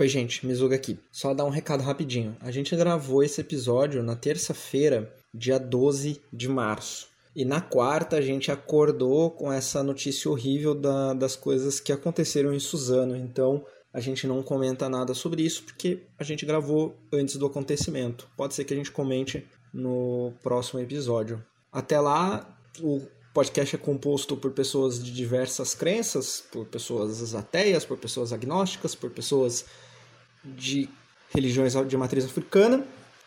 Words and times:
Oi, 0.00 0.08
gente, 0.08 0.46
Mizuga 0.46 0.76
aqui. 0.76 0.98
Só 1.12 1.34
dar 1.34 1.44
um 1.44 1.50
recado 1.50 1.82
rapidinho. 1.82 2.34
A 2.40 2.50
gente 2.50 2.74
gravou 2.74 3.22
esse 3.22 3.38
episódio 3.42 4.02
na 4.02 4.16
terça-feira, 4.16 5.14
dia 5.34 5.58
12 5.58 6.22
de 6.32 6.48
março. 6.48 7.08
E 7.36 7.44
na 7.44 7.60
quarta 7.60 8.16
a 8.16 8.22
gente 8.22 8.50
acordou 8.50 9.30
com 9.30 9.52
essa 9.52 9.82
notícia 9.82 10.30
horrível 10.30 10.74
da, 10.74 11.12
das 11.12 11.36
coisas 11.36 11.78
que 11.80 11.92
aconteceram 11.92 12.54
em 12.54 12.58
Suzano. 12.58 13.14
Então 13.14 13.62
a 13.92 14.00
gente 14.00 14.26
não 14.26 14.42
comenta 14.42 14.88
nada 14.88 15.12
sobre 15.12 15.42
isso 15.42 15.64
porque 15.64 15.98
a 16.18 16.24
gente 16.24 16.46
gravou 16.46 16.96
antes 17.12 17.36
do 17.36 17.44
acontecimento. 17.44 18.26
Pode 18.38 18.54
ser 18.54 18.64
que 18.64 18.72
a 18.72 18.76
gente 18.78 18.90
comente 18.90 19.46
no 19.70 20.32
próximo 20.42 20.80
episódio. 20.80 21.44
Até 21.70 22.00
lá, 22.00 22.58
o 22.80 23.02
podcast 23.34 23.76
é 23.76 23.78
composto 23.78 24.34
por 24.34 24.52
pessoas 24.52 25.04
de 25.04 25.12
diversas 25.12 25.74
crenças, 25.74 26.42
por 26.50 26.64
pessoas 26.64 27.34
ateias, 27.34 27.84
por 27.84 27.98
pessoas 27.98 28.32
agnósticas, 28.32 28.94
por 28.94 29.10
pessoas 29.10 29.66
de 30.44 30.88
religiões 31.34 31.74
de 31.86 31.96
matriz 31.96 32.24
africana, 32.24 32.84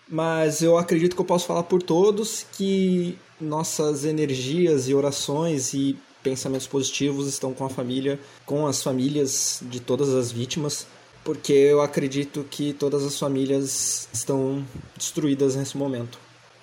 mas 0.08 0.62
eu 0.62 0.78
acredito 0.78 1.16
que 1.16 1.22
eu 1.22 1.26
posso 1.26 1.46
falar 1.46 1.64
por 1.64 1.82
todos 1.82 2.46
que 2.54 3.18
nossas 3.40 4.06
energias 4.06 4.88
e 4.88 4.94
orações 4.94 5.74
e 5.74 5.98
pensamentos 6.22 6.68
positivos 6.68 7.28
estão 7.28 7.54
com 7.54 7.66
a 7.66 7.70
família, 7.70 8.20
com 8.46 8.66
as 8.66 8.82
famílias 8.82 9.62
de 9.64 9.80
todas 9.80 10.10
as 10.10 10.32
vítimas, 10.32 10.88
porque 11.24 11.54
eu 11.54 11.82
acredito 11.82 12.46
que 12.50 12.74
todas 12.74 13.04
as 13.04 13.18
famílias 13.18 14.08
estão 14.14 14.66
destruídas 14.98 15.56
nesse 15.56 15.78
momento. 15.78 16.18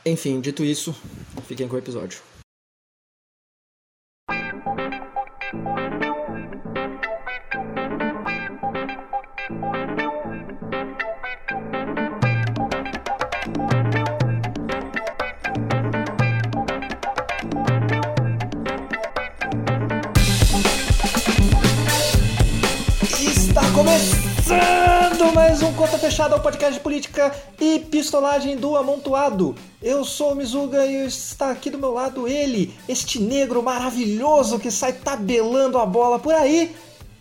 Enfim, 0.05 0.41
dito 0.41 0.65
isso, 0.65 0.95
fiquem 1.47 1.69
com 1.69 1.77
o 1.77 1.79
episódio. 1.79 2.30
Começando 23.91 25.35
mais 25.35 25.63
um 25.63 25.73
Conta 25.73 25.99
Fechada 25.99 26.37
ao 26.37 26.41
podcast 26.41 26.75
de 26.75 26.81
política 26.81 27.35
e 27.61 27.81
pistolagem 27.81 28.57
do 28.57 28.77
amontoado. 28.77 29.57
Eu 29.83 30.05
sou 30.05 30.31
o 30.31 30.35
Mizuga 30.37 30.87
e 30.87 31.07
está 31.07 31.51
aqui 31.51 31.71
do 31.71 31.79
meu 31.79 31.91
lado 31.91 32.29
ele, 32.29 32.73
este 32.89 33.19
negro 33.19 33.61
maravilhoso 33.65 34.61
que 34.61 34.71
sai 34.71 34.93
tabelando 34.93 35.77
a 35.77 35.85
bola 35.85 36.21
por 36.21 36.33
aí, 36.33 36.73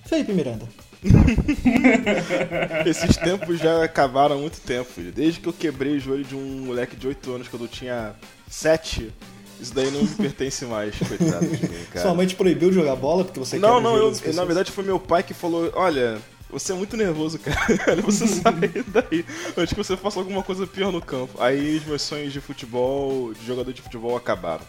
Felipe 0.06 0.32
Miranda. 0.32 0.68
Esses 2.86 3.18
tempos 3.18 3.58
já 3.58 3.84
acabaram 3.84 4.36
há 4.36 4.40
muito 4.40 4.60
tempo, 4.62 4.92
filho. 4.92 5.12
Desde 5.12 5.40
que 5.40 5.50
eu 5.50 5.54
quebrei 5.54 5.98
o 5.98 6.00
joelho 6.00 6.24
de 6.24 6.36
um 6.36 6.66
moleque 6.66 6.96
de 6.96 7.08
8 7.08 7.32
anos 7.32 7.48
quando 7.48 7.64
eu 7.64 7.70
tinha 7.70 8.14
7. 8.48 9.12
Isso 9.60 9.74
daí 9.74 9.90
não 9.90 10.04
me 10.04 10.08
pertence 10.10 10.66
mais, 10.66 10.94
coitado 11.02 11.48
de 11.48 11.68
mim, 11.68 11.84
cara. 11.92 12.06
Sua 12.06 12.14
mãe 12.14 12.28
te 12.28 12.36
proibiu 12.36 12.70
de 12.70 12.76
jogar 12.76 12.96
bola 12.96 13.26
porque 13.26 13.40
você 13.40 13.58
Não, 13.58 13.78
o 13.78 13.82
não, 13.82 13.98
eu, 13.98 14.14
na 14.34 14.46
verdade 14.46 14.72
foi 14.72 14.84
meu 14.84 15.00
pai 15.00 15.24
que 15.24 15.34
falou: 15.34 15.72
Olha, 15.76 16.20
você 16.50 16.72
é 16.72 16.76
muito 16.76 16.98
nervoso, 16.98 17.38
cara. 17.40 18.02
você 18.02 18.28
sai 18.28 18.54
daí 18.88 19.26
antes 19.58 19.74
que 19.74 19.78
você 19.78 19.96
faça 19.96 20.20
alguma 20.20 20.44
coisa 20.44 20.66
pior 20.66 20.92
no 20.92 21.02
campo. 21.02 21.42
Aí 21.42 21.78
os 21.78 21.86
meus 21.86 22.02
sonhos 22.02 22.34
de 22.34 22.42
futebol, 22.42 23.34
de 23.34 23.46
jogador 23.46 23.72
de 23.72 23.82
futebol, 23.82 24.16
acabaram. 24.16 24.64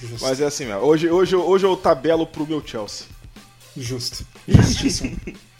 Justo. 0.00 0.24
Mas 0.24 0.40
é 0.40 0.46
assim 0.46 0.64
mesmo. 0.64 0.80
Hoje, 0.80 1.10
hoje, 1.10 1.36
hoje 1.36 1.66
eu 1.66 1.76
tabelo 1.76 2.26
pro 2.26 2.46
meu 2.46 2.66
Chelsea. 2.66 3.06
Justo. 3.76 4.24
Justíssimo. 4.48 5.16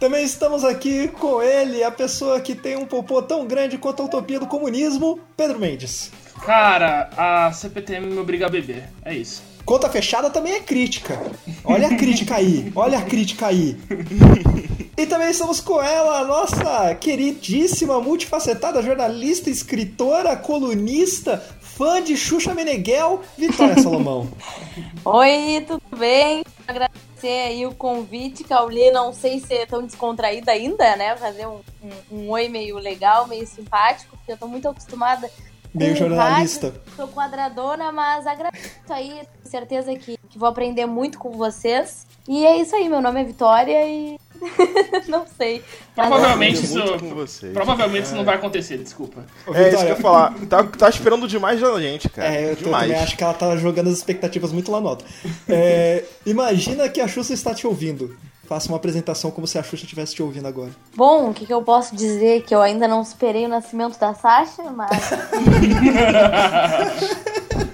Também 0.00 0.24
estamos 0.24 0.64
aqui 0.64 1.08
com 1.08 1.40
ele, 1.40 1.82
a 1.82 1.90
pessoa 1.90 2.40
que 2.40 2.54
tem 2.54 2.76
um 2.76 2.84
popô 2.84 3.22
tão 3.22 3.46
grande 3.46 3.78
quanto 3.78 4.02
a 4.02 4.04
utopia 4.06 4.40
do 4.40 4.46
comunismo, 4.46 5.20
Pedro 5.36 5.58
Mendes. 5.58 6.10
Cara, 6.44 7.10
a 7.16 7.52
CPTM 7.52 8.08
me 8.08 8.18
obriga 8.18 8.46
a 8.46 8.50
beber. 8.50 8.88
É 9.04 9.14
isso. 9.14 9.42
Conta 9.64 9.88
fechada 9.88 10.28
também 10.28 10.54
é 10.54 10.60
crítica. 10.60 11.18
Olha 11.64 11.88
a 11.88 11.96
crítica 11.96 12.34
aí, 12.36 12.70
olha 12.74 12.98
a 12.98 13.02
crítica 13.02 13.46
aí. 13.46 13.78
E 14.96 15.06
também 15.06 15.30
estamos 15.30 15.60
com 15.60 15.82
ela, 15.82 16.20
a 16.20 16.24
nossa 16.24 16.94
queridíssima, 16.94 18.00
multifacetada 18.00 18.80
jornalista, 18.80 19.50
escritora, 19.50 20.36
colunista, 20.36 21.38
fã 21.60 22.00
de 22.00 22.16
Xuxa 22.16 22.54
Meneghel, 22.54 23.20
Vitória 23.36 23.80
Salomão. 23.82 24.28
Oi, 25.04 25.64
tudo 25.66 25.82
bem? 25.96 26.44
Agradecer 26.66 27.26
aí 27.48 27.66
o 27.66 27.74
convite, 27.74 28.44
Cauli. 28.44 28.92
Não 28.92 29.12
sei 29.12 29.40
se 29.40 29.52
é 29.54 29.66
tão 29.66 29.82
descontraída 29.84 30.52
ainda, 30.52 30.94
né? 30.94 31.16
Fazer 31.16 31.46
um, 31.48 31.58
um- 31.82 32.16
um 32.18 32.30
oi 32.30 32.48
meio 32.48 32.78
legal, 32.78 33.26
meio 33.26 33.46
simpático, 33.48 34.16
porque 34.16 34.30
eu 34.32 34.36
tô 34.36 34.46
muito 34.46 34.68
acostumada. 34.68 35.28
Meio 35.74 35.96
jornalista. 35.96 36.68
rádio, 36.68 36.82
Sou 36.94 37.08
quadradona, 37.08 37.90
mas 37.90 38.28
agradeço 38.28 38.70
aí. 38.90 39.08
Tenho 39.08 39.26
certeza 39.42 39.92
que, 39.96 40.16
que 40.30 40.38
vou 40.38 40.48
aprender 40.48 40.86
muito 40.86 41.18
com 41.18 41.32
vocês. 41.32 42.06
E 42.28 42.46
é 42.46 42.56
isso 42.58 42.76
aí, 42.76 42.88
meu 42.88 43.00
nome 43.02 43.20
é 43.20 43.24
Vitória 43.24 43.84
e. 43.88 44.16
não 45.08 45.24
sei. 45.26 45.62
Provavelmente 45.94 46.56
Aprendi 46.58 46.64
isso. 46.64 46.78
muito 46.78 46.98
com 47.04 47.14
vocês. 47.14 47.52
Provavelmente 47.52 48.04
isso 48.06 48.14
não 48.16 48.24
vai 48.24 48.36
acontecer, 48.36 48.78
desculpa. 48.78 49.24
É 49.54 49.68
isso 49.68 49.78
que 49.78 49.84
eu 49.84 49.88
ia 49.88 49.96
falar. 49.96 50.34
Tá, 50.48 50.62
tá 50.64 50.88
esperando 50.88 51.26
demais 51.28 51.60
da 51.60 51.80
gente, 51.80 52.08
cara. 52.08 52.34
É, 52.34 52.50
eu 52.52 52.56
tô- 52.56 52.64
demais. 52.64 52.86
também 52.88 53.02
acho 53.02 53.16
que 53.16 53.24
ela 53.24 53.34
tá 53.34 53.56
jogando 53.56 53.88
as 53.88 53.94
expectativas 53.98 54.52
muito 54.52 54.70
lá 54.70 54.80
no 54.80 54.88
alto. 54.88 55.04
É, 55.48 56.04
imagina 56.26 56.88
que 56.88 57.00
a 57.00 57.08
Xuxa 57.08 57.32
está 57.34 57.54
te 57.54 57.66
ouvindo. 57.66 58.16
Faça 58.46 58.68
uma 58.68 58.76
apresentação 58.76 59.30
como 59.30 59.46
se 59.46 59.58
a 59.58 59.62
Xuxa 59.62 59.84
estivesse 59.84 60.14
te 60.14 60.22
ouvindo 60.22 60.46
agora. 60.46 60.70
Bom, 60.94 61.30
o 61.30 61.34
que, 61.34 61.46
que 61.46 61.52
eu 61.52 61.62
posso 61.62 61.96
dizer? 61.96 62.42
Que 62.42 62.54
eu 62.54 62.60
ainda 62.60 62.86
não 62.86 63.04
superei 63.04 63.46
o 63.46 63.48
nascimento 63.48 63.98
da 63.98 64.12
Sasha, 64.12 64.64
mas. 64.70 65.10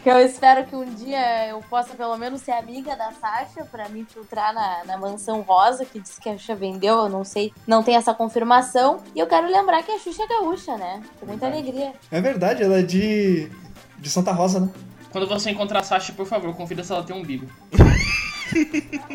que 0.03 0.09
eu 0.11 0.21
espero 0.21 0.65
que 0.67 0.77
um 0.77 0.85
dia 0.85 1.49
eu 1.49 1.61
possa 1.69 1.95
pelo 1.95 2.17
menos 2.17 2.41
ser 2.43 2.53
amiga 2.53 2.95
da 2.95 3.11
Sasha 3.13 3.65
pra 3.65 3.89
me 3.89 4.01
infiltrar 4.01 4.55
na, 4.55 4.85
na 4.85 4.97
mansão 4.97 5.41
rosa, 5.41 5.85
que 5.85 5.99
diz 5.99 6.19
que 6.19 6.29
a 6.29 6.39
Xuxa 6.39 6.55
vendeu, 6.55 6.99
eu 6.99 7.09
não 7.09 7.25
sei, 7.25 7.53
não 7.67 7.83
tem 7.83 7.97
essa 7.97 8.15
confirmação. 8.15 9.01
E 9.15 9.19
eu 9.19 9.27
quero 9.27 9.49
lembrar 9.49 9.83
que 9.83 9.91
a 9.91 9.99
Xuxa 9.99 10.23
é 10.23 10.29
gaúcha, 10.29 10.77
né? 10.77 11.03
Com 11.19 11.27
muita 11.27 11.47
alegria. 11.47 11.93
É 12.11 12.21
verdade, 12.21 12.63
ela 12.63 12.79
é 12.79 12.83
de. 12.83 13.51
de 13.99 14.09
Santa 14.09 14.31
Rosa, 14.33 14.61
né? 14.61 14.71
Quando 15.11 15.27
você 15.27 15.51
encontrar 15.51 15.81
a 15.81 15.83
Sasha, 15.83 16.13
por 16.13 16.27
favor, 16.27 16.55
confira 16.55 16.85
se 16.85 16.93
ela 16.93 17.03
tem 17.03 17.17
um 17.17 17.21
umbigo. 17.21 17.47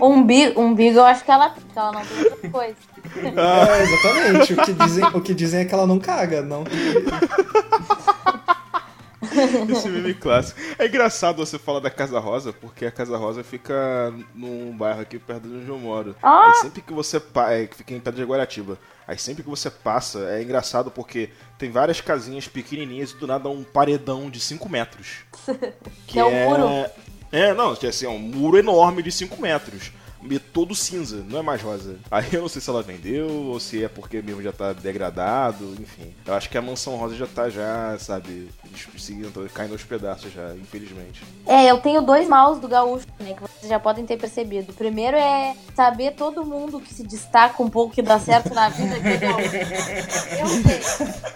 Umbigo, 0.02 0.60
umbigo 0.60 1.00
eu 1.00 1.06
acho 1.06 1.24
que 1.24 1.32
ela, 1.32 1.50
que 1.50 1.78
ela 1.80 1.92
não 1.92 2.06
tem 2.06 2.24
outra 2.24 2.50
coisa. 2.50 2.76
É, 3.16 3.84
exatamente. 3.84 4.54
O 4.54 4.64
que, 4.64 4.74
dizem, 4.74 5.06
o 5.06 5.22
que 5.22 5.34
dizem 5.34 5.62
é 5.62 5.66
que 5.66 5.74
ela 5.74 5.88
não 5.88 6.00
caga, 6.00 6.42
não. 6.42 6.64
Esse 9.70 9.90
meme 9.90 10.14
clássico. 10.14 10.60
É 10.78 10.86
engraçado 10.86 11.38
você 11.38 11.60
falar 11.60 11.80
da 11.80 11.90
Casa 11.90 12.20
Rosa, 12.20 12.54
porque 12.54 12.86
a 12.86 12.92
Casa 12.92 13.18
Rosa 13.18 13.44
fica 13.44 14.14
num 14.34 14.76
bairro 14.76 15.02
aqui 15.02 15.20
perto 15.20 15.48
de 15.48 15.56
onde 15.56 15.70
eu 15.70 15.78
moro. 15.78 16.16
Ah! 16.22 16.48
Aí 16.48 16.54
sempre 16.56 16.82
que 16.82 16.94
você. 16.94 17.22
É, 17.50 17.68
que 17.68 17.76
fica 17.76 17.94
em 17.94 18.00
Pedra 18.00 18.24
de 18.24 18.30
Guaratiba. 18.30 18.78
Aí 19.08 19.18
sempre 19.20 19.44
que 19.44 19.50
você 19.50 19.70
passa, 19.70 20.20
é 20.32 20.42
engraçado 20.42 20.90
porque 20.90 21.30
tem 21.60 21.70
várias 21.70 22.02
casinhas 22.02 22.48
pequenininhas 22.48 23.12
e 23.12 23.18
do 23.18 23.28
nada 23.28 23.50
um 23.50 23.64
paredão 23.64 24.30
de 24.30 24.40
5 24.40 24.68
metros. 24.70 25.18
Que 26.08 26.20
é 26.20 26.24
um 26.24 26.50
muro? 26.50 26.68
É, 26.68 26.92
não, 27.54 27.76
que 27.76 27.86
é 27.86 27.90
assim, 27.90 28.06
é 28.06 28.10
um 28.10 28.20
muro 28.20 28.58
enorme 28.58 29.04
de 29.04 29.12
5 29.12 29.40
metros. 29.42 29.92
E 30.30 30.40
todo 30.40 30.74
cinza, 30.74 31.24
não 31.28 31.40
é 31.40 31.42
mais 31.42 31.62
rosa. 31.62 31.98
Aí 32.10 32.26
eu 32.34 32.42
não 32.42 32.50
sei 32.50 32.62
se 32.62 32.70
ela 32.70 32.82
vendeu 32.82 33.30
ou 33.30 33.60
se 33.60 33.84
é 33.84 33.88
porque 33.88 34.22
mesmo 34.22 34.42
já 34.42 34.52
tá 34.52 34.74
degradado, 34.74 35.76
enfim. 35.80 36.14
Eu 36.26 36.34
acho 36.34 36.50
que 36.50 36.58
a 36.58 36.62
mansão 36.62 36.96
rosa 36.96 37.16
já 37.16 37.28
tá 37.28 37.50
já, 37.50 37.96
sabe, 38.00 38.50
seguindo, 38.98 39.50
caindo 39.54 39.74
aos 39.74 39.84
pedaços 39.84 40.34
já, 40.34 40.56
infelizmente. 40.56 41.22
É, 41.46 41.70
eu 41.70 41.78
tenho 41.78 42.02
dois 42.02 42.28
maus 42.28 42.60
do 42.60 42.68
gaúcho, 42.68 43.06
né, 43.20 43.34
que 43.34 43.42
vocês 43.42 43.70
já 43.70 43.80
podem 43.80 44.06
ter 44.06 44.18
percebido. 44.18 44.72
O 44.72 44.76
primeiro 44.76 45.16
é 45.16 45.56
saber 45.76 46.14
todo 46.14 46.44
mundo 46.44 46.80
que 46.80 46.94
se 46.94 47.04
destaca 47.04 47.62
um 47.62 47.70
pouco, 47.70 47.94
que 47.94 48.02
dá 48.02 48.20
certo 48.20 48.54
na 48.54 48.70
vida, 48.70 48.98
entendeu? 48.98 49.38
Eu 50.40 50.48
sei. 50.48 51.36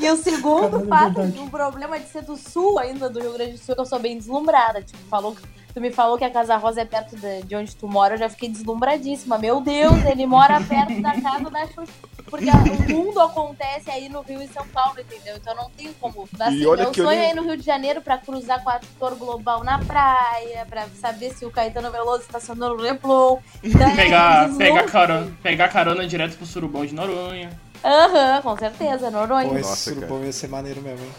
E 0.00 0.10
o 0.10 0.16
segundo 0.16 0.86
fato, 0.86 1.20
o 1.20 1.50
problema 1.50 1.98
de 1.98 2.06
ser 2.08 2.22
do 2.22 2.36
sul 2.36 2.78
ainda, 2.78 3.08
do 3.10 3.20
Rio 3.20 3.32
Grande 3.34 3.52
do 3.52 3.58
Sul, 3.58 3.74
que 3.74 3.80
eu 3.80 3.86
sou 3.86 3.98
bem 3.98 4.16
deslumbrada. 4.16 4.82
Tipo, 4.82 4.98
falou, 5.08 5.36
tu 5.74 5.80
me 5.80 5.90
falou 5.90 6.16
que 6.16 6.24
a 6.24 6.30
Casa 6.30 6.56
Rosa 6.56 6.80
é 6.80 6.84
perto 6.84 7.16
de, 7.16 7.42
de 7.42 7.54
onde 7.56 7.76
tu 7.76 7.86
mora, 7.86 8.14
eu 8.14 8.18
já 8.18 8.28
fiquei 8.28 8.48
deslumbradíssima. 8.48 9.36
Meu 9.38 9.60
Deus, 9.60 10.04
ele 10.06 10.26
mora 10.26 10.60
perto 10.60 11.00
da 11.02 11.20
casa 11.20 11.50
da 11.50 11.66
Xuxa. 11.66 11.92
Porque 12.30 12.46
o 12.48 12.94
mundo 12.94 13.20
acontece 13.20 13.90
aí 13.90 14.08
no 14.08 14.20
Rio 14.20 14.40
e 14.40 14.46
São 14.46 14.64
Paulo, 14.68 15.00
entendeu? 15.00 15.36
Então 15.36 15.52
não 15.56 15.68
tem 15.70 15.92
como. 16.00 16.28
Assim, 16.38 16.64
olha 16.64 16.84
meu 16.84 16.92
que 16.92 17.00
eu 17.00 17.04
sonho 17.06 17.18
nem- 17.18 17.26
é 17.28 17.32
ir 17.32 17.34
no 17.34 17.42
Rio 17.42 17.56
de 17.56 17.64
Janeiro 17.64 18.00
pra 18.00 18.18
cruzar 18.18 18.62
com 18.62 18.70
a 18.70 18.74
Ator 18.74 19.16
Global 19.16 19.64
na 19.64 19.80
praia, 19.80 20.64
pra 20.68 20.86
saber 21.00 21.34
se 21.34 21.44
o 21.44 21.50
Caetano 21.50 21.90
Veloso 21.90 22.22
estacionou 22.22 22.76
no 22.76 22.82
Leblon. 22.82 23.38
Então, 23.64 23.82
é 23.88 23.96
Pegar, 23.96 24.48
pegar, 24.56 24.84
carona, 24.84 25.36
pegar 25.42 25.68
carona 25.70 26.06
direto 26.06 26.36
pro 26.36 26.46
surubão 26.46 26.86
de 26.86 26.94
Noronha. 26.94 27.50
Aham, 27.84 28.42
com 28.42 28.56
certeza, 28.56 29.10
Pô, 29.10 29.18
Noronha. 29.18 29.58
esse 29.58 29.68
Nossa, 29.68 29.90
surubão 29.94 30.24
ia 30.24 30.32
ser 30.32 30.48
maneiro 30.48 30.80
mesmo, 30.82 31.04
hein? 31.04 31.12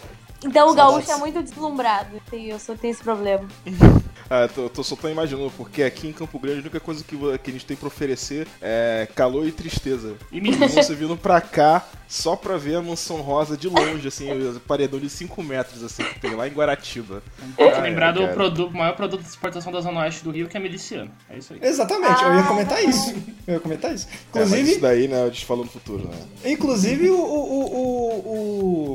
Então 0.43 0.69
o 0.69 0.73
Saudades. 0.75 1.07
gaúcho 1.07 1.11
é 1.11 1.17
muito 1.17 1.43
deslumbrado. 1.43 2.21
Eu 2.31 2.59
só 2.59 2.75
tenho 2.75 2.91
esse 2.91 3.03
problema. 3.03 3.47
Ah, 4.33 4.47
tô, 4.47 4.69
tô, 4.69 4.81
só 4.81 4.95
tô 4.95 5.09
imaginando, 5.09 5.51
porque 5.57 5.83
aqui 5.83 6.07
em 6.07 6.13
Campo 6.13 6.39
Grande 6.39 6.59
a 6.59 6.61
única 6.61 6.79
coisa 6.79 7.03
que, 7.03 7.17
que 7.17 7.49
a 7.49 7.53
gente 7.53 7.65
tem 7.65 7.75
pra 7.75 7.87
oferecer 7.87 8.47
é 8.61 9.05
calor 9.13 9.45
e 9.45 9.51
tristeza. 9.51 10.15
E 10.31 10.37
Então 10.37 10.69
você 10.69 10.95
vindo 10.95 11.17
pra 11.17 11.41
cá 11.41 11.85
só 12.07 12.37
pra 12.37 12.55
ver 12.55 12.75
a 12.75 12.81
mansão 12.81 13.17
rosa 13.17 13.57
de 13.57 13.67
longe, 13.67 14.07
assim, 14.07 14.31
o 14.31 14.57
paredão 14.61 15.01
de 15.01 15.09
5 15.09 15.43
metros, 15.43 15.83
assim, 15.83 16.03
que 16.03 16.17
tem 16.21 16.33
lá 16.33 16.47
em 16.47 16.51
Guaratiba. 16.51 17.21
Tem 17.57 17.67
que 17.67 17.75
Ai, 17.75 17.81
lembrar 17.89 18.13
do 18.13 18.21
cara. 18.21 18.33
produto, 18.33 18.73
maior 18.73 18.95
produto 18.95 19.21
de 19.21 19.27
exportação 19.27 19.69
da 19.69 19.81
Zona 19.81 19.99
Oeste 19.99 20.23
do 20.23 20.31
Rio, 20.31 20.47
que 20.47 20.55
é 20.55 20.61
miliciano. 20.61 21.11
É 21.29 21.37
isso 21.37 21.53
aí. 21.53 21.59
Exatamente, 21.61 22.23
eu 22.23 22.33
ia 22.33 22.43
comentar 22.43 22.81
isso. 22.81 23.13
Eu 23.45 23.53
ia 23.55 23.59
comentar 23.59 23.93
isso. 23.93 24.07
É, 24.07 24.15
Inclusive, 24.29 24.71
isso 24.71 24.79
daí, 24.79 25.07
né, 25.09 25.23
a 25.23 25.27
gente 25.27 25.45
falou 25.45 25.65
no 25.65 25.71
futuro, 25.71 26.07
né? 26.07 26.17
inclusive 26.51 27.09
o, 27.09 27.15
o, 27.19 27.65
o, 27.75 28.17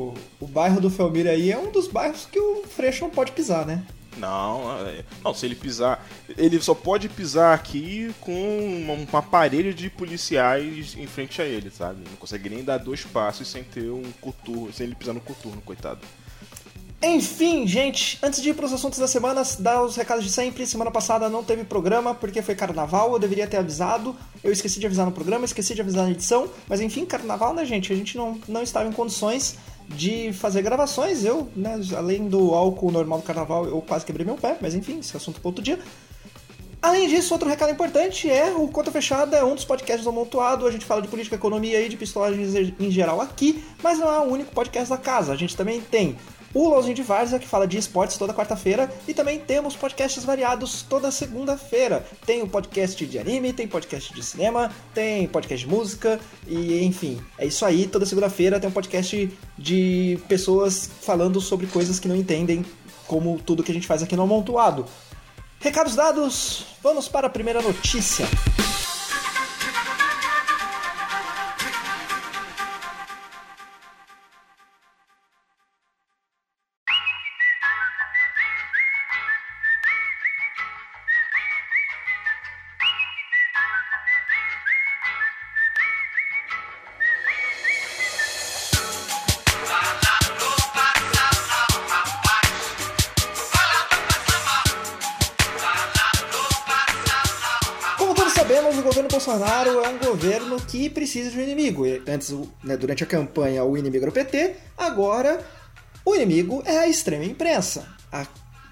o, 0.09 0.13
o 0.41 0.47
bairro 0.47 0.81
do 0.81 0.89
Felmir 0.89 1.27
aí 1.27 1.51
é 1.51 1.57
um 1.59 1.71
dos 1.71 1.87
bairros 1.87 2.27
que 2.31 2.39
o 2.39 2.63
Freixo 2.67 3.03
não 3.03 3.11
pode 3.11 3.33
pisar, 3.33 3.65
né? 3.65 3.83
Não, 4.17 4.87
é- 4.87 5.03
não, 5.23 5.33
se 5.33 5.45
ele 5.45 5.55
pisar. 5.55 6.05
Ele 6.37 6.61
só 6.61 6.73
pode 6.73 7.09
pisar 7.09 7.53
aqui 7.53 8.13
com 8.21 8.97
uma, 9.09 9.21
parede 9.21 9.73
de 9.73 9.89
policiais 9.89 10.95
em 10.97 11.07
frente 11.07 11.41
a 11.41 11.45
ele, 11.45 11.69
sabe? 11.69 12.03
Não 12.09 12.17
consegue 12.17 12.49
nem 12.49 12.63
dar 12.63 12.77
dois 12.77 13.03
passos 13.03 13.47
sem 13.47 13.63
ter 13.63 13.89
um 13.89 14.03
coturno, 14.19 14.71
sem 14.73 14.87
ele 14.87 14.95
pisar 14.95 15.13
no 15.13 15.21
coturno, 15.21 15.61
coitado. 15.61 15.99
Enfim, 17.01 17.67
gente, 17.67 18.17
antes 18.23 18.41
de 18.41 18.49
ir 18.49 18.53
pros 18.55 18.73
assuntos 18.73 18.97
da 18.97 19.07
semana, 19.07 19.43
dar 19.59 19.83
os 19.83 19.95
recados 19.95 20.23
de 20.23 20.31
sempre. 20.31 20.65
Semana 20.65 20.89
passada 20.89 21.29
não 21.29 21.43
teve 21.43 21.63
programa 21.63 22.15
porque 22.15 22.41
foi 22.41 22.55
carnaval, 22.55 23.13
eu 23.13 23.19
deveria 23.19 23.45
ter 23.45 23.57
avisado. 23.57 24.15
Eu 24.43 24.51
esqueci 24.51 24.79
de 24.79 24.87
avisar 24.87 25.05
no 25.05 25.11
programa, 25.11 25.45
esqueci 25.45 25.75
de 25.75 25.81
avisar 25.81 26.05
na 26.05 26.11
edição. 26.11 26.49
Mas 26.67 26.81
enfim, 26.81 27.05
carnaval, 27.05 27.53
né, 27.53 27.63
gente? 27.65 27.93
A 27.93 27.95
gente 27.95 28.17
não, 28.17 28.39
não 28.47 28.63
estava 28.63 28.89
em 28.89 28.91
condições 28.91 29.57
de 29.87 30.33
fazer 30.33 30.61
gravações. 30.61 31.23
Eu, 31.23 31.49
né, 31.55 31.79
além 31.95 32.27
do 32.27 32.53
álcool 32.53 32.91
normal 32.91 33.19
do 33.19 33.25
carnaval, 33.25 33.65
eu 33.65 33.81
quase 33.81 34.05
quebrei 34.05 34.25
meu 34.25 34.35
pé, 34.35 34.57
mas 34.61 34.75
enfim, 34.75 34.99
esse 34.99 35.15
assunto 35.15 35.39
para 35.39 35.49
outro 35.49 35.63
dia. 35.63 35.79
Além 36.81 37.07
disso, 37.07 37.33
outro 37.33 37.49
recado 37.49 37.71
importante 37.71 38.29
é 38.29 38.51
o 38.51 38.67
Conta 38.67 38.91
Fechada 38.91 39.35
é 39.35 39.43
um 39.43 39.55
dos 39.55 39.65
podcasts 39.65 40.03
do 40.03 40.09
Amontoado. 40.09 40.67
A 40.67 40.71
gente 40.71 40.85
fala 40.85 41.01
de 41.01 41.07
política, 41.07 41.35
economia 41.35 41.81
e 41.81 41.89
de 41.89 41.97
pistolagem 41.97 42.75
em 42.79 42.91
geral 42.91 43.19
aqui, 43.19 43.63
mas 43.81 43.97
não 43.97 44.13
é 44.13 44.19
o 44.19 44.31
único 44.31 44.53
podcast 44.53 44.89
da 44.89 44.97
casa. 44.97 45.33
A 45.33 45.35
gente 45.35 45.57
também 45.57 45.81
tem 45.81 46.15
o 46.57 46.69
Lauzinho 46.69 46.95
de 46.95 47.03
Várzea, 47.03 47.37
que 47.37 47.47
fala 47.47 47.67
de 47.67 47.77
esportes 47.77 48.17
toda 48.17 48.33
quarta-feira, 48.33 48.91
e 49.07 49.13
também 49.13 49.37
temos 49.37 49.75
podcasts 49.75 50.23
variados 50.23 50.81
toda 50.81 51.11
segunda-feira. 51.11 52.03
Tem 52.25 52.41
o 52.41 52.47
podcast 52.47 53.05
de 53.05 53.19
anime, 53.19 53.53
tem 53.53 53.67
podcast 53.67 54.11
de 54.11 54.23
cinema, 54.23 54.71
tem 54.91 55.27
podcast 55.27 55.67
de 55.67 55.71
música, 55.71 56.19
e 56.47 56.83
enfim, 56.83 57.21
é 57.37 57.45
isso 57.45 57.63
aí. 57.63 57.85
Toda 57.85 58.07
segunda-feira 58.07 58.59
tem 58.59 58.67
um 58.67 58.73
podcast 58.73 59.31
de 59.55 60.19
pessoas 60.27 60.89
falando 61.01 61.39
sobre 61.39 61.67
coisas 61.67 61.99
que 61.99 62.07
não 62.07 62.15
entendem, 62.15 62.65
como 63.05 63.39
tudo 63.39 63.61
que 63.61 63.71
a 63.71 63.75
gente 63.75 63.85
faz 63.85 64.01
aqui 64.01 64.15
no 64.15 64.23
Amontoado. 64.23 64.85
Recados 65.59 65.95
dados, 65.95 66.65
vamos 66.81 67.07
para 67.07 67.27
a 67.27 67.29
primeira 67.29 67.61
notícia. 67.61 68.25
Precisa 100.89 101.29
de 101.29 101.37
um 101.37 101.41
inimigo. 101.41 101.83
Antes, 102.07 102.33
né, 102.63 102.77
durante 102.77 103.03
a 103.03 103.07
campanha, 103.07 103.63
o 103.63 103.77
inimigo 103.77 104.03
era 104.03 104.09
o 104.09 104.13
PT, 104.13 104.55
agora 104.77 105.45
o 106.05 106.15
inimigo 106.15 106.63
é 106.65 106.77
a 106.77 106.87
extrema 106.87 107.25
imprensa, 107.25 107.87
a 108.11 108.25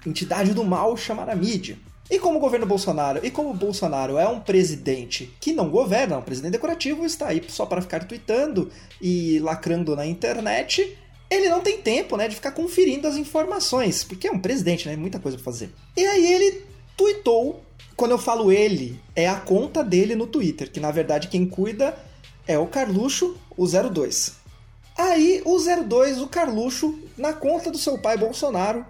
entidade 0.06 0.54
do 0.54 0.64
mal 0.64 0.96
chamada 0.96 1.34
mídia. 1.34 1.78
E 2.10 2.18
como 2.18 2.38
o 2.38 2.40
governo 2.40 2.66
Bolsonaro, 2.66 3.20
e 3.24 3.30
como 3.30 3.50
o 3.50 3.54
Bolsonaro 3.54 4.16
é 4.16 4.28
um 4.28 4.38
presidente 4.38 5.34
que 5.40 5.52
não 5.52 5.68
governa, 5.68 6.14
é 6.14 6.18
um 6.18 6.22
presidente 6.22 6.52
decorativo, 6.52 7.04
está 7.04 7.28
aí 7.28 7.42
só 7.48 7.66
para 7.66 7.82
ficar 7.82 8.04
tweetando 8.04 8.70
e 9.02 9.40
lacrando 9.40 9.96
na 9.96 10.06
internet, 10.06 10.96
ele 11.28 11.48
não 11.48 11.60
tem 11.60 11.82
tempo, 11.82 12.16
né, 12.16 12.28
de 12.28 12.36
ficar 12.36 12.52
conferindo 12.52 13.08
as 13.08 13.16
informações, 13.16 14.04
porque 14.04 14.28
é 14.28 14.30
um 14.30 14.38
presidente, 14.38 14.88
né, 14.88 14.94
muita 14.94 15.18
coisa 15.18 15.36
pra 15.36 15.44
fazer. 15.44 15.70
E 15.96 16.06
aí 16.06 16.32
ele 16.32 16.62
tweetou, 16.96 17.65
quando 17.96 18.10
eu 18.10 18.18
falo 18.18 18.52
ele, 18.52 19.00
é 19.14 19.26
a 19.26 19.40
conta 19.40 19.82
dele 19.82 20.14
no 20.14 20.26
Twitter, 20.26 20.70
que 20.70 20.78
na 20.78 20.90
verdade 20.90 21.28
quem 21.28 21.46
cuida 21.46 21.96
é 22.46 22.58
o 22.58 22.66
Carluxo, 22.66 23.36
o 23.56 23.66
02. 23.66 24.34
Aí 24.96 25.42
o 25.44 25.58
02, 25.58 26.20
o 26.20 26.28
Carluxo, 26.28 26.98
na 27.16 27.32
conta 27.32 27.70
do 27.70 27.78
seu 27.78 27.98
pai 27.98 28.16
Bolsonaro, 28.16 28.84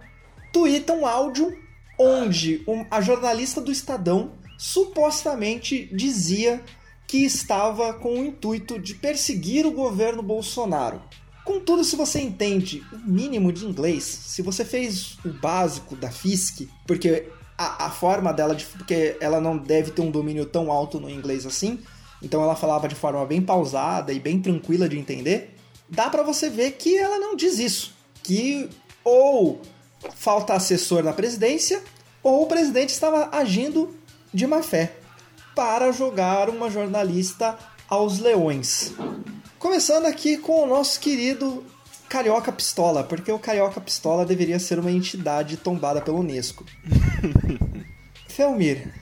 tuita 0.53 0.93
um 0.93 1.07
áudio 1.07 1.57
onde 1.99 2.65
a 2.91 3.01
jornalista 3.01 3.61
do 3.61 3.73
Estadão 3.73 4.33
supostamente 4.59 5.89
dizia 5.95 6.63
que 7.07 7.25
estava 7.25 7.95
com 7.95 8.21
o 8.21 8.25
intuito 8.25 8.79
de 8.79 8.95
perseguir 8.95 9.65
o 9.65 9.73
governo 9.73 10.23
Bolsonaro. 10.23 11.01
Contudo, 11.45 11.85
se 11.85 11.95
você 11.95 12.21
entende 12.21 12.83
o 12.93 12.99
mínimo 13.09 13.53
de 13.53 13.65
inglês, 13.65 14.03
se 14.03 14.43
você 14.43 14.65
fez 14.65 15.17
o 15.25 15.29
básico 15.29 15.95
da 15.95 16.11
FISC, 16.11 16.69
porque 16.85 17.29
a, 17.57 17.87
a 17.87 17.91
forma 17.91 18.33
dela, 18.33 18.55
de, 18.55 18.65
porque 18.67 19.17
ela 19.21 19.41
não 19.41 19.57
deve 19.57 19.91
ter 19.91 20.03
um 20.03 20.11
domínio 20.11 20.47
tão 20.47 20.71
alto 20.71 21.01
no 21.01 21.09
inglês 21.09 21.47
assim, 21.47 21.81
então 22.23 22.43
ela 22.43 22.57
falava 22.57 22.89
de 22.89 22.95
forma 22.95 23.25
bem 23.25 23.41
pausada 23.41 24.13
e 24.13 24.21
bem 24.21 24.41
tranquila 24.41 24.89
de 24.89 24.99
entender, 24.99 25.55
dá 25.89 26.11
pra 26.11 26.23
você 26.23 26.49
ver 26.51 26.73
que 26.73 26.97
ela 26.97 27.19
não 27.19 27.37
diz 27.37 27.59
isso. 27.59 27.95
Que 28.23 28.69
ou 29.05 29.61
falta 30.15 30.55
assessor 30.55 31.03
na 31.03 31.13
presidência, 31.13 31.83
ou 32.23 32.43
o 32.43 32.47
presidente 32.47 32.91
estava 32.91 33.29
agindo 33.33 33.97
de 34.33 34.47
má 34.47 34.63
fé 34.63 34.93
para 35.55 35.93
jogar 35.93 36.51
uma 36.51 36.71
jornalista 36.71 37.57
aos 37.89 38.19
leões. 38.19 38.93
Começando 39.59 40.07
aqui 40.07 40.37
com 40.37 40.65
o 40.65 40.67
nosso 40.67 41.01
querido 41.01 41.65
Carioca 42.09 42.53
Pistola, 42.53 43.03
porque 43.03 43.31
o 43.33 43.39
Carioca 43.39 43.81
Pistola 43.81 44.25
deveria 44.25 44.59
ser 44.59 44.79
uma 44.79 44.91
entidade 44.91 45.57
tombada 45.57 46.01
pela 46.01 46.19
Unesco. 46.19 46.65
Felmir, 48.29 48.93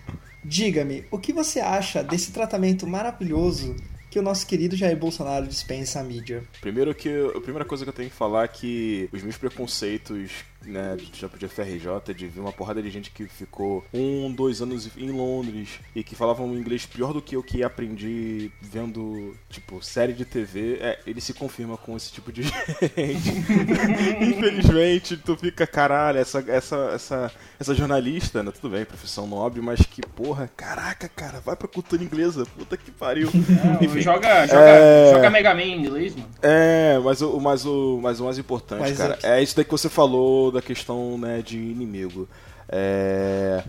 diga-me, 0.44 1.04
o 1.10 1.18
que 1.18 1.32
você 1.32 1.60
acha 1.60 2.02
desse 2.02 2.32
tratamento 2.32 2.86
maravilhoso 2.86 3.74
que 4.10 4.18
o 4.18 4.22
nosso 4.22 4.46
querido 4.46 4.76
Jair 4.76 4.96
Bolsonaro 4.96 5.46
dispensa 5.46 5.98
à 5.98 6.04
mídia? 6.04 6.44
Primeiro 6.60 6.94
que 6.94 7.08
a 7.34 7.40
primeira 7.40 7.64
coisa 7.64 7.84
que 7.84 7.90
eu 7.90 7.94
tenho 7.94 8.10
que 8.10 8.14
falar 8.14 8.44
é 8.44 8.48
que 8.48 9.08
os 9.12 9.22
meus 9.22 9.36
preconceitos, 9.36 10.44
né, 10.66 10.96
de 10.96 11.10
já 11.18 11.28
de 11.28 11.48
FRJ, 11.48 12.14
de 12.14 12.26
ver 12.28 12.40
uma 12.40 12.52
porrada 12.52 12.82
de 12.82 12.90
gente 12.90 13.10
que 13.10 13.26
ficou 13.26 13.84
um, 13.92 14.30
dois 14.32 14.60
anos 14.62 14.88
em 14.96 15.10
Londres 15.10 15.80
e 15.94 16.02
que 16.02 16.14
falavam 16.14 16.46
um 16.46 16.56
inglês 16.58 16.86
pior 16.86 17.12
do 17.12 17.20
que 17.22 17.36
eu 17.36 17.42
que 17.42 17.62
aprendi 17.62 18.50
vendo, 18.60 19.34
tipo, 19.50 19.82
série 19.82 20.12
de 20.12 20.24
TV, 20.24 20.78
é, 20.80 20.98
ele 21.06 21.20
se 21.20 21.32
confirma 21.34 21.76
com 21.76 21.96
esse 21.96 22.12
tipo 22.12 22.32
de 22.32 22.42
gente. 22.44 22.54
Infelizmente, 24.20 25.16
tu 25.16 25.36
fica, 25.36 25.66
caralho, 25.66 26.18
essa, 26.18 26.44
essa, 26.48 26.76
essa, 26.94 27.32
essa 27.58 27.74
jornalista, 27.74 28.42
né, 28.42 28.50
tudo 28.52 28.70
bem, 28.70 28.84
profissão 28.84 29.26
nobre, 29.26 29.60
mas 29.60 29.80
que 29.80 30.00
porra, 30.02 30.50
caraca, 30.56 31.08
cara, 31.08 31.40
vai 31.40 31.56
pra 31.56 31.68
cultura 31.68 32.02
inglesa, 32.02 32.44
puta 32.56 32.76
que 32.76 32.90
pariu. 32.90 33.28
Não, 33.34 33.82
Enfim. 33.82 34.00
joga, 34.00 34.46
joga, 34.46 34.60
É. 34.60 35.12
joga 35.12 35.30
Mega 35.30 35.54
Man 35.54 35.62
em 35.62 35.78
inglês, 35.80 36.14
mano. 36.14 36.28
É, 36.42 36.98
mas 37.02 37.20
o, 37.22 37.40
mas 37.40 37.64
o, 37.66 37.98
mas 38.02 38.20
o 38.20 38.24
mais 38.24 38.38
importante, 38.38 38.80
Mas 38.80 38.96
cara, 38.98 39.18
é 39.22 39.34
é 39.34 39.42
isso 39.42 39.56
daí 39.56 39.64
que 39.64 39.70
você 39.70 39.88
falou 39.88 40.52
da 40.54 40.62
questão 40.62 41.18
né, 41.18 41.42
de 41.42 41.58
inimigo. 41.58 42.28
É, 42.68 43.62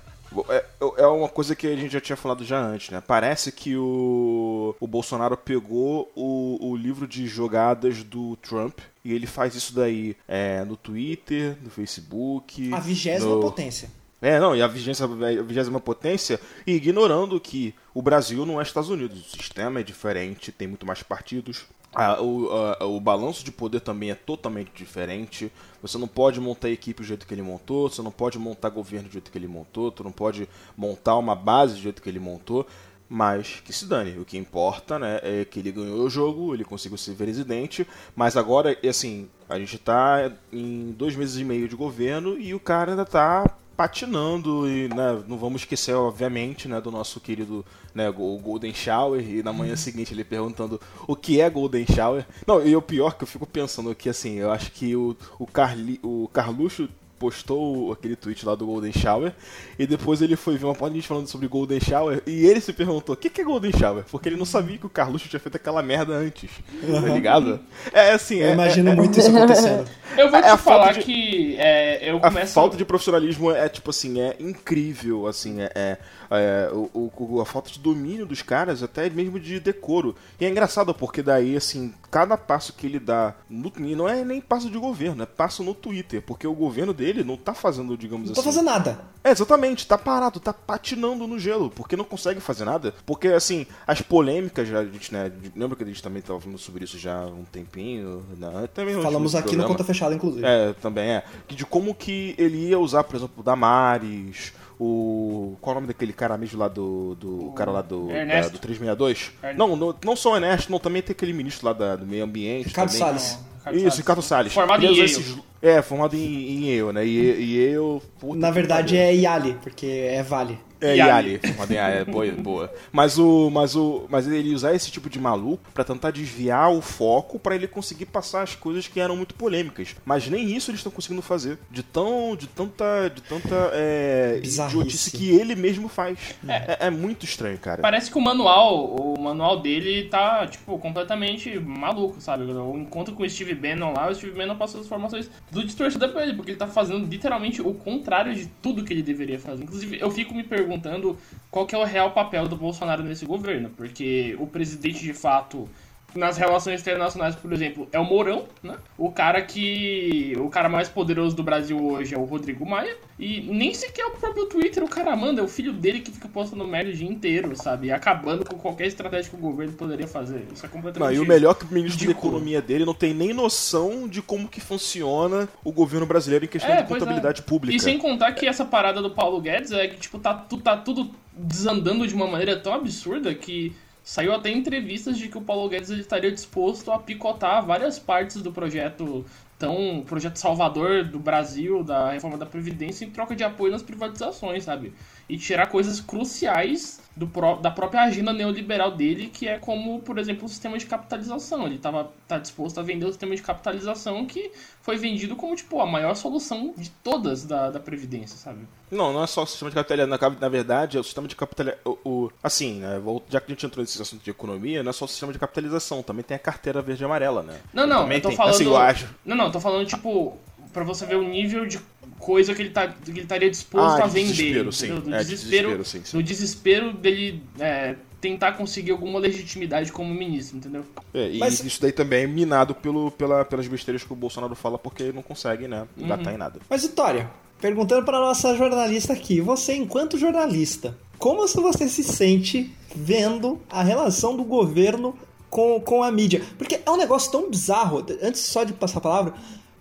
é, 0.49 0.65
é 0.97 1.07
uma 1.07 1.29
coisa 1.29 1.55
que 1.55 1.67
a 1.67 1.75
gente 1.75 1.91
já 1.91 2.01
tinha 2.01 2.15
falado 2.15 2.43
já 2.43 2.59
antes, 2.59 2.89
né? 2.89 3.01
Parece 3.05 3.51
que 3.51 3.75
o, 3.77 4.75
o 4.79 4.87
Bolsonaro 4.87 5.37
pegou 5.37 6.11
o, 6.15 6.69
o 6.69 6.75
livro 6.75 7.07
de 7.07 7.27
jogadas 7.27 8.03
do 8.03 8.35
Trump 8.37 8.79
e 9.03 9.13
ele 9.13 9.27
faz 9.27 9.55
isso 9.55 9.73
daí 9.73 10.15
é, 10.27 10.63
no 10.65 10.75
Twitter, 10.75 11.57
no 11.61 11.69
Facebook. 11.69 12.73
A 12.73 12.79
vigésima 12.79 13.35
no- 13.35 13.41
potência. 13.41 13.89
é, 14.21 14.39
não, 14.39 14.55
e 14.55 14.61
a 14.61 14.67
vigésima, 14.67 15.27
a 15.27 15.43
vigésima 15.43 15.79
potência, 15.79 16.39
e 16.65 16.73
ignorando 16.73 17.39
que 17.39 17.73
o 17.93 18.01
Brasil 18.01 18.45
não 18.45 18.59
é 18.59 18.63
Estados 18.63 18.89
Unidos. 18.89 19.33
O 19.33 19.37
sistema 19.37 19.79
é 19.79 19.83
diferente, 19.83 20.51
tem 20.51 20.67
muito 20.67 20.85
mais 20.85 21.03
partidos. 21.03 21.65
A- 21.95 22.21
o, 22.21 22.49
a- 22.79 22.85
o 22.85 22.99
balanço 22.99 23.43
de 23.43 23.51
poder 23.51 23.79
também 23.81 24.11
é 24.11 24.15
totalmente 24.15 24.71
diferente. 24.75 25.51
Você 25.81 25.97
não 25.97 26.07
pode 26.07 26.39
montar 26.39 26.69
equipe 26.69 27.01
do 27.01 27.05
jeito 27.07 27.25
que 27.27 27.33
ele 27.33 27.41
montou, 27.41 27.89
você 27.89 28.01
não 28.01 28.11
pode 28.11 28.37
montar 28.39 28.69
governo 28.69 29.07
do 29.07 29.11
jeito 29.13 29.31
que 29.31 29.37
ele 29.37 29.47
montou, 29.47 29.91
tu 29.91 30.03
não 30.03 30.11
pode 30.11 30.47
montar 30.77 31.17
uma 31.17 31.35
base 31.35 31.75
do 31.75 31.81
jeito 31.81 32.01
que 32.01 32.09
ele 32.09 32.19
montou. 32.19 32.67
Mas 33.07 33.61
que 33.63 33.71
se 33.71 33.85
dane, 33.85 34.17
o 34.17 34.25
que 34.25 34.35
importa 34.35 34.97
né, 34.97 35.19
é 35.21 35.45
que 35.45 35.59
ele 35.59 35.71
ganhou 35.71 35.99
o 36.05 36.09
jogo, 36.09 36.55
ele 36.55 36.63
conseguiu 36.65 36.97
ser 36.97 37.13
presidente, 37.13 37.87
mas 38.15 38.35
agora, 38.35 38.75
assim, 38.89 39.29
a 39.47 39.59
gente 39.59 39.77
tá 39.77 40.31
em 40.51 40.91
dois 40.91 41.15
meses 41.15 41.37
e 41.37 41.43
meio 41.43 41.67
de 41.69 41.75
governo 41.75 42.35
e 42.35 42.51
o 42.55 42.59
cara 42.59 42.91
ainda 42.93 43.05
tá 43.05 43.45
patinando 43.75 44.69
e 44.69 44.87
né, 44.89 45.23
não 45.27 45.37
vamos 45.37 45.61
esquecer, 45.61 45.93
obviamente, 45.93 46.67
né, 46.67 46.79
do 46.79 46.91
nosso 46.91 47.19
querido 47.19 47.65
né, 47.93 48.09
o 48.09 48.37
Golden 48.37 48.73
Shower 48.73 49.21
e 49.21 49.43
na 49.43 49.53
manhã 49.53 49.75
seguinte 49.75 50.13
ele 50.13 50.23
perguntando 50.23 50.79
o 51.07 51.15
que 51.15 51.41
é 51.41 51.49
Golden 51.49 51.85
Shower. 51.85 52.25
Não, 52.45 52.65
e 52.65 52.75
o 52.75 52.81
pior 52.81 53.17
que 53.17 53.23
eu 53.23 53.27
fico 53.27 53.45
pensando 53.45 53.93
que 53.95 54.09
assim, 54.09 54.35
eu 54.35 54.51
acho 54.51 54.71
que 54.71 54.95
o, 54.95 55.15
o, 55.39 55.45
Carli, 55.45 55.99
o 56.03 56.29
Carluxo 56.33 56.89
postou 57.19 57.91
aquele 57.91 58.15
tweet 58.15 58.45
lá 58.45 58.55
do 58.55 58.65
Golden 58.65 58.91
Shower 58.91 59.33
e 59.77 59.87
depois 59.87 60.21
ele 60.21 60.35
foi 60.35 60.57
ver 60.57 60.65
uma 60.65 60.75
parte 60.75 60.93
de 60.93 60.99
gente 60.99 61.07
falando 61.07 61.27
sobre 61.27 61.47
Golden 61.47 61.79
Shower 61.79 62.21
e 62.25 62.45
ele 62.45 62.61
se 62.61 62.73
perguntou 62.73 63.13
o 63.13 63.17
que, 63.17 63.29
que 63.29 63.41
é 63.41 63.43
Golden 63.43 63.71
Shower, 63.71 64.03
porque 64.11 64.29
ele 64.29 64.37
não 64.37 64.45
sabia 64.45 64.77
que 64.77 64.85
o 64.85 64.89
Carluxo 64.89 65.27
tinha 65.27 65.39
feito 65.39 65.55
aquela 65.55 65.81
merda 65.81 66.13
antes, 66.13 66.49
uhum. 66.83 67.01
tá 67.01 67.07
ligado? 67.07 67.59
É 67.93 68.11
assim, 68.11 68.37
eu 68.37 68.49
é, 68.49 68.53
imagino 68.53 68.91
é, 68.91 68.95
muito 68.95 69.19
isso 69.19 69.29
acontecendo. 69.29 69.87
Eu 70.15 70.31
vou 70.31 70.39
é, 70.39 70.43
te 70.43 70.57
falar 70.59 70.93
de, 70.93 71.01
que 71.01 71.57
é, 71.57 72.09
eu 72.09 72.21
começo... 72.21 72.51
A 72.51 72.53
falta 72.53 72.77
de 72.77 72.85
profissionalismo 72.85 73.51
é, 73.51 73.67
tipo 73.67 73.89
assim, 73.89 74.21
é 74.21 74.37
incrível, 74.39 75.27
assim, 75.27 75.59
é, 75.59 75.69
é 75.75 75.97
é, 76.29 76.69
o, 76.71 77.11
o, 77.17 77.41
a 77.41 77.45
falta 77.45 77.69
de 77.69 77.79
domínio 77.79 78.25
dos 78.25 78.41
caras, 78.41 78.81
até 78.81 79.09
mesmo 79.09 79.39
de 79.39 79.59
decoro. 79.59 80.15
E 80.39 80.45
é 80.45 80.49
engraçado 80.49 80.93
porque 80.93 81.21
daí, 81.21 81.55
assim, 81.55 81.93
cada 82.15 82.37
passo 82.37 82.71
que 82.71 82.87
ele 82.87 82.97
dá, 82.97 83.35
no, 83.49 83.69
não 83.77 84.07
é 84.07 84.23
nem 84.23 84.39
passo 84.39 84.69
de 84.69 84.77
governo, 84.77 85.21
é 85.21 85.25
passo 85.25 85.61
no 85.61 85.73
Twitter, 85.73 86.21
porque 86.21 86.47
o 86.47 86.53
governo 86.53 86.93
dele 86.93 87.25
não 87.25 87.35
tá 87.35 87.53
fazendo, 87.53 87.97
digamos 87.97 88.27
não 88.27 88.31
assim. 88.31 88.39
Não 88.39 88.43
tá 88.45 88.51
fazendo 88.53 88.65
nada. 88.65 88.99
É, 89.21 89.31
exatamente, 89.31 89.85
tá 89.85 89.97
parado, 89.97 90.39
tá 90.39 90.53
patinando 90.53 91.27
no 91.27 91.37
gelo, 91.37 91.69
porque 91.69 91.97
não 91.97 92.05
consegue 92.05 92.39
fazer 92.39 92.63
nada. 92.63 92.93
Porque, 93.05 93.27
assim, 93.27 93.67
as 93.85 94.01
polêmicas, 94.01 94.65
já, 94.65 94.79
a 94.79 94.85
gente, 94.85 95.13
né, 95.13 95.29
lembra 95.53 95.75
que 95.75 95.83
a 95.83 95.87
gente 95.87 96.01
também 96.01 96.21
tava 96.21 96.39
falando 96.39 96.57
sobre 96.57 96.85
isso 96.85 96.97
já 96.97 97.19
há 97.19 97.25
um 97.25 97.43
tempinho? 97.43 98.23
Né, 98.37 98.69
também 98.73 98.95
Falamos 99.01 99.35
aqui 99.35 99.57
no 99.57 99.65
Conta 99.65 99.83
Fechada, 99.83 100.15
inclusive. 100.15 100.45
É, 100.45 100.71
também 100.71 101.09
é. 101.09 101.23
De 101.49 101.65
como 101.65 101.93
que 101.93 102.33
ele 102.37 102.69
ia 102.69 102.79
usar, 102.79 103.03
por 103.03 103.17
exemplo, 103.17 103.41
o 103.41 103.43
Damares 103.43 104.53
o. 104.79 105.55
Qual 105.61 105.73
é 105.73 105.77
o 105.77 105.81
nome 105.81 105.87
daquele 105.87 106.13
cara 106.13 106.37
mesmo 106.37 106.59
lá 106.59 106.67
do. 106.67 107.15
do 107.15 107.47
o 107.47 107.53
cara 107.53 107.71
lá 107.71 107.81
do. 107.81 108.07
Da, 108.07 108.49
do 108.49 108.59
362? 108.59 109.31
Não, 109.55 109.75
não, 109.75 109.95
não 110.03 110.15
só 110.15 110.33
o 110.33 110.35
Ernesto, 110.35 110.71
não, 110.71 110.79
também 110.79 111.01
tem 111.01 111.13
aquele 111.13 111.33
ministro 111.33 111.65
lá 111.67 111.73
da, 111.73 111.95
do 111.95 112.05
meio 112.05 112.23
ambiente. 112.23 112.67
Ricardo 112.67 112.89
também. 112.89 113.05
Salles. 113.05 113.39
Isso, 113.73 113.97
Ricardo 113.97 114.21
Salles. 114.21 114.53
Formado 114.53 114.85
em 114.85 114.99
esses, 114.99 115.37
É, 115.61 115.81
formado 115.81 116.15
em, 116.15 116.19
em 116.19 116.65
eu, 116.69 116.93
né? 116.93 117.05
E, 117.05 117.09
e 117.11 117.57
eu. 117.57 118.01
Na 118.21 118.51
verdade 118.51 118.97
é 118.97 119.13
Iali, 119.15 119.57
porque 119.61 119.85
é 119.87 120.21
Vale. 120.21 120.59
É, 120.81 120.95
Yali. 120.95 121.39
É, 121.75 122.05
boa, 122.05 122.31
boa. 122.31 122.73
Mas 122.91 123.17
o, 123.17 123.49
mas 123.49 123.75
o, 123.75 124.05
mas 124.09 124.27
ele 124.27 124.53
usar 124.53 124.73
esse 124.73 124.91
tipo 124.91 125.09
de 125.09 125.19
maluco 125.19 125.63
para 125.73 125.83
tentar 125.83 126.11
desviar 126.11 126.71
o 126.71 126.81
foco 126.81 127.39
para 127.39 127.55
ele 127.55 127.67
conseguir 127.67 128.05
passar 128.05 128.43
as 128.43 128.55
coisas 128.55 128.87
que 128.87 128.99
eram 128.99 129.15
muito 129.15 129.33
polêmicas. 129.33 129.95
Mas 130.05 130.27
nem 130.27 130.55
isso 130.55 130.69
eles 130.69 130.79
estão 130.79 130.91
conseguindo 130.91 131.21
fazer. 131.21 131.57
De 131.71 131.81
tão, 131.81 132.35
de 132.35 132.47
tanta, 132.47 133.09
de 133.09 133.21
tanta 133.21 133.71
é, 133.73 134.39
idiotice 134.43 135.11
que 135.11 135.29
ele 135.29 135.55
mesmo 135.55 135.87
faz. 135.87 136.17
É. 136.47 136.53
é. 136.53 136.77
É, 136.87 136.89
muito 136.89 137.25
estranho, 137.25 137.57
cara. 137.57 137.81
Parece 137.81 138.11
que 138.11 138.17
o 138.17 138.21
manual, 138.21 138.95
o 138.95 139.19
manual 139.19 139.59
dele 139.59 140.03
tá 140.05 140.45
tipo 140.47 140.77
completamente 140.77 141.59
maluco, 141.59 142.21
sabe? 142.21 142.43
O 142.43 142.77
encontro 142.77 143.15
com 143.15 143.23
o 143.23 143.29
Steve 143.29 143.55
Bannon 143.55 143.93
lá, 143.93 144.09
o 144.09 144.15
Steve 144.15 144.33
Bannon 144.33 144.55
passou 144.55 144.79
as 144.79 144.85
informações 144.85 145.29
tudo 145.51 145.65
distorcida 145.65 146.07
pra 146.07 146.23
ele, 146.23 146.33
porque 146.33 146.51
ele 146.51 146.57
tá 146.57 146.67
fazendo 146.67 147.05
literalmente 147.07 147.61
o 147.61 147.73
contrário 147.73 148.35
de 148.35 148.45
tudo 148.61 148.83
que 148.83 148.93
ele 148.93 149.03
deveria 149.03 149.39
fazer. 149.39 149.63
Inclusive, 149.63 149.99
eu 149.99 150.11
fico 150.11 150.33
me 150.33 150.43
perguntando 150.43 150.64
perguntando 150.65 151.17
qual 151.51 151.65
que 151.65 151.75
é 151.75 151.77
o 151.77 151.83
real 151.83 152.11
papel 152.11 152.47
do 152.47 152.55
Bolsonaro 152.55 153.03
nesse 153.03 153.25
governo, 153.25 153.69
porque 153.69 154.35
o 154.39 154.47
presidente 154.47 154.99
de 154.99 155.13
fato 155.13 155.69
nas 156.15 156.37
relações 156.37 156.81
internacionais, 156.81 157.35
por 157.35 157.51
exemplo, 157.51 157.87
é 157.91 157.99
o 157.99 158.05
Mourão, 158.05 158.45
né? 158.63 158.77
O 158.97 159.11
cara 159.11 159.41
que. 159.41 160.33
O 160.37 160.49
cara 160.49 160.69
mais 160.69 160.87
poderoso 160.87 161.35
do 161.35 161.43
Brasil 161.43 161.77
hoje 161.77 162.15
é 162.15 162.17
o 162.17 162.23
Rodrigo 162.23 162.65
Maia. 162.65 162.95
E 163.19 163.41
nem 163.41 163.73
sequer 163.73 164.05
o 164.05 164.11
próprio 164.11 164.45
Twitter 164.45 164.83
o 164.83 164.89
cara 164.89 165.15
manda, 165.15 165.41
é 165.41 165.43
o 165.43 165.47
filho 165.47 165.71
dele 165.71 165.99
que 165.99 166.11
fica 166.11 166.27
postando 166.27 166.65
merda 166.65 166.89
o 166.89 166.93
dia 166.93 167.07
inteiro, 167.07 167.55
sabe? 167.55 167.87
E 167.87 167.91
acabando 167.91 168.45
com 168.45 168.57
qualquer 168.57 168.87
estratégia 168.87 169.29
que 169.29 169.35
o 169.35 169.39
governo 169.39 169.73
poderia 169.73 170.07
fazer. 170.07 170.45
Isso 170.53 170.65
é 170.65 170.69
completamente. 170.69 171.13
Não, 171.13 171.21
e 171.21 171.25
o 171.25 171.27
melhor 171.27 171.51
é 171.51 171.55
que 171.55 171.65
o 171.65 171.73
ministro 171.73 172.05
da 172.05 172.11
economia 172.11 172.61
dele 172.61 172.85
não 172.85 172.93
tem 172.93 173.13
nem 173.13 173.33
noção 173.33 174.07
de 174.07 174.21
como 174.21 174.47
que 174.47 174.59
funciona 174.59 175.47
o 175.63 175.71
governo 175.71 176.05
brasileiro 176.05 176.45
em 176.45 176.47
questão 176.47 176.73
é, 176.73 176.81
de 176.81 176.87
contabilidade 176.87 177.41
é. 177.41 177.43
pública. 177.43 177.75
E 177.75 177.79
sem 177.79 177.97
contar 177.97 178.31
que 178.33 178.47
essa 178.47 178.65
parada 178.65 179.01
do 179.01 179.11
Paulo 179.11 179.39
Guedes 179.41 179.71
é 179.71 179.87
que, 179.87 179.97
tipo, 179.97 180.19
tá, 180.19 180.33
tá 180.33 180.77
tudo 180.77 181.11
desandando 181.37 182.07
de 182.07 182.13
uma 182.13 182.27
maneira 182.27 182.57
tão 182.57 182.73
absurda 182.73 183.33
que 183.33 183.75
Saiu 184.05 184.35
até 184.35 184.51
entrevistas 184.51 185.17
de 185.17 185.27
que 185.27 185.37
o 185.37 185.41
Paulo 185.41 185.67
Guedes 185.67 185.89
estaria 185.89 186.31
disposto 186.31 186.91
a 186.91 186.99
picotar 186.99 187.65
várias 187.65 187.97
partes 187.97 188.39
do 188.39 188.51
projeto 188.51 189.25
tão 189.57 190.03
projeto 190.05 190.37
salvador 190.37 191.05
do 191.05 191.17
Brasil, 191.17 191.83
da 191.83 192.11
reforma 192.11 192.37
da 192.37 192.45
Previdência, 192.45 193.03
em 193.03 193.09
troca 193.09 193.35
de 193.35 193.43
apoio 193.43 193.71
nas 193.71 193.81
privatizações, 193.81 194.63
sabe? 194.63 194.93
E 195.27 195.39
tirar 195.39 195.67
coisas 195.67 195.99
cruciais 195.99 197.01
do 197.15 197.27
pró 197.27 197.55
da 197.55 197.71
própria 197.71 198.01
agenda 198.01 198.33
neoliberal 198.33 198.91
dele, 198.91 199.27
que 199.27 199.47
é 199.47 199.57
como, 199.57 199.99
por 200.01 200.17
exemplo, 200.17 200.45
o 200.45 200.49
sistema 200.49 200.77
de 200.77 200.85
capitalização. 200.85 201.65
Ele 201.65 201.75
estava 201.75 202.11
tá 202.27 202.37
disposto 202.37 202.79
a 202.79 202.83
vender 202.83 203.05
o 203.05 203.09
sistema 203.09 203.35
de 203.35 203.41
capitalização 203.41 204.25
que 204.25 204.51
foi 204.81 204.97
vendido 204.97 205.35
como, 205.35 205.55
tipo, 205.55 205.79
a 205.79 205.85
maior 205.85 206.13
solução 206.15 206.73
de 206.77 206.89
todas 206.89 207.45
da, 207.45 207.69
da 207.71 207.79
Previdência, 207.79 208.37
sabe? 208.37 208.67
Não, 208.91 209.13
não 209.13 209.23
é 209.23 209.27
só 209.27 209.43
o 209.43 209.47
sistema 209.47 209.71
de 209.71 209.75
capitalização. 209.75 210.29
Na, 210.29 210.39
na 210.41 210.49
verdade, 210.49 210.97
é 210.97 210.99
o 210.99 211.03
sistema 211.03 211.27
de 211.27 211.35
capitalização. 211.35 211.97
O, 212.03 212.29
assim, 212.43 212.79
né, 212.79 213.01
já 213.29 213.39
que 213.39 213.51
a 213.51 213.55
gente 213.55 213.65
entrou 213.65 213.81
nesse 213.81 214.01
assunto 214.01 214.23
de 214.23 214.29
economia, 214.29 214.83
não 214.83 214.89
é 214.89 214.93
só 214.93 215.05
o 215.05 215.07
sistema 215.07 215.31
de 215.31 215.39
capitalização, 215.39 216.03
também 216.03 216.23
tem 216.23 216.35
a 216.35 216.39
carteira 216.39 216.81
verde 216.81 217.03
e 217.03 217.05
amarela, 217.05 217.41
né? 217.41 217.59
Não, 217.73 217.87
não, 217.87 218.11
eu 218.11 218.21
tô 218.21 218.27
tem, 218.29 218.37
falando. 218.37 218.55
Assim, 218.55 218.65
eu 218.65 218.75
acho. 218.75 219.07
Não, 219.25 219.35
não, 219.35 219.51
tô 219.51 219.59
falando, 219.59 219.87
tipo, 219.87 220.37
para 220.75 220.83
você 220.83 221.05
ver 221.05 221.15
o 221.15 221.23
nível 221.23 221.65
de 221.65 221.79
coisa 222.19 222.53
que 222.53 222.61
ele, 222.61 222.69
tá, 222.69 222.89
que 222.89 223.09
ele 223.09 223.21
estaria 223.21 223.49
disposto 223.49 224.01
ah, 224.01 224.03
a 224.03 224.07
vender. 224.07 224.33
Desespero, 224.33 224.71
sim. 224.73 224.87
No, 224.89 225.15
é, 225.15 225.23
desespero, 225.23 225.69
desespero, 225.69 225.85
sim, 225.85 226.01
sim. 226.03 226.17
no 226.17 226.21
desespero 226.21 226.91
dele 226.91 227.41
é, 227.57 227.95
tentar 228.19 228.51
conseguir 228.51 228.91
alguma 228.91 229.17
legitimidade 229.17 229.89
como 229.89 230.13
ministro, 230.13 230.57
entendeu? 230.57 230.83
É, 231.13 231.31
e 231.31 231.37
Mas... 231.37 231.63
isso 231.63 231.81
daí 231.81 231.93
também 231.93 232.25
é 232.25 232.27
minado 232.27 232.75
pelo, 232.75 233.09
pela, 233.11 233.45
pelas 233.45 233.65
besteiras 233.67 234.03
que 234.03 234.11
o 234.11 234.15
Bolsonaro 234.17 234.53
fala, 234.53 234.77
porque 234.77 235.13
não 235.13 235.21
consegue, 235.21 235.65
né, 235.65 235.87
engatar 235.97 236.27
uhum. 236.27 236.33
em 236.33 236.37
nada. 236.37 236.59
Mas, 236.69 236.81
Vitória, 236.81 237.31
perguntando 237.61 238.03
para 238.03 238.19
nossa 238.19 238.53
jornalista 238.57 239.13
aqui, 239.13 239.39
você, 239.39 239.75
enquanto 239.75 240.17
jornalista, 240.17 240.97
como 241.17 241.47
você 241.47 241.87
se 241.87 242.03
sente 242.03 242.69
vendo 242.93 243.61
a 243.69 243.81
relação 243.81 244.35
do 244.35 244.43
governo 244.43 245.17
com, 245.49 245.79
com 245.79 246.03
a 246.03 246.11
mídia? 246.11 246.43
Porque 246.57 246.81
é 246.85 246.91
um 246.91 246.97
negócio 246.97 247.31
tão 247.31 247.49
bizarro, 247.49 248.05
antes 248.21 248.41
só 248.41 248.65
de 248.65 248.73
passar 248.73 248.97
a 248.97 249.01
palavra, 249.01 249.33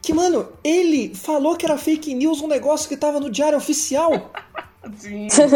que, 0.05 0.13
mano, 0.13 0.49
ele 0.63 1.15
falou 1.15 1.57
que 1.57 1.65
era 1.65 1.79
fake 1.79 2.15
news 2.15 2.41
um 2.41 2.49
negócio 2.49 2.89
que 2.89 2.97
tava 2.97 3.19
no 3.19 3.31
diário 3.31 3.57
oficial. 3.57 4.11
Sim. 4.99 5.29
tipo, 5.31 5.47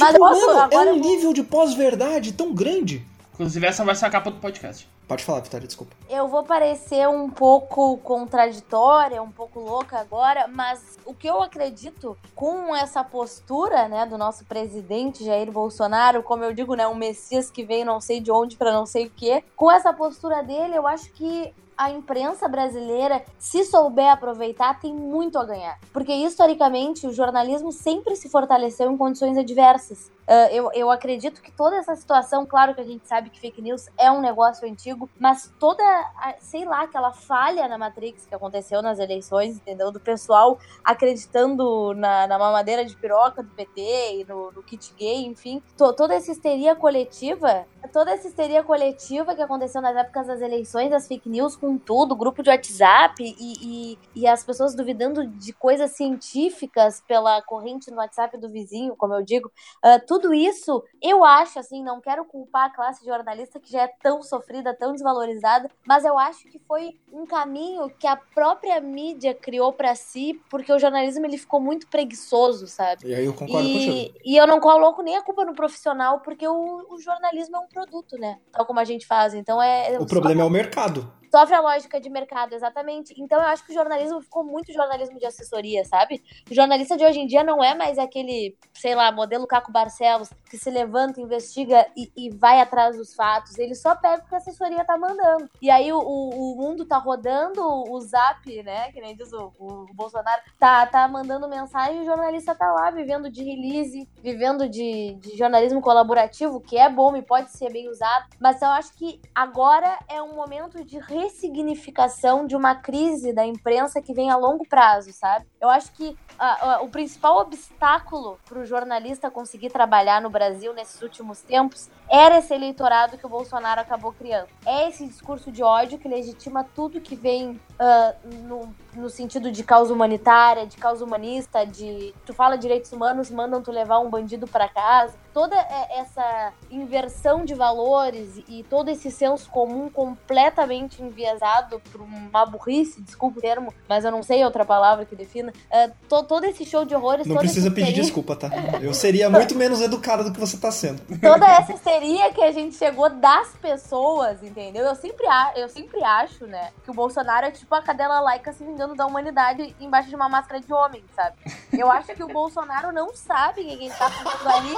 Mas 0.00 0.18
posso, 0.18 0.46
mano, 0.46 0.68
é 0.72 0.92
um 0.92 0.96
nível 0.96 1.32
de 1.32 1.42
pós-verdade 1.42 2.32
tão 2.32 2.52
grande. 2.52 3.06
Inclusive, 3.34 3.66
essa 3.66 3.84
vai 3.84 3.94
ser 3.94 4.06
a 4.06 4.10
capa 4.10 4.32
do 4.32 4.38
podcast. 4.38 4.88
Pode 5.06 5.24
falar, 5.24 5.40
Vitória, 5.40 5.66
desculpa. 5.66 5.96
Eu 6.10 6.28
vou 6.28 6.42
parecer 6.42 7.08
um 7.08 7.30
pouco 7.30 7.96
contraditória, 7.98 9.22
um 9.22 9.30
pouco 9.30 9.58
louca 9.58 9.98
agora, 9.98 10.46
mas 10.48 10.98
o 11.06 11.14
que 11.14 11.26
eu 11.26 11.40
acredito 11.42 12.18
com 12.34 12.76
essa 12.76 13.02
postura, 13.02 13.88
né, 13.88 14.04
do 14.04 14.18
nosso 14.18 14.44
presidente 14.44 15.24
Jair 15.24 15.50
Bolsonaro, 15.50 16.22
como 16.22 16.44
eu 16.44 16.52
digo, 16.52 16.74
né, 16.74 16.86
um 16.86 16.94
messias 16.94 17.50
que 17.50 17.64
veio 17.64 17.86
não 17.86 18.02
sei 18.02 18.20
de 18.20 18.30
onde 18.30 18.56
para 18.56 18.70
não 18.70 18.84
sei 18.84 19.06
o 19.06 19.10
quê, 19.10 19.42
com 19.56 19.70
essa 19.70 19.94
postura 19.94 20.42
dele, 20.42 20.76
eu 20.76 20.86
acho 20.86 21.10
que 21.12 21.54
a 21.78 21.92
imprensa 21.92 22.48
brasileira, 22.48 23.24
se 23.38 23.64
souber 23.64 24.10
aproveitar, 24.10 24.80
tem 24.80 24.92
muito 24.92 25.38
a 25.38 25.44
ganhar. 25.44 25.78
Porque 25.92 26.12
historicamente 26.12 27.06
o 27.06 27.12
jornalismo 27.12 27.70
sempre 27.70 28.16
se 28.16 28.28
fortaleceu 28.28 28.90
em 28.90 28.96
condições 28.96 29.38
adversas. 29.38 30.10
Uh, 30.28 30.52
eu, 30.52 30.70
eu 30.74 30.90
acredito 30.90 31.40
que 31.40 31.50
toda 31.50 31.76
essa 31.76 31.96
situação, 31.96 32.44
claro 32.44 32.74
que 32.74 32.82
a 32.82 32.84
gente 32.84 33.08
sabe 33.08 33.30
que 33.30 33.40
fake 33.40 33.62
news 33.62 33.88
é 33.96 34.12
um 34.12 34.20
negócio 34.20 34.68
antigo, 34.68 35.08
mas 35.18 35.50
toda, 35.58 35.82
a, 35.82 36.34
sei 36.38 36.66
lá, 36.66 36.82
aquela 36.82 37.12
falha 37.12 37.66
na 37.66 37.78
Matrix 37.78 38.26
que 38.26 38.34
aconteceu 38.34 38.82
nas 38.82 38.98
eleições, 38.98 39.56
entendeu? 39.56 39.90
Do 39.90 39.98
pessoal 39.98 40.58
acreditando 40.84 41.94
na, 41.94 42.26
na 42.26 42.38
mamadeira 42.38 42.84
de 42.84 42.94
piroca 42.94 43.42
do 43.42 43.48
PT 43.54 43.80
e 44.20 44.26
no, 44.28 44.52
no 44.52 44.62
kit 44.62 44.92
gay, 44.98 45.24
enfim. 45.24 45.62
To, 45.78 45.94
toda 45.94 46.14
essa 46.14 46.30
histeria 46.30 46.76
coletiva, 46.76 47.66
toda 47.90 48.10
essa 48.10 48.28
histeria 48.28 48.62
coletiva 48.62 49.34
que 49.34 49.40
aconteceu 49.40 49.80
nas 49.80 49.96
épocas 49.96 50.26
das 50.26 50.42
eleições, 50.42 50.90
das 50.90 51.08
fake 51.08 51.28
news 51.28 51.56
com 51.56 51.78
tudo, 51.78 52.14
grupo 52.14 52.42
de 52.42 52.50
WhatsApp 52.50 53.22
e, 53.22 53.36
e, 53.38 53.98
e 54.14 54.26
as 54.26 54.44
pessoas 54.44 54.74
duvidando 54.74 55.26
de 55.26 55.54
coisas 55.54 55.92
científicas 55.92 57.02
pela 57.08 57.40
corrente 57.40 57.90
no 57.90 57.96
WhatsApp 57.96 58.36
do 58.36 58.50
vizinho, 58.50 58.94
como 58.94 59.14
eu 59.14 59.22
digo, 59.22 59.50
uh, 59.82 60.06
tudo 60.06 60.17
tudo 60.18 60.34
isso, 60.34 60.82
eu 61.00 61.24
acho, 61.24 61.58
assim, 61.58 61.82
não 61.82 62.00
quero 62.00 62.24
culpar 62.24 62.66
a 62.66 62.70
classe 62.70 63.04
jornalista 63.04 63.60
que 63.60 63.70
já 63.70 63.82
é 63.82 63.88
tão 64.02 64.22
sofrida, 64.22 64.74
tão 64.74 64.92
desvalorizada, 64.92 65.70
mas 65.86 66.04
eu 66.04 66.18
acho 66.18 66.48
que 66.48 66.58
foi 66.58 66.98
um 67.12 67.24
caminho 67.24 67.88
que 67.98 68.06
a 68.06 68.16
própria 68.16 68.80
mídia 68.80 69.32
criou 69.32 69.72
para 69.72 69.94
si, 69.94 70.40
porque 70.50 70.72
o 70.72 70.78
jornalismo 70.78 71.24
ele 71.24 71.38
ficou 71.38 71.60
muito 71.60 71.86
preguiçoso, 71.86 72.66
sabe? 72.66 73.06
E 73.06 73.14
aí 73.14 73.24
eu 73.24 73.34
concordo 73.34 73.68
e, 73.68 73.72
contigo. 73.72 74.18
E 74.24 74.36
eu 74.36 74.46
não 74.46 74.60
coloco 74.60 75.02
nem 75.02 75.16
a 75.16 75.22
culpa 75.22 75.44
no 75.44 75.54
profissional, 75.54 76.20
porque 76.20 76.46
o, 76.46 76.86
o 76.90 77.00
jornalismo 77.00 77.56
é 77.56 77.60
um 77.60 77.68
produto, 77.68 78.18
né? 78.18 78.38
Tal 78.50 78.66
como 78.66 78.80
a 78.80 78.84
gente 78.84 79.06
faz. 79.06 79.34
Então 79.34 79.62
é. 79.62 79.98
O 80.00 80.06
problema 80.06 80.42
é 80.42 80.44
o 80.44 80.50
mercado. 80.50 81.18
Sofre 81.30 81.54
a 81.54 81.60
lógica 81.60 82.00
de 82.00 82.08
mercado, 82.08 82.54
exatamente. 82.54 83.14
Então 83.18 83.38
eu 83.38 83.46
acho 83.46 83.64
que 83.64 83.70
o 83.70 83.74
jornalismo 83.74 84.20
ficou 84.22 84.42
muito 84.42 84.72
jornalismo 84.72 85.18
de 85.18 85.26
assessoria, 85.26 85.84
sabe? 85.84 86.22
O 86.50 86.54
jornalista 86.54 86.96
de 86.96 87.04
hoje 87.04 87.20
em 87.20 87.26
dia 87.26 87.44
não 87.44 87.62
é 87.62 87.74
mais 87.74 87.98
aquele, 87.98 88.56
sei 88.72 88.94
lá, 88.94 89.12
modelo 89.12 89.46
Caco 89.46 89.70
Barcelos, 89.70 90.07
que 90.48 90.56
se 90.56 90.70
levanta, 90.70 91.20
investiga 91.20 91.86
e, 91.96 92.10
e 92.16 92.30
vai 92.30 92.60
atrás 92.60 92.96
dos 92.96 93.14
fatos. 93.14 93.58
Ele 93.58 93.74
só 93.74 93.94
pega 93.94 94.22
o 94.22 94.28
que 94.28 94.34
a 94.34 94.38
assessoria 94.38 94.84
tá 94.84 94.96
mandando. 94.96 95.48
E 95.60 95.70
aí 95.70 95.92
o, 95.92 95.98
o, 95.98 96.52
o 96.52 96.56
mundo 96.56 96.84
tá 96.86 96.98
rodando, 96.98 97.62
o 97.62 98.00
zap, 98.00 98.62
né? 98.62 98.90
Que 98.92 99.00
nem 99.00 99.14
diz 99.14 99.32
o, 99.32 99.52
o, 99.58 99.86
Bolsonaro, 99.94 100.42
tá, 100.58 100.86
tá 100.86 101.06
mandando 101.06 101.48
mensagem 101.48 101.98
e 101.98 102.02
o 102.02 102.04
jornalista 102.04 102.54
tá 102.54 102.72
lá 102.72 102.90
vivendo 102.90 103.30
de 103.30 103.42
release, 103.42 104.08
vivendo 104.22 104.68
de, 104.68 105.14
de 105.20 105.36
jornalismo 105.36 105.80
colaborativo, 105.80 106.60
que 106.60 106.76
é 106.78 106.88
bom 106.88 107.16
e 107.16 107.22
pode 107.22 107.50
ser 107.50 107.70
bem 107.72 107.88
usado. 107.88 108.26
Mas 108.40 108.62
eu 108.62 108.68
acho 108.68 108.92
que 108.94 109.20
agora 109.34 109.98
é 110.08 110.22
um 110.22 110.34
momento 110.34 110.84
de 110.84 110.98
ressignificação 110.98 112.46
de 112.46 112.56
uma 112.56 112.74
crise 112.74 113.32
da 113.32 113.44
imprensa 113.44 114.00
que 114.00 114.14
vem 114.14 114.30
a 114.30 114.36
longo 114.36 114.66
prazo, 114.66 115.12
sabe? 115.12 115.46
Eu 115.60 115.68
acho 115.68 115.92
que 115.92 116.08
uh, 116.08 116.82
uh, 116.82 116.84
o 116.84 116.88
principal 116.88 117.38
obstáculo 117.40 118.38
para 118.48 118.60
o 118.60 118.64
jornalista 118.64 119.30
conseguir 119.30 119.70
trabalhar 119.70 119.97
no 120.22 120.30
Brasil 120.30 120.72
nesses 120.72 121.02
últimos 121.02 121.40
tempos 121.40 121.88
era 122.10 122.38
esse 122.38 122.54
eleitorado 122.54 123.18
que 123.18 123.26
o 123.26 123.28
Bolsonaro 123.28 123.80
acabou 123.80 124.12
criando. 124.12 124.48
É 124.64 124.88
esse 124.88 125.06
discurso 125.06 125.52
de 125.52 125.62
ódio 125.62 125.98
que 125.98 126.08
legitima 126.08 126.64
tudo 126.74 127.00
que 127.00 127.14
vem 127.14 127.50
uh, 127.50 128.36
no, 128.44 128.74
no 128.94 129.10
sentido 129.10 129.52
de 129.52 129.62
causa 129.62 129.92
humanitária, 129.92 130.66
de 130.66 130.76
causa 130.76 131.04
humanista, 131.04 131.64
de 131.66 132.14
tu 132.24 132.32
fala 132.32 132.56
direitos 132.56 132.92
humanos, 132.92 133.30
mandam 133.30 133.62
tu 133.62 133.70
levar 133.70 133.98
um 133.98 134.08
bandido 134.08 134.46
para 134.46 134.68
casa. 134.68 135.14
Toda 135.34 135.54
essa 135.90 136.52
inversão 136.70 137.44
de 137.44 137.54
valores 137.54 138.42
e 138.48 138.64
todo 138.64 138.88
esse 138.88 139.10
senso 139.10 139.48
comum 139.50 139.88
completamente 139.90 141.02
enviesado 141.02 141.80
por 141.92 142.00
uma 142.00 142.46
burrice, 142.46 143.00
desculpa 143.02 143.38
o 143.38 143.42
termo, 143.42 143.74
mas 143.88 144.04
eu 144.04 144.10
não 144.10 144.22
sei 144.22 144.44
outra 144.44 144.64
palavra 144.64 145.04
que 145.04 145.14
defina. 145.14 145.52
Uh, 145.70 145.92
to, 146.08 146.22
todo 146.24 146.44
esse 146.44 146.64
show 146.64 146.84
de 146.84 146.94
horrores. 146.94 147.26
Não 147.26 147.36
precisa 147.36 147.70
pedir 147.70 147.92
desculpa, 147.92 148.34
tá? 148.34 148.50
Eu 148.80 148.94
seria 148.94 149.28
muito 149.28 149.54
menos 149.56 149.77
educado 149.82 150.24
do 150.24 150.32
que 150.32 150.40
você 150.40 150.56
tá 150.56 150.70
sendo. 150.70 151.00
Toda 151.20 151.46
essa 151.46 151.72
histeria 151.72 152.32
que 152.32 152.42
a 152.42 152.52
gente 152.52 152.76
chegou 152.76 153.08
das 153.10 153.48
pessoas, 153.56 154.42
entendeu? 154.42 154.84
Eu 154.84 154.94
sempre, 154.94 155.26
eu 155.56 155.68
sempre 155.68 156.02
acho, 156.02 156.46
né, 156.46 156.70
que 156.84 156.90
o 156.90 156.94
Bolsonaro 156.94 157.46
é 157.46 157.50
tipo 157.50 157.74
a 157.74 157.82
cadela 157.82 158.20
laica 158.20 158.52
se 158.52 158.64
vingando 158.64 158.94
da 158.94 159.06
humanidade 159.06 159.74
embaixo 159.80 160.08
de 160.08 160.16
uma 160.16 160.28
máscara 160.28 160.60
de 160.60 160.72
homem, 160.72 161.04
sabe? 161.14 161.36
Eu 161.72 161.90
acho 161.90 162.14
que 162.14 162.22
o 162.22 162.28
Bolsonaro 162.28 162.92
não 162.92 163.14
sabe 163.14 163.60
o 163.60 163.64
que 163.64 163.72
ele 163.72 163.90
tá 163.90 164.10
fazendo 164.10 164.48
ali 164.48 164.76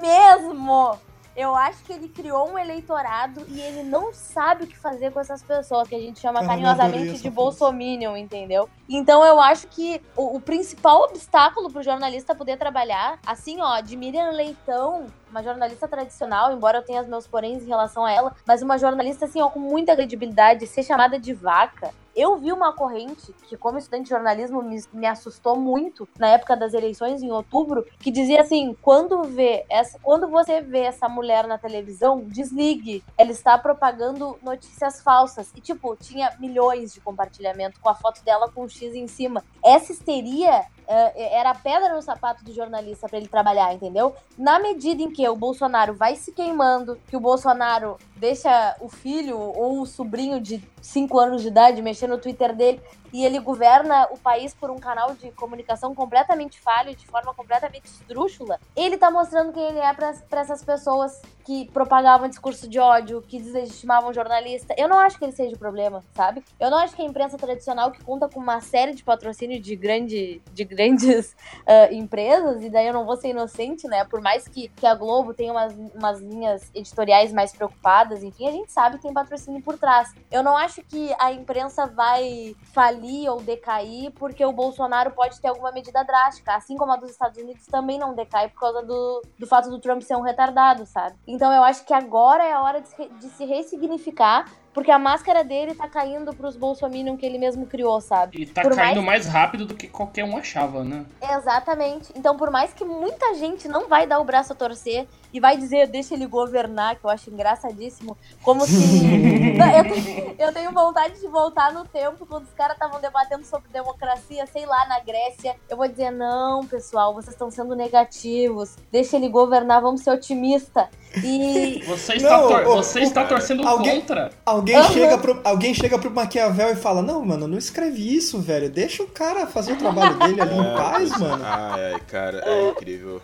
mesmo. 0.00 0.98
Eu 1.36 1.56
acho 1.56 1.82
que 1.82 1.92
ele 1.92 2.08
criou 2.08 2.52
um 2.52 2.56
eleitorado 2.56 3.44
e 3.48 3.60
ele 3.60 3.82
não 3.82 4.14
sabe 4.14 4.64
o 4.64 4.66
que 4.68 4.76
fazer 4.76 5.10
com 5.10 5.18
essas 5.18 5.42
pessoas, 5.42 5.88
que 5.88 5.94
a 5.94 5.98
gente 5.98 6.20
chama 6.20 6.46
carinhosamente 6.46 7.20
de 7.20 7.28
bolsominion, 7.28 8.16
entendeu? 8.16 8.68
Então 8.88 9.24
eu 9.24 9.40
acho 9.40 9.66
que 9.68 10.00
o, 10.16 10.36
o 10.36 10.40
principal 10.40 11.02
obstáculo 11.02 11.70
pro 11.70 11.82
jornalista 11.82 12.34
poder 12.34 12.58
trabalhar, 12.58 13.18
assim, 13.26 13.60
ó, 13.60 13.80
de 13.80 13.96
Miriam 13.96 14.30
Leitão, 14.30 15.06
uma 15.30 15.42
jornalista 15.42 15.88
tradicional, 15.88 16.52
embora 16.52 16.78
eu 16.78 16.82
tenha 16.82 17.00
os 17.00 17.08
meus 17.08 17.26
poréns 17.26 17.62
em 17.62 17.68
relação 17.68 18.04
a 18.04 18.12
ela, 18.12 18.36
mas 18.46 18.62
uma 18.62 18.78
jornalista, 18.78 19.24
assim, 19.24 19.40
ó, 19.40 19.48
com 19.48 19.58
muita 19.58 19.96
credibilidade, 19.96 20.66
ser 20.66 20.82
chamada 20.82 21.18
de 21.18 21.32
vaca, 21.32 21.92
eu 22.14 22.36
vi 22.36 22.52
uma 22.52 22.72
corrente 22.72 23.34
que, 23.48 23.56
como 23.56 23.76
estudante 23.76 24.04
de 24.04 24.10
jornalismo, 24.10 24.62
me, 24.62 24.80
me, 24.92 25.06
assustou 25.06 25.56
muito 25.56 26.08
na 26.18 26.28
época 26.28 26.56
das 26.56 26.72
eleições, 26.72 27.22
em 27.22 27.32
outubro, 27.32 27.84
que 27.98 28.10
dizia 28.10 28.40
assim: 28.40 28.76
quando 28.80 29.24
vê 29.24 29.64
essa, 29.68 29.98
quando 30.00 30.28
você 30.28 30.60
vê 30.60 30.80
essa 30.80 31.08
mulher 31.08 31.46
na 31.46 31.58
televisão, 31.58 32.20
desligue. 32.20 33.02
Ela 33.18 33.32
está 33.32 33.58
propagando 33.58 34.38
notícias 34.42 35.02
falsas. 35.02 35.50
E, 35.56 35.60
tipo, 35.60 35.96
tinha 35.96 36.32
milhões 36.38 36.94
de 36.94 37.00
compartilhamento 37.00 37.80
com 37.80 37.88
a 37.88 37.94
foto 37.94 38.22
dela 38.22 38.48
com 38.48 38.68
X 38.74 38.94
em 38.94 39.06
cima. 39.06 39.44
Essa 39.64 39.92
histeria 39.92 40.66
era 40.86 41.50
a 41.50 41.54
pedra 41.54 41.94
no 41.94 42.02
sapato 42.02 42.44
do 42.44 42.52
jornalista 42.52 43.08
para 43.08 43.18
ele 43.18 43.28
trabalhar, 43.28 43.72
entendeu? 43.72 44.14
Na 44.36 44.58
medida 44.58 45.02
em 45.02 45.10
que 45.10 45.28
o 45.28 45.36
Bolsonaro 45.36 45.94
vai 45.94 46.16
se 46.16 46.32
queimando, 46.32 46.98
que 47.08 47.16
o 47.16 47.20
Bolsonaro 47.20 47.96
deixa 48.16 48.76
o 48.80 48.88
filho 48.88 49.38
ou 49.38 49.80
o 49.80 49.86
sobrinho 49.86 50.40
de 50.40 50.62
5 50.80 51.18
anos 51.18 51.42
de 51.42 51.48
idade 51.48 51.82
mexer 51.82 52.06
no 52.06 52.18
Twitter 52.18 52.54
dele 52.54 52.80
e 53.14 53.24
ele 53.24 53.38
governa 53.38 54.08
o 54.10 54.18
país 54.18 54.52
por 54.52 54.72
um 54.72 54.78
canal 54.78 55.14
de 55.14 55.30
comunicação 55.30 55.94
completamente 55.94 56.60
falho, 56.60 56.96
de 56.96 57.06
forma 57.06 57.32
completamente 57.32 57.86
esdrúxula, 57.86 58.58
ele 58.74 58.98
tá 58.98 59.08
mostrando 59.08 59.52
quem 59.52 59.68
ele 59.68 59.78
é 59.78 59.94
para 59.94 60.40
essas 60.40 60.64
pessoas 60.64 61.22
que 61.44 61.70
propagavam 61.70 62.28
discurso 62.28 62.66
de 62.66 62.80
ódio, 62.80 63.22
que 63.22 63.38
deslegitimavam 63.38 64.12
jornalista. 64.12 64.74
Eu 64.76 64.88
não 64.88 64.98
acho 64.98 65.16
que 65.16 65.24
ele 65.24 65.32
seja 65.32 65.54
o 65.54 65.58
problema, 65.58 66.02
sabe? 66.12 66.42
Eu 66.58 66.70
não 66.70 66.78
acho 66.78 66.96
que 66.96 67.02
a 67.02 67.04
imprensa 67.04 67.38
tradicional, 67.38 67.92
que 67.92 68.02
conta 68.02 68.28
com 68.28 68.40
uma 68.40 68.60
série 68.60 68.94
de 68.94 69.04
patrocínio 69.04 69.60
de, 69.60 69.76
grande, 69.76 70.42
de 70.52 70.64
grandes 70.74 71.34
uh, 71.62 71.92
empresas, 71.94 72.62
e 72.62 72.68
daí 72.68 72.86
eu 72.86 72.92
não 72.92 73.06
vou 73.06 73.16
ser 73.16 73.28
inocente, 73.28 73.86
né? 73.86 74.04
Por 74.04 74.20
mais 74.20 74.46
que, 74.48 74.68
que 74.68 74.86
a 74.86 74.94
Globo 74.94 75.32
tenha 75.32 75.52
umas, 75.52 75.74
umas 75.94 76.20
linhas 76.20 76.70
editoriais 76.74 77.32
mais 77.32 77.52
preocupadas, 77.52 78.22
enfim, 78.22 78.48
a 78.48 78.52
gente 78.52 78.72
sabe 78.72 78.96
que 78.96 79.02
tem 79.02 79.12
patrocínio 79.12 79.62
por 79.62 79.78
trás. 79.78 80.12
Eu 80.30 80.42
não 80.42 80.56
acho 80.56 80.82
que 80.82 81.14
a 81.18 81.32
imprensa 81.32 81.86
vai 81.86 82.54
falir 82.72 83.30
ou 83.30 83.40
decair 83.40 84.12
porque 84.12 84.44
o 84.44 84.52
Bolsonaro 84.52 85.10
pode 85.12 85.40
ter 85.40 85.48
alguma 85.48 85.72
medida 85.72 86.02
drástica, 86.02 86.54
assim 86.54 86.76
como 86.76 86.92
a 86.92 86.96
dos 86.96 87.10
Estados 87.10 87.40
Unidos 87.40 87.66
também 87.66 87.98
não 87.98 88.14
decai 88.14 88.48
por 88.48 88.60
causa 88.60 88.82
do, 88.82 89.22
do 89.38 89.46
fato 89.46 89.70
do 89.70 89.78
Trump 89.78 90.02
ser 90.02 90.16
um 90.16 90.22
retardado, 90.22 90.86
sabe? 90.86 91.16
Então 91.26 91.52
eu 91.52 91.62
acho 91.62 91.84
que 91.84 91.94
agora 91.94 92.44
é 92.44 92.52
a 92.52 92.62
hora 92.62 92.80
de 92.80 92.88
se, 92.88 93.08
de 93.08 93.28
se 93.28 93.44
ressignificar 93.44 94.46
porque 94.74 94.90
a 94.90 94.98
máscara 94.98 95.44
dele 95.44 95.74
tá 95.74 95.88
caindo 95.88 96.34
pros 96.34 96.56
bolsominion 96.56 97.16
que 97.16 97.24
ele 97.24 97.38
mesmo 97.38 97.64
criou, 97.64 98.00
sabe? 98.00 98.42
E 98.42 98.44
tá 98.44 98.60
por 98.60 98.74
caindo 98.74 99.00
mais... 99.00 99.24
mais... 99.24 99.26
rápido 99.26 99.64
do 99.64 99.74
que 99.74 99.86
qualquer 99.86 100.24
um 100.24 100.36
achava, 100.36 100.82
né? 100.82 101.06
Exatamente. 101.22 102.12
Então, 102.16 102.36
por 102.36 102.50
mais 102.50 102.74
que 102.74 102.84
muita 102.84 103.34
gente 103.34 103.68
não 103.68 103.88
vai 103.88 104.06
dar 104.06 104.18
o 104.18 104.24
braço 104.24 104.52
a 104.52 104.56
torcer 104.56 105.06
e 105.34 105.40
vai 105.40 105.56
dizer, 105.56 105.88
deixa 105.88 106.14
ele 106.14 106.26
governar, 106.26 106.94
que 106.94 107.04
eu 107.04 107.10
acho 107.10 107.28
engraçadíssimo, 107.28 108.16
como 108.40 108.64
se. 108.64 108.72
eu, 109.58 109.82
tenho, 109.82 110.34
eu, 110.38 110.52
tenho, 110.52 110.70
vontade 110.70 111.18
de 111.18 111.26
voltar 111.26 111.72
no 111.72 111.84
tempo 111.84 112.24
quando 112.24 112.44
os 112.44 112.54
caras 112.54 112.74
estavam 112.74 113.00
debatendo 113.00 113.44
sobre 113.44 113.68
democracia, 113.72 114.46
sei 114.46 114.64
lá, 114.64 114.86
na 114.86 115.00
Grécia. 115.00 115.56
Eu 115.68 115.76
vou 115.76 115.88
dizer, 115.88 116.12
não, 116.12 116.64
pessoal, 116.64 117.12
vocês 117.12 117.34
estão 117.34 117.50
sendo 117.50 117.74
negativos, 117.74 118.76
deixa 118.92 119.16
ele 119.16 119.28
governar, 119.28 119.82
vamos 119.82 120.02
ser 120.02 120.10
otimista. 120.10 120.88
E. 121.16 121.82
Você 121.86 122.14
está, 122.14 122.38
não, 122.38 122.48
tor 122.48 122.64
você 122.64 123.00
está 123.00 123.24
torcendo 123.24 123.66
alguém, 123.66 124.00
contra. 124.00 124.30
Alguém, 124.44 124.76
uhum. 124.76 124.84
chega 124.84 125.18
pro, 125.18 125.40
alguém 125.44 125.74
chega 125.74 125.98
pro 125.98 126.10
Maquiavel 126.10 126.70
e 126.70 126.76
fala: 126.76 127.02
Não, 127.02 127.24
mano, 127.24 127.46
não 127.46 127.58
escreve 127.58 128.16
isso, 128.16 128.40
velho. 128.40 128.68
Deixa 128.68 129.02
o 129.02 129.06
cara 129.06 129.46
fazer 129.46 129.74
o 129.74 129.76
trabalho 129.76 130.18
dele 130.18 130.40
ali 130.40 130.58
em 130.58 130.64
paz, 130.74 131.10
mano. 131.18 131.44
Ai, 131.44 132.00
cara, 132.08 132.42
é 132.44 132.70
incrível. 132.70 133.20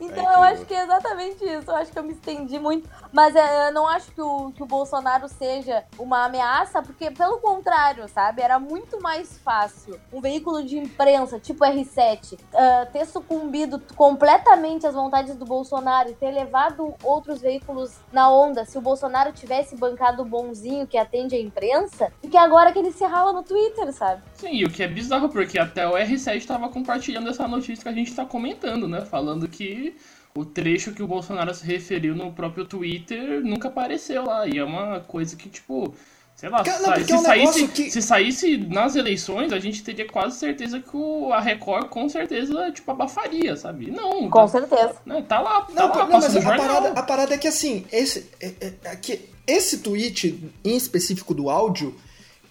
Então 0.00 0.30
é 0.30 0.34
eu 0.34 0.42
acho 0.42 0.64
que 0.66 0.74
é 0.74 0.82
exatamente 0.82 1.15
isso. 1.22 1.70
Eu 1.70 1.76
acho 1.76 1.92
que 1.92 1.98
eu 1.98 2.02
me 2.02 2.12
estendi 2.12 2.58
muito. 2.58 2.88
Mas 3.12 3.34
é, 3.34 3.68
eu 3.68 3.72
não 3.72 3.86
acho 3.86 4.10
que 4.12 4.20
o, 4.20 4.52
que 4.52 4.62
o 4.62 4.66
Bolsonaro 4.66 5.28
seja 5.28 5.84
uma 5.98 6.24
ameaça, 6.24 6.82
porque, 6.82 7.10
pelo 7.10 7.38
contrário, 7.38 8.08
sabe? 8.08 8.42
Era 8.42 8.58
muito 8.58 9.00
mais 9.00 9.38
fácil 9.38 9.98
um 10.12 10.20
veículo 10.20 10.64
de 10.64 10.78
imprensa, 10.78 11.38
tipo 11.38 11.64
R7, 11.64 12.34
uh, 12.34 12.38
ah, 12.54 12.86
ter 12.92 13.06
sucumbido 13.06 13.80
completamente 13.94 14.86
às 14.86 14.94
vontades 14.94 15.36
do 15.36 15.44
Bolsonaro 15.44 16.10
e 16.10 16.14
ter 16.14 16.30
levado 16.30 16.94
outros 17.02 17.40
veículos 17.40 17.98
na 18.12 18.30
onda 18.30 18.64
se 18.64 18.78
o 18.78 18.80
Bolsonaro 18.80 19.32
tivesse 19.32 19.76
bancado 19.76 20.22
o 20.22 20.24
bonzinho 20.24 20.86
que 20.86 20.98
atende 20.98 21.34
a 21.34 21.40
imprensa, 21.40 22.12
e 22.22 22.28
que 22.28 22.36
agora 22.36 22.72
que 22.72 22.78
ele 22.78 22.92
se 22.92 23.04
rala 23.04 23.32
no 23.32 23.42
Twitter, 23.42 23.92
sabe? 23.92 24.22
Sim, 24.34 24.64
o 24.64 24.70
que 24.70 24.82
é 24.82 24.88
bizarro, 24.88 25.28
porque 25.28 25.58
até 25.58 25.86
o 25.86 25.92
R7 25.92 26.36
estava 26.36 26.68
compartilhando 26.68 27.28
essa 27.28 27.46
notícia 27.46 27.82
que 27.82 27.88
a 27.88 27.92
gente 27.92 28.08
está 28.08 28.24
comentando, 28.24 28.88
né? 28.88 29.02
Falando 29.02 29.48
que 29.48 29.96
o 30.36 30.44
trecho 30.44 30.92
que 30.92 31.02
o 31.02 31.06
Bolsonaro 31.06 31.54
se 31.54 31.64
referiu 31.64 32.14
no 32.14 32.32
próprio 32.32 32.66
Twitter 32.66 33.40
nunca 33.42 33.68
apareceu 33.68 34.24
lá. 34.24 34.46
E 34.46 34.58
é 34.58 34.64
uma 34.64 35.00
coisa 35.00 35.34
que, 35.34 35.48
tipo, 35.48 35.94
sei 36.34 36.50
lá, 36.50 36.62
Cara, 36.62 36.98
não, 36.98 37.04
se, 37.04 37.12
é 37.12 37.16
um 37.16 37.22
saísse, 37.22 37.68
que... 37.68 37.90
se 37.90 38.02
saísse 38.02 38.56
nas 38.58 38.94
eleições, 38.96 39.52
a 39.52 39.58
gente 39.58 39.82
teria 39.82 40.06
quase 40.06 40.38
certeza 40.38 40.78
que 40.78 40.94
o, 40.96 41.32
a 41.32 41.40
Record 41.40 41.88
com 41.88 42.08
certeza, 42.08 42.70
tipo, 42.70 42.90
abafaria, 42.90 43.56
sabe? 43.56 43.90
Não. 43.90 44.28
Com 44.28 44.40
tá, 44.40 44.48
certeza. 44.48 44.96
Né, 45.06 45.24
tá 45.26 45.40
lá, 45.40 45.62
tá 45.62 45.72
não, 45.74 45.88
lá, 45.88 46.06
não 46.06 46.20
mas 46.20 46.36
a 46.36 46.42
parada, 46.42 46.88
a 46.90 47.02
parada 47.02 47.34
é 47.34 47.38
que 47.38 47.48
assim, 47.48 47.86
esse, 47.90 48.30
é, 48.40 48.52
é, 48.60 48.72
é, 48.84 48.96
que 48.96 49.30
esse 49.46 49.78
tweet 49.78 50.52
em 50.62 50.76
específico 50.76 51.32
do 51.32 51.48
áudio, 51.48 51.94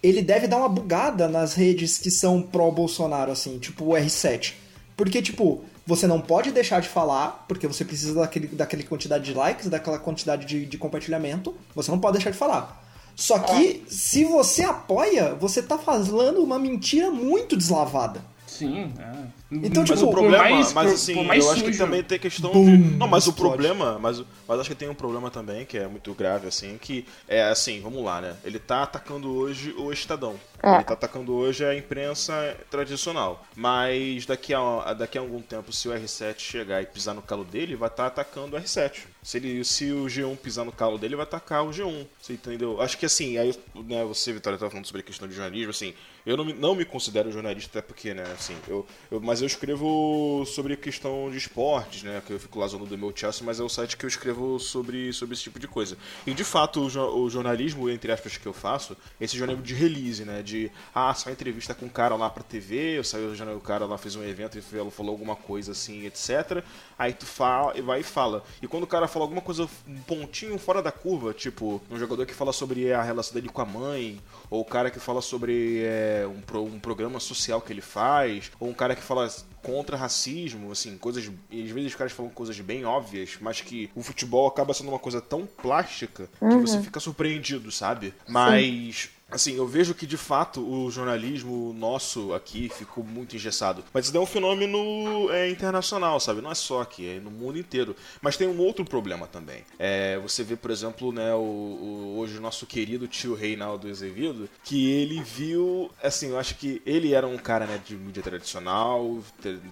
ele 0.02 0.22
deve 0.22 0.48
dar 0.48 0.56
uma 0.56 0.68
bugada 0.68 1.28
nas 1.28 1.54
redes 1.54 1.98
que 1.98 2.10
são 2.10 2.42
pró-Bolsonaro, 2.42 3.30
assim, 3.30 3.58
tipo 3.58 3.84
o 3.84 3.88
R7. 3.90 4.54
Porque, 4.96 5.20
tipo, 5.20 5.62
você 5.86 6.06
não 6.06 6.20
pode 6.20 6.50
deixar 6.50 6.80
de 6.80 6.88
falar, 6.88 7.44
porque 7.46 7.66
você 7.66 7.84
precisa 7.84 8.14
daquele, 8.14 8.48
daquela 8.48 8.82
quantidade 8.82 9.24
de 9.24 9.32
likes, 9.32 9.68
daquela 9.68 9.98
quantidade 9.98 10.44
de, 10.44 10.66
de 10.66 10.76
compartilhamento. 10.76 11.54
Você 11.74 11.90
não 11.90 12.00
pode 12.00 12.14
deixar 12.14 12.30
de 12.30 12.36
falar. 12.36 12.82
Só 13.14 13.38
que, 13.38 13.82
é. 13.86 13.90
se 13.90 14.24
você 14.24 14.62
apoia, 14.64 15.34
você 15.34 15.62
tá 15.62 15.78
falando 15.78 16.42
uma 16.42 16.58
mentira 16.58 17.10
muito 17.10 17.56
deslavada. 17.56 18.20
Sim, 18.46 18.92
é. 18.98 19.45
Então, 19.50 19.84
Mas 19.86 20.00
tipo, 20.00 20.10
o 20.10 20.10
problema, 20.10 20.42
mais- 20.50 20.72
mas 20.72 20.92
assim, 20.92 21.14
por 21.14 21.36
eu 21.36 21.50
acho 21.52 21.62
que 21.62 21.72
sujo- 21.72 21.78
também 21.84 22.02
tem 22.02 22.18
questão 22.18 22.50
Bum, 22.50 22.64
de. 22.64 22.76
Não, 22.96 23.06
mas 23.06 23.26
o 23.26 23.30
explode. 23.30 23.54
problema, 23.54 23.96
mas, 23.98 24.20
mas 24.48 24.58
acho 24.60 24.68
que 24.70 24.74
tem 24.74 24.88
um 24.88 24.94
problema 24.94 25.30
também, 25.30 25.64
que 25.64 25.78
é 25.78 25.86
muito 25.86 26.12
grave, 26.14 26.48
assim, 26.48 26.76
que 26.78 27.06
é 27.28 27.44
assim, 27.44 27.80
vamos 27.80 28.04
lá, 28.04 28.20
né? 28.20 28.36
Ele 28.44 28.58
tá 28.58 28.82
atacando 28.82 29.32
hoje 29.32 29.72
o 29.78 29.92
Estadão. 29.92 30.34
É. 30.62 30.74
Ele 30.76 30.84
tá 30.84 30.94
atacando 30.94 31.32
hoje 31.32 31.64
a 31.64 31.76
imprensa 31.76 32.56
tradicional. 32.70 33.46
Mas 33.54 34.26
daqui 34.26 34.52
a, 34.52 34.94
daqui 34.94 35.16
a 35.16 35.20
algum 35.20 35.40
tempo, 35.40 35.72
se 35.72 35.88
o 35.88 35.92
R7 35.92 36.38
chegar 36.40 36.82
e 36.82 36.86
pisar 36.86 37.14
no 37.14 37.22
calo 37.22 37.44
dele, 37.44 37.76
vai 37.76 37.88
estar 37.88 38.06
atacando 38.06 38.56
o 38.56 38.60
R7. 38.60 39.02
Se, 39.22 39.36
ele, 39.38 39.64
se 39.64 39.92
o 39.92 40.06
G1 40.06 40.36
pisar 40.36 40.64
no 40.64 40.72
calo 40.72 40.98
dele, 40.98 41.14
vai 41.16 41.24
atacar 41.24 41.64
o 41.64 41.70
G1. 41.70 42.06
Você 42.20 42.32
entendeu? 42.32 42.80
Acho 42.80 42.96
que 42.98 43.06
assim, 43.06 43.38
aí 43.38 43.54
né, 43.74 44.04
você, 44.04 44.32
Vitória, 44.32 44.58
tava 44.58 44.70
falando 44.70 44.86
sobre 44.86 45.00
a 45.02 45.04
questão 45.04 45.26
de 45.28 45.34
jornalismo, 45.34 45.70
assim, 45.70 45.94
eu 46.24 46.36
não 46.36 46.44
me, 46.44 46.52
não 46.52 46.74
me 46.74 46.84
considero 46.84 47.30
jornalista, 47.30 47.78
até 47.78 47.86
porque, 47.86 48.14
né, 48.14 48.24
assim, 48.32 48.54
eu, 48.68 48.86
eu- 49.10 49.20
mas 49.20 49.35
eu 49.40 49.46
escrevo 49.46 50.44
sobre 50.46 50.76
questão 50.76 51.30
de 51.30 51.36
esportes, 51.38 52.02
né, 52.02 52.22
que 52.26 52.32
eu 52.32 52.38
fico 52.40 52.58
lá 52.58 52.66
zoando 52.66 52.86
do 52.86 52.96
meu 52.98 53.12
Chelsea, 53.14 53.42
mas 53.44 53.58
é 53.60 53.62
o 53.62 53.68
site 53.68 53.96
que 53.96 54.04
eu 54.04 54.08
escrevo 54.08 54.58
sobre, 54.58 55.12
sobre 55.12 55.34
esse 55.34 55.42
tipo 55.44 55.58
de 55.58 55.66
coisa. 55.68 55.96
E, 56.26 56.32
de 56.34 56.44
fato, 56.44 56.80
o, 56.80 57.20
o 57.22 57.30
jornalismo, 57.30 57.88
entre 57.90 58.12
aspas, 58.12 58.36
que 58.36 58.46
eu 58.46 58.52
faço, 58.52 58.96
esse 59.20 59.36
jornalismo 59.36 59.66
de 59.66 59.74
release, 59.74 60.24
né, 60.24 60.42
de, 60.42 60.70
ah, 60.94 61.12
só 61.14 61.30
entrevista 61.30 61.74
com 61.74 61.86
um 61.86 61.90
cara 61.90 62.14
lá 62.16 62.28
pra 62.30 62.42
TV, 62.42 62.98
eu 62.98 63.04
saí, 63.04 63.24
o 63.24 63.60
cara 63.60 63.86
lá 63.86 63.98
fez 63.98 64.16
um 64.16 64.22
evento 64.24 64.58
e 64.58 64.62
falou, 64.62 64.90
falou 64.90 65.12
alguma 65.12 65.36
coisa 65.36 65.72
assim, 65.72 66.04
etc. 66.06 66.62
Aí 66.98 67.12
tu 67.12 67.26
fala 67.26 67.76
e 67.76 67.82
vai 67.82 68.00
e 68.00 68.02
fala. 68.02 68.42
E 68.62 68.66
quando 68.66 68.84
o 68.84 68.86
cara 68.86 69.06
fala 69.08 69.24
alguma 69.24 69.40
coisa, 69.42 69.68
um 69.86 69.98
pontinho 70.02 70.58
fora 70.58 70.82
da 70.82 70.90
curva, 70.92 71.32
tipo, 71.34 71.82
um 71.90 71.98
jogador 71.98 72.24
que 72.26 72.34
fala 72.34 72.52
sobre 72.52 72.92
a 72.92 73.02
relação 73.02 73.34
dele 73.34 73.48
com 73.48 73.60
a 73.60 73.66
mãe, 73.66 74.20
ou 74.50 74.60
o 74.60 74.64
cara 74.64 74.90
que 74.90 74.98
fala 75.00 75.20
sobre 75.20 75.80
é, 75.84 76.26
um, 76.26 76.40
pro- 76.40 76.64
um 76.64 76.78
programa 76.78 77.20
social 77.20 77.60
que 77.60 77.72
ele 77.72 77.80
faz, 77.80 78.50
ou 78.58 78.68
um 78.68 78.74
cara 78.74 78.94
que 78.96 79.02
fala 79.02 79.25
contra 79.62 79.96
racismo, 79.96 80.70
assim, 80.70 80.96
coisas. 80.96 81.30
E 81.50 81.64
às 81.64 81.70
vezes 81.70 81.90
os 81.90 81.96
caras 81.96 82.12
falam 82.12 82.30
coisas 82.30 82.58
bem 82.60 82.84
óbvias, 82.84 83.36
mas 83.40 83.60
que 83.60 83.90
o 83.94 84.02
futebol 84.02 84.46
acaba 84.46 84.72
sendo 84.72 84.88
uma 84.88 84.98
coisa 84.98 85.20
tão 85.20 85.46
plástica 85.46 86.28
que 86.38 86.56
você 86.56 86.80
fica 86.80 87.00
surpreendido, 87.00 87.70
sabe? 87.72 88.14
Mas. 88.28 89.10
Assim, 89.28 89.56
eu 89.56 89.66
vejo 89.66 89.92
que 89.92 90.06
de 90.06 90.16
fato 90.16 90.60
o 90.60 90.88
jornalismo 90.90 91.72
nosso 91.72 92.32
aqui 92.32 92.68
ficou 92.68 93.02
muito 93.02 93.34
engessado. 93.34 93.82
Mas 93.92 94.06
isso 94.06 94.16
é 94.16 94.20
um 94.20 94.24
fenômeno 94.26 95.28
é, 95.32 95.50
internacional, 95.50 96.20
sabe? 96.20 96.40
Não 96.40 96.50
é 96.52 96.54
só 96.54 96.80
aqui, 96.80 97.08
é 97.08 97.18
no 97.20 97.30
mundo 97.30 97.58
inteiro. 97.58 97.96
Mas 98.22 98.36
tem 98.36 98.46
um 98.46 98.58
outro 98.60 98.84
problema 98.84 99.26
também. 99.26 99.64
É, 99.80 100.16
você 100.18 100.44
vê, 100.44 100.54
por 100.56 100.70
exemplo, 100.70 101.10
né, 101.12 101.34
o, 101.34 101.38
o- 101.38 102.18
hoje 102.18 102.38
o 102.38 102.40
nosso 102.40 102.66
querido 102.66 103.08
tio 103.08 103.34
Reinaldo 103.34 103.88
Azevedo, 103.88 104.48
que 104.62 104.90
ele 104.90 105.20
viu. 105.22 105.90
Assim, 106.02 106.28
eu 106.28 106.38
acho 106.38 106.54
que 106.54 106.80
ele 106.86 107.12
era 107.12 107.26
um 107.26 107.36
cara 107.36 107.66
né, 107.66 107.80
de 107.84 107.96
mídia 107.96 108.22
tradicional, 108.22 109.18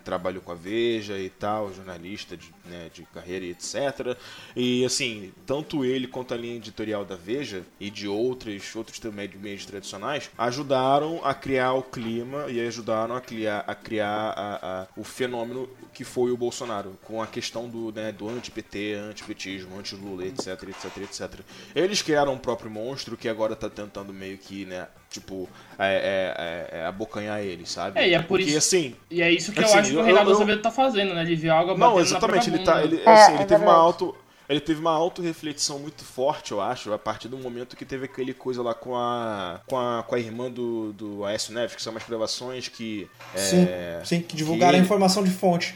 trabalhou 0.05 0.43
com 0.43 0.51
a 0.51 0.57
Veja 0.57 1.17
e 1.19 1.31
tal, 1.31 1.73
jornalista 1.73 2.37
de, 2.37 2.53
né, 2.67 2.91
de 2.93 3.03
carreira 3.05 3.45
e 3.45 3.51
etc. 3.51 4.17
E 4.57 4.85
assim, 4.85 5.33
tanto 5.47 5.85
ele 5.85 6.07
quanto 6.07 6.35
a 6.35 6.37
linha 6.37 6.57
editorial 6.57 7.05
da 7.05 7.17
Veja 7.17 7.63
e 7.79 7.91
de 7.91 8.07
outros, 8.09 8.75
outros 8.75 8.99
também 8.99 9.29
de 9.29 9.39
meios 9.39 9.65
tradicionais 9.67 10.31
ajudaram 10.37 11.21
a 11.25 11.35
criar 11.35 11.73
o 11.75 11.83
clima 11.83 12.47
e 12.49 12.61
ajudaram 12.61 13.15
a 13.17 13.21
criar, 13.21 13.65
a 13.67 13.75
criar 13.75 14.31
a- 14.37 14.83
a- 14.83 14.87
o 14.97 15.05
fenômeno 15.05 15.69
que 15.93 16.05
foi 16.05 16.31
o 16.33 16.37
Bolsonaro, 16.37 16.99
com 17.05 17.23
a 17.23 17.27
questão 17.27 17.69
do, 17.69 17.93
né, 17.93 18.11
do 18.11 18.29
anti-PT, 18.29 18.95
anti-petismo, 18.95 19.79
anti-Lula, 19.79 20.27
etc, 20.27 20.49
etc, 20.69 20.97
etc. 21.03 21.41
Eles 21.75 22.03
criaram 22.03 22.33
um 22.35 22.39
próprio 22.39 22.71
monstro 22.71 23.17
que 23.17 23.29
agora 23.29 23.55
tá 23.55 23.71
tentando 23.71 24.13
meio 24.13 24.37
que, 24.39 24.65
né, 24.65 24.89
tipo, 25.15 25.49
é, 25.79 26.69
é, 26.71 26.77
é, 26.77 26.81
é 26.83 26.87
abocanhar 26.87 27.41
eles, 27.41 27.71
sabe? 27.71 27.99
É, 27.99 28.09
e 28.09 28.15
é 28.15 28.19
por 28.19 28.29
Porque, 28.39 28.45
isso- 28.45 28.59
assim, 28.59 28.95
E 29.11 29.23
é 29.23 29.31
isso 29.31 29.53
que 29.53 29.61
eu 29.61 29.65
Assim, 29.65 29.79
acho 29.79 29.91
que 29.91 29.97
o 29.97 30.01
eu- 30.01 30.05
Reinaldo 30.05 30.31
eu- 30.31 30.37
Azevedo 30.37 30.61
tá 30.63 30.71
fazendo, 30.71 31.15
né? 31.15 31.23
Ele 31.23 31.37
viu 31.37 31.53
algo 31.53 31.77
não, 31.77 31.99
exatamente, 32.01 32.51
na 32.51 32.57
ele 32.57 32.65
tá. 32.65 32.83
Ele. 32.83 33.01
É, 33.05 33.09
assim, 33.11 33.33
é 33.33 33.35
ele 33.37 33.45
teve 33.47 33.63
uma 33.65 33.75
auto. 33.75 34.15
Ele 34.47 34.61
teve 34.61 34.79
uma 34.79 34.91
auto-reflexão 34.91 35.79
muito 35.79 36.05
forte, 36.05 36.53
eu 36.53 36.61
acho, 36.61 36.93
a 36.93 36.99
partir 36.99 37.29
do 37.29 37.39
momento 37.39 37.75
que 37.77 37.85
teve 37.87 38.05
aquele 38.05 38.35
coisa 38.35 38.63
lá 38.63 38.75
com 38.75 38.95
a. 38.95 39.61
com 39.67 39.79
a, 39.79 40.03
com 40.07 40.15
a 40.15 40.19
irmã 40.19 40.51
do, 40.51 40.93
do 40.93 41.25
Aécio 41.25 41.55
Neves, 41.55 41.75
que 41.75 41.83
são 41.83 41.93
umas 41.95 42.03
gravações 42.05 42.69
que. 42.69 43.09
Sim, 43.35 43.67
é, 43.67 44.01
sim, 44.05 44.21
que 44.21 44.37
divulgaram 44.37 44.75
que- 44.75 44.81
a 44.81 44.83
informação 44.85 45.25
de 45.25 45.31
fonte. 45.31 45.75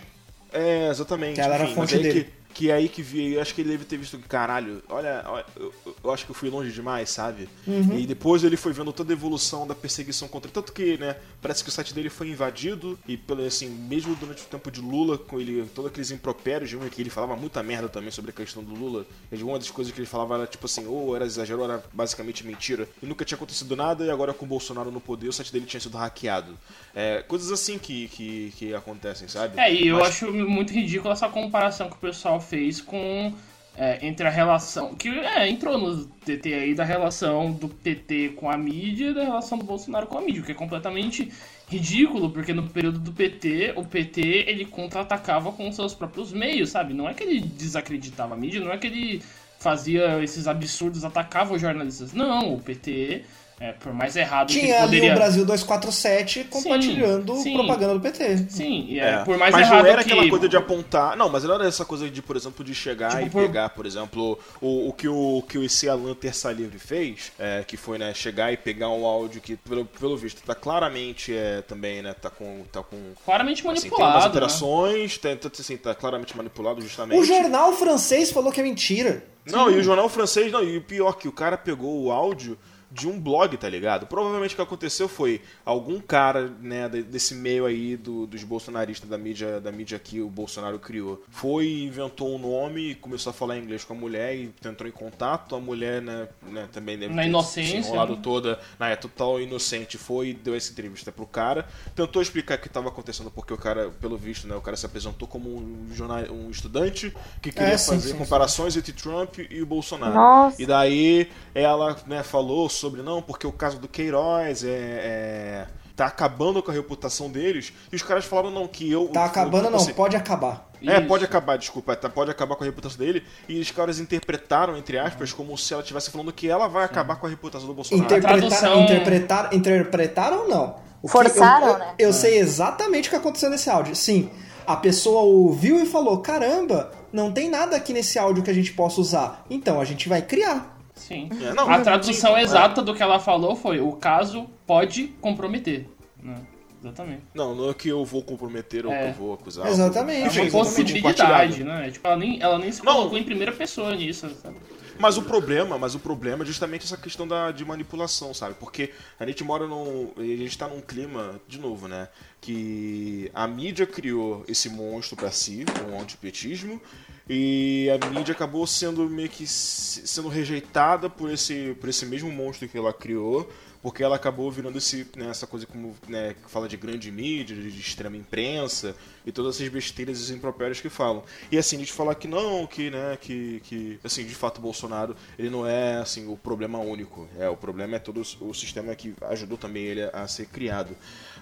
É, 0.53 0.88
exatamente. 0.88 1.35
Que 1.37 1.40
ela 1.40 1.55
era 1.55 1.64
a 1.64 1.66
mas 1.66 1.74
fonte 1.77 1.96
dele. 1.96 2.24
Que, 2.24 2.31
que 2.59 2.73
aí 2.73 2.88
que 2.88 3.03
vi, 3.03 3.35
eu 3.35 3.40
acho 3.40 3.55
que 3.55 3.61
ele 3.61 3.71
deve 3.71 3.85
ter 3.85 3.97
visto 3.97 4.18
que, 4.18 4.27
caralho, 4.27 4.83
olha, 4.88 5.23
olha, 5.29 5.47
eu, 5.55 5.73
eu 6.03 6.11
acho 6.11 6.25
que 6.25 6.33
eu 6.33 6.35
fui 6.35 6.51
longe 6.51 6.73
demais, 6.73 7.09
sabe? 7.09 7.49
Uhum. 7.64 7.97
E 7.97 8.05
depois 8.05 8.42
ele 8.42 8.57
foi 8.57 8.73
vendo 8.73 8.92
toda 8.92 9.12
a 9.12 9.14
evolução 9.14 9.64
da 9.64 9.77
perseguição 9.77 10.27
contra. 10.27 10.51
Tanto 10.51 10.73
que, 10.73 10.99
né, 10.99 11.14
parece 11.40 11.62
que 11.62 11.68
o 11.68 11.73
site 11.73 11.94
dele 11.94 12.11
foi 12.11 12.29
invadido, 12.31 12.99
e 13.07 13.16
pelo 13.16 13.44
assim, 13.47 13.68
mesmo 13.68 14.12
durante 14.16 14.42
o 14.42 14.47
tempo 14.47 14.73
de 14.73 14.81
Lula, 14.81 15.16
com 15.16 15.38
ele, 15.40 15.64
todos 15.73 15.88
aqueles 15.88 16.11
impropérios 16.11 16.68
de 16.68 16.77
um 16.77 16.81
que 16.88 17.01
ele 17.01 17.11
falava 17.11 17.37
muita 17.37 17.62
merda 17.62 17.88
também 17.88 18.11
sobre 18.11 18.33
a 18.33 18.35
questão 18.35 18.61
do 18.64 18.75
Lula. 18.75 19.07
E 19.31 19.40
uma 19.40 19.57
das 19.57 19.71
coisas 19.71 19.94
que 19.94 20.01
ele 20.01 20.07
falava 20.09 20.35
era 20.35 20.47
tipo 20.49 20.66
assim, 20.66 20.85
ou 20.85 21.14
era 21.14 21.25
exagero, 21.25 21.61
ou 21.61 21.64
era 21.64 21.81
basicamente 21.92 22.44
mentira. 22.44 22.88
E 23.01 23.07
nunca 23.07 23.25
tinha 23.25 23.37
acontecido 23.37 23.77
nada, 23.77 24.05
e 24.05 24.11
agora 24.11 24.35
com 24.35 24.44
o 24.44 24.49
Bolsonaro 24.49 24.90
no 24.90 25.01
poder, 25.01 25.29
o 25.29 25.33
site 25.33 25.53
dele 25.53 25.64
tinha 25.64 25.81
sido 25.81 25.97
hackeado. 25.97 26.59
É, 26.92 27.23
coisas 27.23 27.53
assim 27.53 27.79
que, 27.79 28.09
que, 28.09 28.53
que 28.57 28.75
acontecem, 28.75 29.29
sabe? 29.29 29.61
É, 29.61 29.73
e 29.73 29.87
eu 29.87 29.99
Mas- 29.99 30.09
acho 30.09 30.33
muito 30.33 30.73
ridículo 30.73 31.12
essa 31.12 31.29
comparação 31.29 31.88
que 31.88 31.94
o 31.94 31.99
pessoal 32.01 32.40
fez 32.49 32.81
com. 32.81 33.33
é, 33.77 34.05
entre 34.07 34.27
a 34.27 34.31
relação. 34.31 34.95
Que 34.95 35.09
é, 35.09 35.49
entrou 35.49 35.79
no 35.79 36.05
TT 36.05 36.55
aí 36.55 36.75
da 36.75 36.85
relação 36.85 37.53
do 37.53 37.69
PT 37.69 38.31
com 38.37 38.51
a 38.51 38.59
mídia 38.59 39.11
e 39.11 39.15
da 39.15 39.25
relação 39.25 39.57
do 39.57 39.65
Bolsonaro 39.65 40.07
com 40.07 40.19
a 40.19 40.21
mídia, 40.21 40.43
o 40.43 40.45
que 40.45 40.53
é 40.53 40.55
completamente 40.55 41.31
ridículo, 41.69 42.31
porque 42.31 42.53
no 42.53 42.69
período 42.69 42.99
do 42.99 43.13
PT, 43.13 43.75
o 43.77 43.85
PT 43.85 44.21
ele 44.49 44.65
contra-atacava 44.65 45.53
com 45.53 45.71
seus 45.71 45.95
próprios 45.95 46.33
meios, 46.33 46.71
sabe? 46.71 46.95
Não 46.95 47.09
é 47.09 47.15
que 47.15 47.23
ele 47.23 47.41
desacreditava 47.41 48.35
a 48.35 48.37
mídia, 48.37 48.61
não 48.61 48.73
é 48.73 48.79
que 48.79 48.87
ele 48.87 49.23
fazia 49.59 50.23
esses 50.23 50.47
absurdos, 50.47 51.05
atacava 51.05 51.55
os 51.55 51.61
jornalistas. 51.61 52.13
Não, 52.13 52.55
o 52.55 52.61
PT, 52.61 53.25
é, 53.61 53.73
por 53.73 53.92
mais 53.92 54.14
errado 54.16 54.49
que 54.49 54.55
Tinha 54.61 54.66
ele 54.66 54.75
ali 54.77 54.85
poderia. 54.99 55.12
o 55.12 55.14
Brasil 55.16 55.44
247 55.44 56.44
compartilhando 56.44 57.37
sim. 57.37 57.55
propaganda 57.55 57.94
do 57.94 58.01
PT. 58.01 58.38
Sim, 58.49 58.87
e 58.88 59.01
é, 59.01 59.14
É. 59.14 59.25
por 59.25 59.37
mais 59.37 59.53
mas 59.53 59.66
errado 59.66 59.83
não 59.85 59.90
era 59.90 60.05
que... 60.05 60.12
aquela 60.12 60.29
coisa 60.29 60.49
de 60.49 60.57
apontar. 60.57 61.16
Não, 61.16 61.29
mas 61.29 61.44
não 61.44 61.55
era 61.55 61.66
essa 61.66 61.85
coisa 61.85 62.09
de, 62.09 62.23
por 62.23 62.37
exemplo, 62.37 62.64
de 62.64 62.75
chegar 62.75 63.11
Tipo, 63.11 63.23
e 63.27 63.31
por- 63.31 63.42
pegar, 63.42 63.68
por 63.71 63.87
exemplo, 63.87 64.38
o, 64.61 64.88
o 64.88 64.92
que 64.92 65.09
o 65.09 65.42
que 65.49 65.59
o 65.59 65.64
esse 65.64 65.88
Alan 65.88 66.14
Terça 66.14 66.51
Livre 66.53 66.79
fez, 66.79 67.33
é, 67.38 67.64
que 67.66 67.77
foi, 67.77 67.99
né, 67.99 68.12
chegar 68.14 68.53
e 68.53 68.57
pegar 68.57 68.88
um 68.90 69.05
áudio 69.05 69.40
que, 69.40 69.57
pelo, 69.57 69.85
pelo 69.85 70.16
visto, 70.16 70.42
tá 70.42 70.55
claramente 70.55 71.35
é, 71.35 71.62
também, 71.62 72.03
né, 72.03 72.14
tá 72.14 72.31
com. 72.31 72.62
Tá 72.73 72.83
com 72.83 72.97
Claramente 73.25 73.61
assim, 73.61 73.62
tem 73.62 73.71
umas 73.71 73.83
manipulado. 73.85 74.18
né? 74.18 74.25
alterações, 74.25 75.18
tem, 75.18 75.37
tá, 75.37 75.49
assim, 75.59 75.77
tá 75.77 75.94
claramente 75.94 76.37
manipulado 76.37 76.81
justamente. 76.81 77.18
O 77.21 77.25
jornal 77.25 77.73
francês 77.73 78.31
falou 78.31 78.53
que 78.53 78.61
é 78.61 78.62
mentira. 78.62 79.25
Não, 79.47 79.71
e 79.71 79.77
o 79.79 79.83
jornal 79.83 80.09
francês, 80.11 80.53
não, 80.53 80.62
e 80.62 80.77
o 80.77 80.83
pior 80.83 81.12
que 81.14 81.27
o 81.27 81.33
cara 81.33 81.57
pegou 81.57 82.03
o 82.05 82.12
áudio 82.12 82.59
de 82.90 83.07
um 83.09 83.20
blog, 83.20 83.57
tá 83.57 83.68
ligado? 83.68 84.07
Provavelmente 84.07 84.55
o 84.55 84.57
que 84.57 84.62
aconteceu 84.62 85.09
foi 85.09 85.42
algum 85.64 86.01
cara, 86.01 86.48
né, 86.61 86.88
de- 86.88 87.03
desse 87.03 87.35
meio 87.35 87.66
aí 87.66 87.96
do- 87.96 88.27
dos 88.27 88.42
bolsonaristas 88.44 89.09
da 89.09 89.18
mídia, 89.18 89.61
da 89.61 89.70
mídia 89.70 89.98
que 89.98 90.20
o 90.20 90.29
Bolsonaro 90.29 90.79
criou, 90.79 91.22
foi 91.31 91.68
inventou 91.83 92.35
um 92.35 92.38
nome 92.38 92.90
e 92.90 92.94
começou 92.94 93.31
a 93.31 93.35
falar 93.35 93.59
inglês 93.59 93.85
com 93.85 93.92
a 93.92 93.96
mulher 93.96 94.35
e 94.35 94.53
entrou 94.64 94.88
em 94.88 94.92
contato, 94.92 95.55
a 95.55 95.61
mulher, 95.61 96.01
né, 96.01 96.29
né 96.42 96.68
também 96.72 96.96
deve 96.98 97.12
Na 97.14 97.22
ter 97.22 97.29
inocência, 97.29 97.83
se 97.83 97.88
enrolado 97.88 98.14
né? 98.16 98.20
toda, 98.22 98.59
na 98.79 98.88
é 98.88 98.96
total 98.96 99.40
inocente, 99.40 99.98
foi 99.98 100.29
e 100.29 100.35
deu 100.35 100.55
essa 100.55 100.72
entrevista 100.72 101.12
pro 101.12 101.27
cara, 101.27 101.66
tentou 101.94 102.22
explicar 102.22 102.57
o 102.57 102.61
que 102.61 102.68
estava 102.68 102.88
acontecendo 102.88 103.31
porque 103.31 103.53
o 103.53 103.59
cara, 103.59 103.90
pelo 104.01 104.16
visto, 104.16 104.46
né, 104.46 104.57
o 104.57 104.61
cara 104.61 104.77
se 104.77 104.87
apresentou 104.87 105.29
como 105.29 105.55
um 105.55 105.88
jornal, 105.92 106.20
um 106.33 106.51
estudante 106.51 107.12
que 107.42 107.53
queria 107.53 107.74
É, 107.74 107.77
sim, 107.79 107.90
fazer 107.92 108.09
sim, 108.09 108.12
sim. 108.12 108.18
comparações 108.18 108.77
entre 108.77 108.92
Trump 108.92 109.38
e 109.51 109.61
o 109.62 109.66
Bolsonaro. 109.66 110.14
Nossa. 110.14 110.61
E 110.62 110.66
daí 110.66 111.31
ela 111.55 111.96
né, 112.07 112.22
falou 112.22 112.68
sobre, 112.79 113.03
não, 113.03 113.21
porque 113.21 113.47
o 113.47 113.53
caso 113.53 113.79
do 113.79 113.88
Queiroz 113.88 114.64
é, 114.64 114.69
é- 114.71 115.67
tá 115.97 116.07
acabando 116.07 116.62
com 116.62 116.71
a 116.71 116.75
reputação 116.75 117.29
deles. 117.31 117.73
E 117.93 117.97
os 117.97 118.03
caras 118.03 118.25
falaram, 118.25 118.51
não, 118.51 118.67
que 118.69 118.91
eu. 118.91 119.09
Tá 119.09 119.25
acabando, 119.25 119.69
não, 119.69 119.77
assim, 119.79 119.93
pode 119.93 120.17
acabar. 120.17 120.69
É, 120.81 120.99
Isso. 120.99 121.09
pode 121.09 121.25
acabar, 121.25 121.59
desculpa, 121.59 121.97
tá, 121.97 122.09
pode 122.09 122.31
acabar 122.31 122.55
com 122.55 122.62
a 122.62 122.67
reputação 122.67 122.99
dele. 122.99 123.25
E 123.49 123.59
os 123.61 123.71
caras 123.73 123.99
interpretaram, 123.99 124.77
entre 124.77 124.97
aspas, 124.97 125.33
como 125.33 125.59
se 125.59 125.73
ela 125.73 125.83
estivesse 125.83 126.09
falando 126.11 126.33
que 126.33 126.49
ela 126.49 126.69
vai 126.69 126.85
acabar 126.85 127.17
com 127.17 127.27
a 127.27 127.29
reputação 127.31 127.67
do 127.67 127.75
Bolsonaro. 127.75 128.05
Interpretar, 128.07 128.38
tradução- 128.38 128.83
interpretar, 128.85 129.53
interpretaram 129.55 130.43
ou 130.43 130.49
não? 130.49 130.77
O 131.03 131.09
Forçaram, 131.09 131.67
eu, 131.67 131.73
eu, 131.73 131.79
né? 131.79 131.95
Eu 131.99 132.12
sei 132.12 132.38
exatamente 132.38 133.09
o 133.09 133.11
que 133.11 133.17
aconteceu 133.17 133.51
nesse 133.51 133.69
áudio. 133.69 133.97
Sim, 133.97 134.31
a 134.67 134.77
pessoa 134.77 135.23
ouviu 135.23 135.81
e 135.83 135.87
falou: 135.87 136.19
caramba, 136.19 136.93
não 137.12 137.33
tem 137.33 137.49
nada 137.51 137.75
aqui 137.77 137.93
nesse 137.93 138.17
áudio 138.19 138.43
que 138.45 138.51
a 138.51 138.55
gente 138.55 138.73
possa 138.73 139.01
usar. 139.01 139.45
Então 139.51 139.81
a 139.81 139.85
gente 139.85 140.09
vai 140.09 140.23
criar. 140.23 140.78
Sim. 140.99 141.29
É, 141.43 141.55
não, 141.55 141.71
a 141.71 141.81
tradução 141.81 142.37
exata 142.37 142.83
do 142.83 142.95
que 142.95 143.03
ela 143.03 143.19
falou 143.19 143.57
foi: 143.57 143.81
o 143.81 143.93
caso 143.93 144.47
pode 144.67 145.09
comprometer. 145.21 145.89
Né? 146.23 146.37
Exatamente. 146.81 147.23
Não, 147.35 147.55
não 147.55 147.71
é 147.71 147.75
que 147.75 147.89
eu 147.89 148.05
vou 148.05 148.23
comprometer 148.23 148.87
ou 148.87 148.93
É. 148.93 149.05
que 149.05 149.09
eu 149.09 149.15
vou 149.15 149.35
acusar. 149.35 149.67
Exatamente. 149.67 150.23
É 150.23 150.27
Enfim, 150.27 150.41
uma 150.43 150.51
possibilidade, 150.51 151.65
né? 151.65 151.91
Tipo, 151.91 152.07
ela 152.07 152.17
nem, 152.17 152.41
ela 152.41 152.59
nem 152.59 152.71
se 152.71 152.85
Não. 152.85 152.95
colocou 152.95 153.19
em 153.19 153.25
primeira 153.25 153.53
pessoa 153.53 153.95
nisso, 153.97 154.29
sabe? 154.43 154.57
Mas 155.01 155.17
o 155.17 155.23
problema, 155.23 155.79
mas 155.79 155.95
o 155.95 156.01
problema 156.01 156.43
é 156.43 156.47
justamente 156.47 156.85
essa 156.85 156.97
questão 156.97 157.27
da, 157.27 157.53
de 157.53 157.65
manipulação, 157.65 158.35
sabe? 158.35 158.55
Porque 158.59 158.93
a 159.19 159.25
gente 159.25 159.45
mora 159.45 159.67
num. 159.67 160.11
A 160.17 160.23
gente 160.23 160.59
tá 160.59 160.67
num 160.67 160.81
clima, 160.81 161.41
de 161.47 161.59
novo, 161.59 161.87
né? 161.87 162.09
Que 162.41 163.31
a 163.33 163.47
mídia 163.47 163.87
criou 163.87 164.45
esse 164.49 164.69
monstro 164.69 165.17
para 165.17 165.31
si, 165.31 165.65
um 165.89 166.01
antipetismo, 166.01 166.81
e 167.29 167.88
a 167.91 168.11
mídia 168.11 168.33
acabou 168.33 168.67
sendo 168.67 169.09
meio 169.09 169.29
que 169.29 169.47
sendo 169.47 170.29
rejeitada 170.29 171.11
por 171.11 171.31
esse, 171.31 171.77
por 171.81 171.88
esse 171.88 172.07
mesmo 172.07 172.31
monstro 172.33 172.69
que 172.69 172.79
ela 172.79 172.93
criou 172.93 173.49
porque 173.83 174.03
ela 174.03 174.17
acabou 174.17 174.51
virando 174.51 174.79
esse, 174.79 175.07
né, 175.17 175.29
essa 175.31 175.47
coisa 175.47 175.67
como 175.67 175.95
né, 176.09 176.35
que 176.35 176.51
fala 176.51 176.69
de 176.69 176.77
grande 176.77 177.11
mídia, 177.11 177.57
de 177.57 177.69
extrema 177.81 178.17
imprensa 178.17 178.95
e 179.25 179.33
todas 179.33 179.57
essas 179.57 179.69
besteiras 179.69 180.29
e 180.29 180.35
impropérios 180.35 180.81
que 180.81 180.88
falam. 180.88 181.23
E 181.51 181.59
assim, 181.59 181.79
gente 181.79 181.93
falar 181.93 182.14
que 182.14 182.27
não, 182.27 182.67
que, 182.67 182.91
né, 182.91 183.17
que, 183.21 183.61
que 183.61 184.01
assim, 184.03 184.25
de 184.25 184.35
fato 184.35 184.61
Bolsonaro, 184.61 185.14
ele 185.38 185.51
não 185.51 185.67
é 185.67 185.97
assim 185.97 186.27
o 186.31 186.37
problema 186.37 186.79
único. 186.79 187.29
É, 187.38 187.49
o 187.49 187.57
problema 187.57 187.97
é 187.97 187.99
todo 187.99 188.21
o 188.21 188.55
sistema 188.55 188.95
que 188.95 189.14
ajudou 189.23 189.57
também 189.57 189.85
ele 189.85 190.03
a 190.12 190.27
ser 190.27 190.47
criado. 190.47 190.97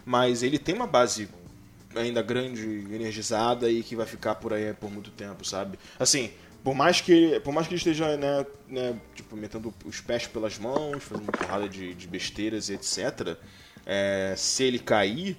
Mas 0.05 0.43
ele 0.43 0.59
tem 0.59 0.75
uma 0.75 0.87
base 0.87 1.29
ainda 1.97 2.23
grande, 2.23 2.63
energizada 2.93 3.71
e 3.71 3.83
que 3.83 3.97
vai 3.97 4.07
ficar 4.07 4.37
por 4.37 4.53
aí 4.53 4.73
por 4.75 4.91
muito 4.91 5.11
tempo, 5.11 5.45
sabe? 5.45 5.79
Assim, 5.99 6.31
por 6.67 6.75
mais 6.75 7.01
que 7.01 7.39
por 7.45 7.53
mais 7.53 7.69
que 7.69 7.75
ele 7.75 7.79
esteja 7.79 8.17
né, 8.17 8.45
né, 8.69 8.95
tipo 9.15 9.37
metendo 9.37 9.73
os 9.85 10.01
pés 10.01 10.27
pelas 10.27 10.59
mãos 10.59 11.01
fazendo 11.05 11.23
uma 11.23 11.33
porrada 11.33 11.69
de, 11.69 11.95
de 11.95 12.09
besteiras 12.09 12.69
e 12.69 12.75
etc 12.75 13.37
é, 13.87 14.35
se 14.37 14.65
ele 14.65 14.81
cair 14.81 15.37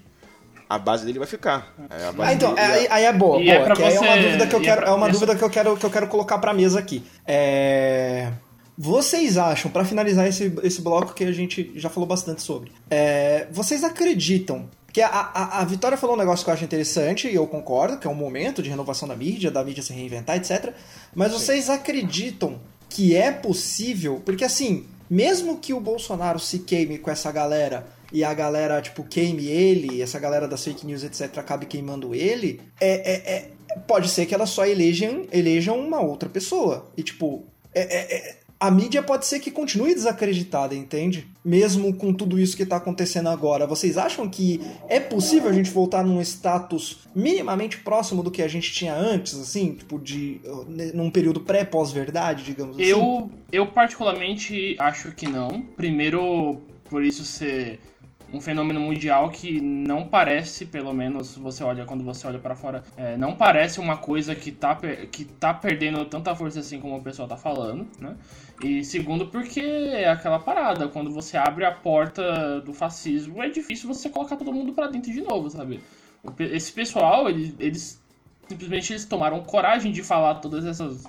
a 0.70 0.80
base 0.80 1.06
dele 1.06 1.20
vai 1.20 1.28
ficar 1.28 1.76
é, 1.90 2.14
ah, 2.18 2.34
então 2.34 2.56
dele... 2.56 2.66
aí, 2.66 2.88
aí, 2.90 3.04
é 3.04 3.12
boa, 3.12 3.40
boa 3.40 3.44
é, 3.44 3.76
você... 3.76 3.98
é 3.98 4.00
uma 4.00 4.18
dúvida 4.18 4.48
que 4.48 4.56
eu 4.56 4.62
quero 4.62 4.86
é, 4.86 4.88
é 4.88 4.92
uma 4.92 5.10
dúvida 5.10 5.36
que 5.36 5.44
eu 5.44 5.50
quero 5.50 5.76
que 5.76 5.86
eu 5.86 5.90
quero 5.90 6.08
colocar 6.08 6.38
para 6.38 6.54
mesa 6.54 6.80
aqui 6.80 7.04
é... 7.26 8.32
Vocês 8.80 9.40
acham, 9.40 9.72
para 9.72 9.84
finalizar 9.84 10.28
esse, 10.28 10.54
esse 10.62 10.84
bloco 10.84 11.16
que 11.16 11.24
a 11.24 11.32
gente 11.32 11.72
já 11.76 11.90
falou 11.90 12.08
bastante 12.08 12.44
sobre, 12.44 12.72
é, 12.92 13.48
vocês 13.52 13.84
acreditam 13.84 14.70
que 14.98 15.02
a, 15.04 15.10
a, 15.10 15.62
a, 15.62 15.64
Vitória 15.64 15.96
falou 15.96 16.16
um 16.16 16.20
negócio 16.20 16.44
que 16.44 16.50
eu 16.50 16.56
acho 16.56 16.64
interessante, 16.64 17.28
e 17.28 17.36
eu 17.36 17.46
concordo, 17.46 18.00
que 18.00 18.08
é 18.08 18.10
um 18.10 18.16
momento 18.16 18.64
de 18.64 18.70
renovação 18.72 19.08
da 19.08 19.16
mídia, 19.16 19.52
da 19.52 19.64
mídia 19.64 19.84
se 19.84 19.94
reinventar, 19.94 20.38
etc. 20.38 20.74
Mas 21.14 21.32
Sim. 21.32 21.38
vocês 21.38 21.70
acreditam 21.70 22.60
que 22.90 23.16
é 23.16 23.32
possível? 23.32 24.20
Porque 24.26 24.44
assim, 24.44 24.88
mesmo 25.08 25.60
que 25.60 25.72
o 25.72 25.80
Bolsonaro 25.80 26.40
se 26.40 26.58
queime 26.58 26.98
com 26.98 27.12
essa 27.12 27.32
galera 27.32 27.86
e 28.12 28.24
a 28.24 28.34
galera, 28.34 28.82
tipo, 28.82 29.04
queime 29.04 29.46
ele, 29.46 30.02
essa 30.02 30.18
galera 30.18 30.48
das 30.48 30.64
fake 30.64 30.84
news, 30.84 31.04
etc., 31.04 31.38
acabe 31.38 31.68
queimando 31.68 32.16
ele, 32.16 32.60
é, 32.82 32.90
é, 32.90 33.36
é 33.36 33.52
pode 33.86 34.10
ser 34.10 34.26
que 34.26 34.34
elas 34.34 34.50
só 34.50 34.66
elejam, 34.66 35.28
elejam 35.32 35.80
uma 35.80 36.02
outra 36.02 36.28
pessoa. 36.28 36.90
E, 36.98 37.04
tipo, 37.04 37.46
é, 37.72 37.82
é, 37.82 38.16
é 38.16 38.36
a 38.60 38.72
mídia 38.72 39.04
pode 39.04 39.26
ser 39.26 39.40
que 39.40 39.52
continue 39.52 39.94
desacreditada, 39.94 40.74
entende? 40.74 41.28
Mesmo 41.46 41.94
com 41.94 42.14
tudo 42.14 42.40
isso 42.40 42.58
que 42.58 42.64
está 42.64 42.78
acontecendo 42.78 43.30
agora. 43.30 43.68
Vocês 43.68 43.98
acham 43.98 44.28
que 44.28 44.60
é 44.90 45.00
possível 45.00 45.50
a 45.50 45.54
gente 45.54 45.70
voltar 45.70 46.04
num 46.04 46.20
status 46.22 47.08
minimamente 47.16 47.78
próximo 47.78 48.24
do 48.24 48.32
que 48.32 48.42
a 48.42 48.48
gente 48.48 48.72
tinha 48.72 48.96
antes, 48.96 49.40
assim? 49.40 49.74
Tipo, 49.74 50.00
de. 50.00 50.42
num 50.94 51.12
período 51.12 51.42
pré-pós-verdade, 51.42 52.44
digamos 52.44 52.76
assim? 52.76 52.90
Eu, 52.90 53.30
eu 53.52 53.68
particularmente 53.68 54.76
acho 54.80 55.12
que 55.12 55.28
não. 55.28 55.62
Primeiro, 55.76 56.60
por 56.90 57.04
isso 57.04 57.24
ser 57.24 57.80
um 58.34 58.42
fenômeno 58.42 58.80
mundial 58.80 59.30
que 59.30 59.62
não 59.62 60.06
parece, 60.08 60.66
pelo 60.66 60.94
menos 60.94 61.38
você 61.38 61.64
olha 61.64 61.86
quando 61.86 62.04
você 62.04 62.28
olha 62.28 62.40
para 62.40 62.56
fora, 62.56 62.84
é, 62.98 63.16
não 63.16 63.36
parece 63.36 63.80
uma 63.80 63.98
coisa 63.98 64.36
que 64.36 64.52
tá, 64.52 64.78
que 65.12 65.24
tá 65.26 65.54
perdendo 65.54 66.04
tanta 66.06 66.36
força 66.36 66.60
assim 66.60 66.80
como 66.80 66.98
o 66.98 67.02
pessoal 67.02 67.28
tá 67.28 67.38
falando, 67.38 67.88
né? 68.00 68.16
E 68.64 68.84
segundo 68.84 69.28
porque 69.28 69.62
é 69.62 70.10
aquela 70.10 70.40
parada, 70.40 70.88
quando 70.88 71.12
você 71.12 71.38
abre 71.38 71.64
a 71.64 71.72
porta 71.72 72.60
do 72.62 72.74
fascismo, 72.74 73.42
é 73.42 73.50
difícil 73.50 73.88
você 73.88 74.10
colocar 74.10 74.36
todo 74.36 74.52
mundo 74.52 74.74
para 74.74 74.88
dentro 74.88 75.12
de 75.12 75.22
novo, 75.22 75.50
sabe? 75.50 75.80
Esse 76.40 76.72
pessoal, 76.72 77.30
eles, 77.30 77.54
eles 77.60 78.02
simplesmente 78.48 78.92
eles 78.92 79.06
tomaram 79.06 79.42
coragem 79.42 79.92
de 79.92 80.04
falar 80.04 80.36
todas 80.36 80.66
essas 80.66 81.06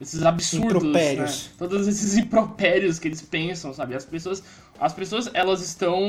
esses 0.00 0.22
absurdos, 0.22 0.82
né? 0.82 1.26
todos 1.58 1.86
esses 1.86 2.16
impropérios 2.16 2.98
que 2.98 3.06
eles 3.06 3.20
pensam, 3.20 3.74
sabe? 3.74 3.94
As 3.94 4.04
pessoas, 4.04 4.42
as 4.80 4.94
pessoas, 4.94 5.30
elas 5.34 5.60
estão, 5.60 6.00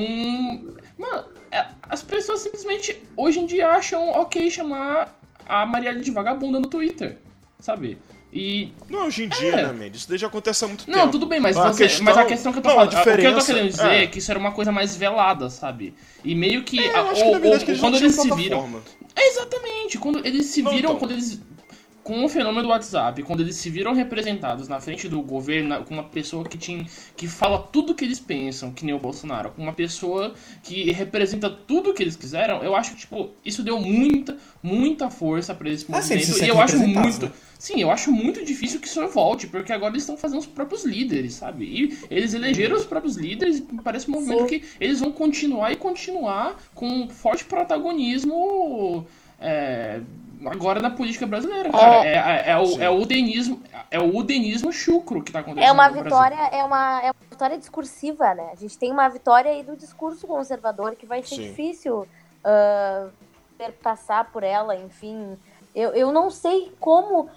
mano, 0.98 1.26
é, 1.52 1.66
as 1.90 2.02
pessoas 2.02 2.40
simplesmente 2.40 3.04
hoje 3.18 3.40
em 3.40 3.46
dia 3.46 3.68
acham 3.68 4.10
ok 4.12 4.50
chamar 4.50 5.20
a 5.46 5.66
Marielle 5.66 6.02
de 6.02 6.10
vagabunda 6.10 6.58
no 6.60 6.68
Twitter, 6.68 7.18
sabe? 7.60 7.98
E. 8.34 8.72
Não, 8.90 9.08
hoje 9.08 9.26
em 9.26 9.28
dia, 9.28 9.50
é. 9.50 9.68
né, 9.68 9.74
Mendes? 9.74 10.04
Isso 10.04 10.18
já 10.18 10.28
acontece 10.28 10.64
há 10.64 10.68
muito 10.70 10.88
não, 10.88 10.94
tempo. 10.94 11.06
Não, 11.06 11.12
tudo 11.12 11.26
bem, 11.26 11.42
mas, 11.42 11.58
você, 11.58 11.84
questão... 11.84 12.06
mas 12.06 12.18
a 12.18 12.24
questão 12.24 12.54
que 12.54 12.60
eu 12.60 12.64
tô 12.64 12.70
não, 12.70 12.76
falando. 12.76 12.94
O 12.94 13.18
que 13.18 13.26
eu 13.26 13.36
tô 13.36 13.46
querendo 13.46 13.68
dizer 13.68 13.88
é. 13.88 14.04
é. 14.04 14.08
que 14.08 14.20
isso 14.20 14.32
era 14.32 14.40
uma 14.40 14.54
coisa 14.54 14.72
mais 14.72 14.96
velada, 14.96 15.50
sabe? 15.50 15.94
E 16.24 16.34
meio 16.34 16.64
que. 16.64 16.80
É, 16.80 16.96
a, 16.96 17.02
ou, 17.04 17.14
que, 17.14 17.72
ou, 17.72 17.78
quando 17.78 17.98
eles 17.98 18.16
se 18.16 18.34
viram. 18.34 18.82
Exatamente, 19.18 19.98
quando 19.98 20.26
eles 20.26 20.46
se 20.46 20.62
viram, 20.62 20.78
então. 20.78 20.96
quando 20.96 21.12
eles 21.12 21.42
com 22.04 22.26
o 22.26 22.30
fenômeno 22.30 22.64
do 22.64 22.70
WhatsApp, 22.70 23.22
quando 23.24 23.42
eles 23.42 23.56
se 23.56 23.70
viram 23.70 23.94
representados 23.94 24.68
na 24.68 24.80
frente 24.80 25.08
do 25.08 25.22
governo, 25.22 25.84
com 25.84 25.94
uma 25.94 26.04
pessoa 26.04 26.44
que, 26.44 26.58
tinha, 26.58 26.86
que 27.16 27.28
fala 27.28 27.60
tudo 27.60 27.92
o 27.92 27.96
que 27.96 28.04
eles 28.04 28.20
pensam, 28.20 28.72
que 28.72 28.86
nem 28.86 28.94
o 28.94 29.00
Bolsonaro, 29.00 29.52
com 29.52 29.62
uma 29.62 29.74
pessoa 29.74 30.34
que 30.64 30.92
representa 30.92 31.50
tudo 31.50 31.92
o 31.92 31.94
que 31.94 32.02
eles 32.02 32.16
quiseram, 32.16 32.64
eu 32.64 32.76
acho 32.76 32.92
que, 32.92 33.02
tipo, 33.02 33.30
isso 33.46 33.64
deu 33.64 33.80
muita, 33.80 34.38
muita 34.64 35.10
força 35.10 35.54
para 35.54 35.70
esse 35.70 35.90
movimento. 35.90 36.14
Ah, 36.14 36.34
sim, 36.34 36.46
e 36.46 36.48
eu 36.48 36.60
acho 36.60 36.78
muito. 36.80 37.26
Né? 37.28 37.32
Sim, 37.60 37.80
eu 37.80 37.92
acho 37.92 38.12
muito 38.12 38.44
difícil 38.44 38.80
que 38.80 38.88
isso 38.88 39.08
volte, 39.10 39.46
porque 39.46 39.72
agora 39.72 39.94
eles 39.94 40.02
estão 40.02 40.18
fazendo 40.18 40.40
os 40.40 40.48
próprios 40.48 40.84
líderes, 40.84 41.36
sabe? 41.36 41.66
E 41.66 41.98
eles 42.10 42.34
elegeram 42.34 42.76
os 42.76 42.86
próprios 42.86 43.16
líderes 43.16 43.60
e 43.60 43.62
parece 43.84 44.10
um 44.10 44.14
movimento 44.14 44.50
sim. 44.50 44.60
que 44.60 44.66
eles 44.80 45.00
vão 45.00 45.12
continuar 45.12 45.72
e 45.72 45.76
continuar 45.76 46.60
com 46.74 46.88
um 46.88 47.10
forte 47.10 47.46
protagonismo. 47.46 49.06
É, 49.40 50.02
agora 50.46 50.82
na 50.82 50.90
política 50.90 51.28
brasileira, 51.28 51.70
é. 51.70 51.72
cara. 51.72 52.06
É, 52.06 52.14
é, 52.14 52.52
é 52.52 52.58
o, 52.58 52.82
é 52.82 52.90
o 52.90 53.02
udenismo, 53.02 53.62
é 53.90 54.00
o 54.00 54.16
udenismo 54.16 54.72
chucro 54.72 55.22
que 55.22 55.32
tá 55.32 55.40
acontecendo. 55.40 55.68
É 55.68 55.72
uma 55.72 55.90
vitória, 55.90 56.36
é 56.36 56.64
uma, 56.64 57.02
é 57.02 57.12
uma 57.12 57.30
vitória 57.30 57.58
discursiva, 57.58 58.34
né? 58.34 58.50
A 58.52 58.56
gente 58.56 58.78
tem 58.78 58.92
uma 58.92 59.08
vitória 59.10 59.52
aí 59.52 59.64
do 59.64 59.76
discurso 59.76 60.26
conservador 60.26 60.96
que 60.96 61.06
vai 61.06 61.22
ser 61.22 61.36
Sim. 61.36 61.42
difícil 61.44 62.08
uh, 62.46 63.12
passar 63.84 64.32
por 64.32 64.44
ela, 64.44 64.76
enfim. 64.76 65.38
Eu, 65.76 65.92
eu 65.92 66.12
não 66.12 66.30
sei 66.30 66.72
como. 66.80 67.30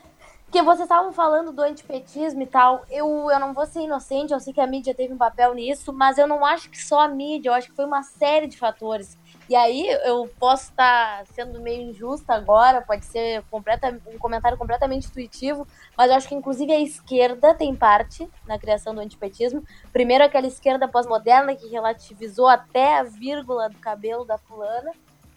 Porque 0.45 0.63
vocês 0.63 0.83
estavam 0.83 1.13
falando 1.13 1.51
do 1.51 1.63
antipetismo 1.63 2.43
e 2.43 2.47
tal. 2.47 2.85
Eu, 2.89 3.29
eu 3.29 3.41
não 3.41 3.53
vou 3.53 3.67
ser 3.67 3.81
inocente, 3.81 4.33
eu 4.33 4.39
sei 4.39 4.53
que 4.53 4.61
a 4.61 4.67
mídia 4.67 4.95
teve 4.95 5.13
um 5.13 5.19
papel 5.19 5.53
nisso, 5.53 5.93
mas 5.93 6.17
eu 6.17 6.29
não 6.29 6.45
acho 6.45 6.71
que 6.71 6.81
só 6.81 7.01
a 7.01 7.09
mídia, 7.09 7.49
eu 7.49 7.55
acho 7.55 7.69
que 7.71 7.75
foi 7.75 7.85
uma 7.85 8.05
série 8.05 8.47
de 8.47 8.57
fatores. 8.57 9.19
E 9.49 9.55
aí 9.55 9.87
eu 10.05 10.31
posso 10.39 10.71
estar 10.71 11.25
sendo 11.27 11.61
meio 11.61 11.91
injusta 11.91 12.33
agora, 12.33 12.81
pode 12.81 13.05
ser 13.05 13.43
completa, 13.51 14.01
um 14.07 14.19
comentário 14.19 14.57
completamente 14.57 15.07
intuitivo, 15.07 15.67
mas 15.97 16.11
eu 16.11 16.17
acho 16.17 16.29
que 16.29 16.35
inclusive 16.35 16.73
a 16.73 16.81
esquerda 16.81 17.55
tem 17.55 17.75
parte 17.75 18.29
na 18.47 18.59
criação 18.59 18.95
do 18.95 19.01
antipetismo. 19.01 19.63
Primeiro 19.93 20.25
aquela 20.25 20.47
esquerda 20.47 20.89
pós-moderna 20.89 21.55
que 21.55 21.69
relativizou 21.69 22.49
até 22.49 22.99
a 22.99 23.03
vírgula 23.03 23.69
do 23.69 23.77
cabelo 23.79 24.25
da 24.25 24.39
fulana. 24.39 24.93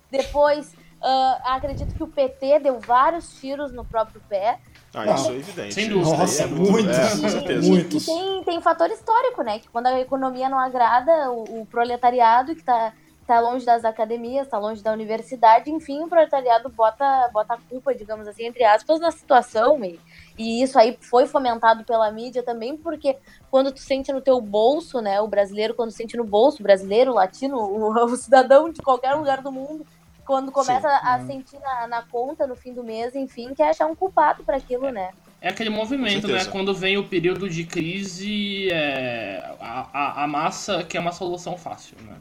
Depois, 0.09 0.73
uh, 1.01 1.41
acredito 1.43 1.93
que 1.93 2.03
o 2.03 2.07
PT 2.07 2.59
deu 2.59 2.79
vários 2.79 3.37
tiros 3.41 3.73
no 3.73 3.83
próprio 3.83 4.21
pé. 4.29 4.57
Ah, 4.93 5.13
isso 5.13 5.31
é 5.31 5.35
evidente. 5.35 5.73
Sem 5.73 5.89
dúvida. 5.89 6.17
Nossa, 6.17 6.43
é 6.43 6.47
muito, 6.47 6.89
é, 6.89 7.59
muitos. 7.59 8.03
E 8.03 8.05
tem, 8.05 8.43
tem 8.45 8.61
fator 8.61 8.89
histórico, 8.89 9.43
né? 9.43 9.59
Que 9.59 9.67
quando 9.67 9.87
a 9.87 9.99
economia 9.99 10.47
não 10.47 10.57
agrada, 10.57 11.29
o, 11.29 11.61
o 11.61 11.65
proletariado 11.65 12.55
que 12.55 12.61
está 12.61 12.93
tá 13.27 13.41
longe 13.41 13.65
das 13.65 13.83
academias, 13.83 14.47
tá 14.47 14.57
longe 14.57 14.81
da 14.81 14.93
universidade, 14.93 15.69
enfim, 15.69 16.01
o 16.01 16.07
proletariado 16.07 16.69
bota, 16.69 17.29
bota 17.33 17.55
a 17.55 17.57
culpa, 17.57 17.93
digamos 17.93 18.25
assim, 18.25 18.45
entre 18.45 18.63
aspas, 18.63 19.01
na 19.01 19.11
situação. 19.11 19.83
E, 19.83 19.99
e 20.37 20.63
isso 20.63 20.79
aí 20.79 20.97
foi 21.01 21.27
fomentado 21.27 21.83
pela 21.83 22.09
mídia 22.09 22.41
também, 22.41 22.77
porque 22.77 23.17
quando 23.51 23.69
tu 23.73 23.81
sente 23.81 24.13
no 24.13 24.21
teu 24.21 24.39
bolso, 24.39 25.01
né, 25.01 25.19
o 25.19 25.27
brasileiro, 25.27 25.73
quando 25.73 25.91
sente 25.91 26.15
no 26.15 26.23
bolso, 26.23 26.61
o 26.61 26.63
brasileiro, 26.63 27.11
o 27.11 27.15
latino, 27.15 27.57
o, 27.57 27.91
o 28.05 28.15
cidadão 28.15 28.71
de 28.71 28.81
qualquer 28.81 29.13
lugar 29.15 29.41
do 29.41 29.51
mundo, 29.51 29.85
quando 30.25 30.49
começa 30.49 30.89
Sim. 30.89 30.99
a 31.03 31.25
sentir 31.25 31.59
na, 31.59 31.87
na, 31.87 32.01
conta 32.03 32.47
no 32.47 32.55
fim 32.55 32.73
do 32.73 32.83
mês, 32.83 33.13
enfim, 33.13 33.53
quer 33.53 33.71
achar 33.71 33.87
um 33.87 33.95
culpado 33.95 34.43
para 34.45 34.55
aquilo, 34.55 34.89
né? 34.89 35.11
É 35.41 35.49
aquele 35.49 35.69
movimento, 35.69 36.29
né? 36.29 36.45
Quando 36.45 36.73
vem 36.73 36.97
o 36.97 37.03
período 37.03 37.49
de 37.49 37.65
crise, 37.65 38.69
é, 38.71 39.53
a, 39.59 39.87
a, 39.93 40.23
a 40.23 40.27
massa 40.27 40.83
quer 40.83 40.99
uma 40.99 41.11
solução 41.11 41.57
fácil, 41.57 41.97
né? 42.01 42.15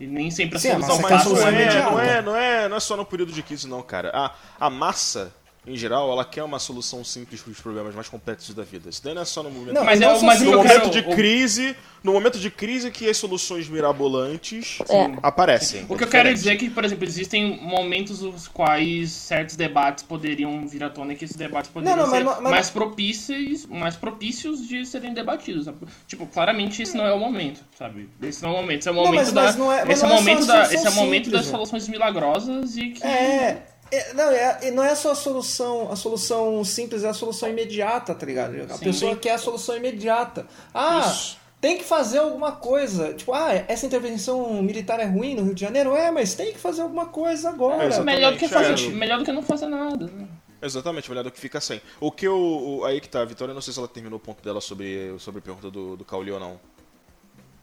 E 0.00 0.06
nem 0.06 0.30
sempre 0.30 0.56
a 0.56 0.60
Sim, 0.60 0.70
solução 0.70 1.00
mas 1.00 1.24
não 1.24 1.48
é, 1.48 1.50
não, 1.50 2.00
é, 2.00 2.22
não, 2.22 2.36
é, 2.36 2.68
não 2.68 2.76
é 2.76 2.80
só 2.80 2.96
no 2.96 3.04
período 3.04 3.32
de 3.32 3.42
crise, 3.42 3.66
não, 3.66 3.82
cara. 3.82 4.10
A, 4.14 4.32
a 4.66 4.70
massa 4.70 5.32
em 5.68 5.76
geral, 5.76 6.10
ela 6.10 6.24
quer 6.24 6.42
uma 6.42 6.58
solução 6.58 7.04
simples 7.04 7.40
para 7.42 7.50
os 7.52 7.60
problemas 7.60 7.94
mais 7.94 8.08
complexos 8.08 8.54
da 8.54 8.62
vida. 8.62 8.88
Isso 8.90 9.02
daí 9.04 9.14
não 9.14 9.22
é 9.22 9.24
só 9.24 9.42
no 9.42 9.50
momento, 9.50 9.74
Não, 9.74 9.84
Mas, 9.84 10.00
não 10.00 10.10
é, 10.10 10.22
mas 10.22 10.36
assim, 10.40 10.44
no 10.50 10.56
momento 10.56 10.72
quero, 10.72 10.90
de 10.90 11.02
crise, 11.14 11.76
no 12.02 12.12
momento 12.12 12.38
de 12.38 12.50
crise 12.50 12.90
que 12.90 13.08
as 13.08 13.16
soluções 13.16 13.68
mirabolantes 13.68 14.78
É. 14.88 15.10
aparecem. 15.22 15.84
O 15.88 15.96
que 15.96 16.04
É 16.04 16.06
eu 16.06 16.10
quero 16.10 16.32
dizer 16.32 16.52
é 16.52 16.56
que, 16.56 16.70
por 16.70 16.84
exemplo, 16.84 17.04
existem 17.04 17.58
momentos 17.62 18.22
os 18.22 18.48
quais 18.48 19.10
certos 19.10 19.56
debates 19.56 20.04
poderiam 20.04 20.66
vir 20.66 20.82
à 20.84 20.90
tona 20.90 21.12
e 21.12 21.16
que 21.16 21.24
esses 21.24 21.36
debates 21.36 21.70
poderiam 21.70 21.96
Não, 21.96 22.04
não, 22.04 22.10
mas 22.10 22.18
ser 22.18 22.24
não- 22.24 22.42
mas- 22.42 22.50
mais 22.52 22.70
propícios, 22.70 23.66
mais 23.66 23.96
propícios 23.96 24.66
de 24.66 24.84
serem 24.86 25.12
debatidos. 25.12 25.64
sabe? 25.66 25.78
Tipo, 26.06 26.26
claramente 26.26 26.82
esse 26.82 26.96
não 26.96 27.06
é 27.06 27.12
o 27.12 27.18
momento, 27.18 27.60
sabe? 27.78 28.08
Esse 28.22 28.42
não 28.42 28.50
é 28.50 28.52
o 28.54 28.56
momento. 28.56 28.80
Esse 28.80 28.88
é 28.88 28.92
o 28.92 28.94
momento 28.94 29.14
mas- 29.16 29.32
da. 29.32 29.42
mas 29.42 29.56
é- 29.56 29.84
mas 29.84 29.90
esse 29.98 30.04
é 30.04 30.08
o 30.08 30.10
é 30.10 30.14
momento 30.14 30.46
da. 30.46 30.62
Esse 30.74 30.86
é 30.86 30.90
o 30.90 30.94
momento 30.94 31.30
das 31.30 31.46
né? 31.46 31.50
soluções 31.50 31.88
milagrosas 31.88 32.76
e 32.76 32.90
que. 32.90 33.04
É, 33.04 33.66
é, 33.90 34.12
não, 34.14 34.30
é, 34.30 34.70
não 34.70 34.82
é 34.84 34.94
só 34.94 35.12
a 35.12 35.14
solução, 35.14 35.90
a 35.90 35.96
solução 35.96 36.62
simples, 36.64 37.04
é 37.04 37.08
a 37.08 37.14
solução 37.14 37.48
imediata, 37.48 38.14
tá 38.14 38.24
ligado? 38.26 38.54
A 38.70 38.74
Sim. 38.76 38.84
pessoa 38.84 39.16
quer 39.16 39.32
a 39.32 39.38
solução 39.38 39.76
imediata. 39.76 40.46
Ah, 40.74 41.00
Isso. 41.06 41.38
tem 41.60 41.78
que 41.78 41.84
fazer 41.84 42.18
alguma 42.18 42.52
coisa. 42.52 43.14
Tipo, 43.14 43.32
ah, 43.34 43.52
essa 43.68 43.86
intervenção 43.86 44.62
militar 44.62 45.00
é 45.00 45.04
ruim 45.04 45.34
no 45.34 45.42
Rio 45.44 45.54
de 45.54 45.60
Janeiro? 45.60 45.94
É, 45.96 46.10
mas 46.10 46.34
tem 46.34 46.52
que 46.52 46.58
fazer 46.58 46.82
alguma 46.82 47.06
coisa 47.06 47.48
agora. 47.50 47.84
É, 47.84 48.00
melhor, 48.00 48.32
do 48.32 48.38
que 48.38 48.48
fazer, 48.48 48.86
é. 48.86 48.90
melhor 48.90 49.18
do 49.18 49.24
que 49.24 49.32
não 49.32 49.42
fazer 49.42 49.66
nada. 49.66 50.06
né? 50.06 50.26
Exatamente, 50.60 51.08
melhor 51.08 51.22
do 51.24 51.30
que 51.30 51.38
fica 51.38 51.60
sem. 51.60 51.80
O 52.00 52.10
que 52.10 52.26
eu. 52.26 52.36
o- 52.36 52.84
aí 52.84 53.00
que 53.00 53.08
tá, 53.08 53.20
a 53.20 53.24
Vitória, 53.24 53.54
não 53.54 53.60
sei 53.60 53.72
se 53.72 53.78
ela 53.78 53.86
terminou 53.88 54.16
o 54.18 54.20
ponto 54.20 54.42
dela 54.42 54.60
sobre, 54.60 55.14
sobre 55.18 55.38
a 55.38 55.42
pergunta 55.42 55.70
do, 55.70 55.96
do 55.96 56.04
Cauli 56.04 56.32
ou 56.32 56.40
não. 56.40 56.58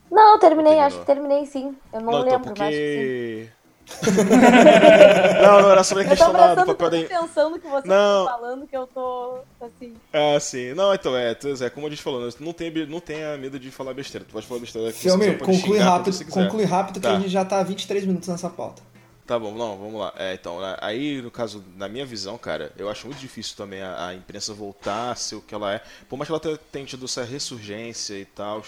Não, 0.10 0.34
eu 0.36 0.40
terminei, 0.40 0.66
Terminou. 0.74 0.88
acho 0.88 1.00
que 1.00 1.06
terminei 1.06 1.46
sim. 1.46 1.76
Eu 1.92 2.00
não, 2.00 2.12
Não, 2.12 2.20
então, 2.22 2.32
lembro, 2.34 2.54
mas 2.58 2.62
acho 2.62 2.70
que 2.72 2.76
sim. 2.76 3.50
porque. 3.50 3.50
não, 5.42 5.62
não, 5.62 5.72
era 5.72 5.84
sobre 5.84 6.04
a 6.04 6.06
Eu 6.06 6.10
tô 6.10 6.16
questão 6.16 6.34
da- 6.34 6.56
do 6.56 6.66
papel 6.66 6.90
da. 6.90 6.98
tanta 7.02 7.16
atenção 7.16 7.50
no 7.52 7.60
que 7.60 7.68
você 7.68 7.88
Não. 7.88 8.26
tá 8.26 8.32
falando 8.34 8.68
que 8.68 8.76
eu 8.76 8.88
tô 8.88 9.40
assim. 9.62 9.94
Ah, 10.14 10.40
sim. 10.40 10.74
Não, 10.74 10.94
então, 10.94 11.16
é, 11.16 11.34
tu- 11.36 11.64
é 11.64 11.70
como 11.70 11.88
a 11.88 11.90
gente 11.90 12.02
falou, 12.02 12.26
né, 12.26 12.32
não 12.40 12.54
tenha, 12.54 12.86
não 12.88 13.00
tenha 13.00 13.38
medo 13.38 13.60
de 13.60 13.70
falar 13.72 13.94
besteira. 13.94 14.26
Tu 14.26 14.32
pode 14.34 14.46
falar 14.48 14.60
besteira 14.60 14.92
que 14.92 15.00
Filme, 15.00 15.26
você 15.26 15.34
pode 15.34 15.52
conclui 15.62 15.80
rápido, 15.80 16.26
conclui 16.32 16.66
rápido 16.66 16.96
que 16.96 17.08
Tá. 17.08 17.16
a 17.16 17.20
gente 17.20 17.30
já 17.30 17.46
tá 17.46 17.60
há 17.60 17.64
23 17.64 18.06
minutos 18.06 18.28
nessa 18.28 18.50
pauta. 18.50 18.82
Tá 19.26 19.40
bom, 19.40 19.56
não, 19.56 19.76
vamos 19.78 20.00
lá. 20.00 20.14
É, 20.18 20.34
então, 20.36 20.60
né, 20.62 20.78
aí 20.82 21.20
no 21.22 21.32
caso, 21.32 21.64
na 21.76 21.88
minha 21.90 22.06
visão, 22.06 22.38
cara, 22.38 22.72
eu 22.78 22.88
acho 22.90 23.08
muito 23.08 23.20
difícil 23.20 23.56
também 23.58 23.82
a, 23.82 24.08
a 24.10 24.14
imprensa 24.14 24.54
voltar 24.54 25.12
a 25.12 25.16
ser 25.16 25.36
o 25.36 25.42
que 25.42 25.54
ela 25.56 25.74
é. 25.74 25.82
Por 26.08 26.16
mais 26.18 26.28
que 26.30 26.32
ela 26.48 26.58
tenha 26.72 26.86
tido 26.86 27.06
essa 27.06 27.24
ressurgência 27.24 28.14
e 28.16 28.26
tal, 28.26 28.62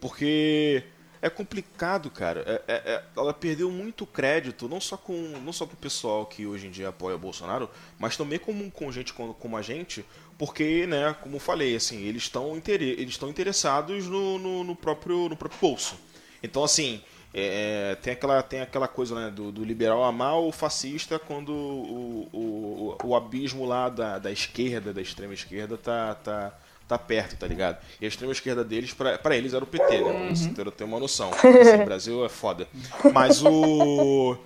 porque 0.00 0.82
é 1.24 1.30
complicado, 1.30 2.10
cara. 2.10 2.44
É- 2.46 2.72
é- 2.74 2.92
é- 2.94 3.02
ela 3.16 3.32
perdeu 3.32 3.70
muito 3.70 4.04
crédito, 4.04 4.68
não 4.68 4.78
só, 4.78 4.94
com, 4.94 5.14
não 5.42 5.54
só 5.54 5.66
com 5.66 5.72
o 5.72 5.76
pessoal 5.76 6.26
que 6.26 6.46
hoje 6.46 6.66
em 6.66 6.70
dia 6.70 6.88
apoia 6.90 7.16
o 7.16 7.18
Bolsonaro, 7.18 7.70
mas 7.98 8.14
também 8.14 8.38
com, 8.38 8.70
com 8.70 8.92
gente 8.92 9.14
como, 9.14 9.32
como 9.32 9.56
a 9.56 9.62
gente, 9.62 10.04
porque, 10.36 10.86
né, 10.86 11.16
como 11.22 11.38
falei, 11.38 11.74
assim, 11.74 12.02
eles 12.02 12.24
estão 12.24 12.60
eles 12.68 13.14
estão 13.14 13.30
interessados 13.30 14.06
no, 14.06 14.38
no, 14.38 14.64
no 14.64 14.76
próprio, 14.76 15.28
no 15.30 15.36
próprio 15.36 15.58
bolso. 15.60 15.96
Então, 16.42 16.62
assim, 16.62 17.00
é, 17.32 17.96
tem, 18.02 18.12
aquela, 18.12 18.42
tem 18.42 18.60
aquela 18.60 18.86
coisa 18.86 19.14
né, 19.14 19.30
do, 19.30 19.50
do 19.50 19.64
liberal 19.64 20.04
amar 20.04 20.38
o 20.38 20.52
fascista 20.52 21.18
quando 21.18 21.52
o, 21.52 22.28
o, 22.32 22.96
o, 23.02 23.08
o 23.08 23.16
abismo 23.16 23.64
lá 23.64 23.88
da, 23.88 24.18
da 24.18 24.30
esquerda, 24.30 24.92
da 24.92 25.00
extrema 25.00 25.32
esquerda, 25.32 25.78
tá, 25.78 26.14
tá, 26.16 26.58
tá 26.86 26.98
perto, 26.98 27.36
tá 27.36 27.46
ligado? 27.46 27.78
E 28.00 28.04
a 28.04 28.08
extrema 28.08 28.32
esquerda 28.32 28.64
deles, 28.64 28.92
pra, 28.92 29.18
pra 29.18 29.36
eles, 29.36 29.54
era 29.54 29.64
o 29.64 29.66
PT, 29.66 30.00
né? 30.00 30.26
Pra 30.26 30.64
você 30.64 30.70
ter, 30.70 30.84
uma 30.84 31.00
noção. 31.00 31.30
Assim, 31.34 31.82
o 31.82 31.84
Brasil 31.84 32.24
é 32.24 32.28
foda. 32.28 32.68
Mas 33.12 33.42
o. 33.42 34.36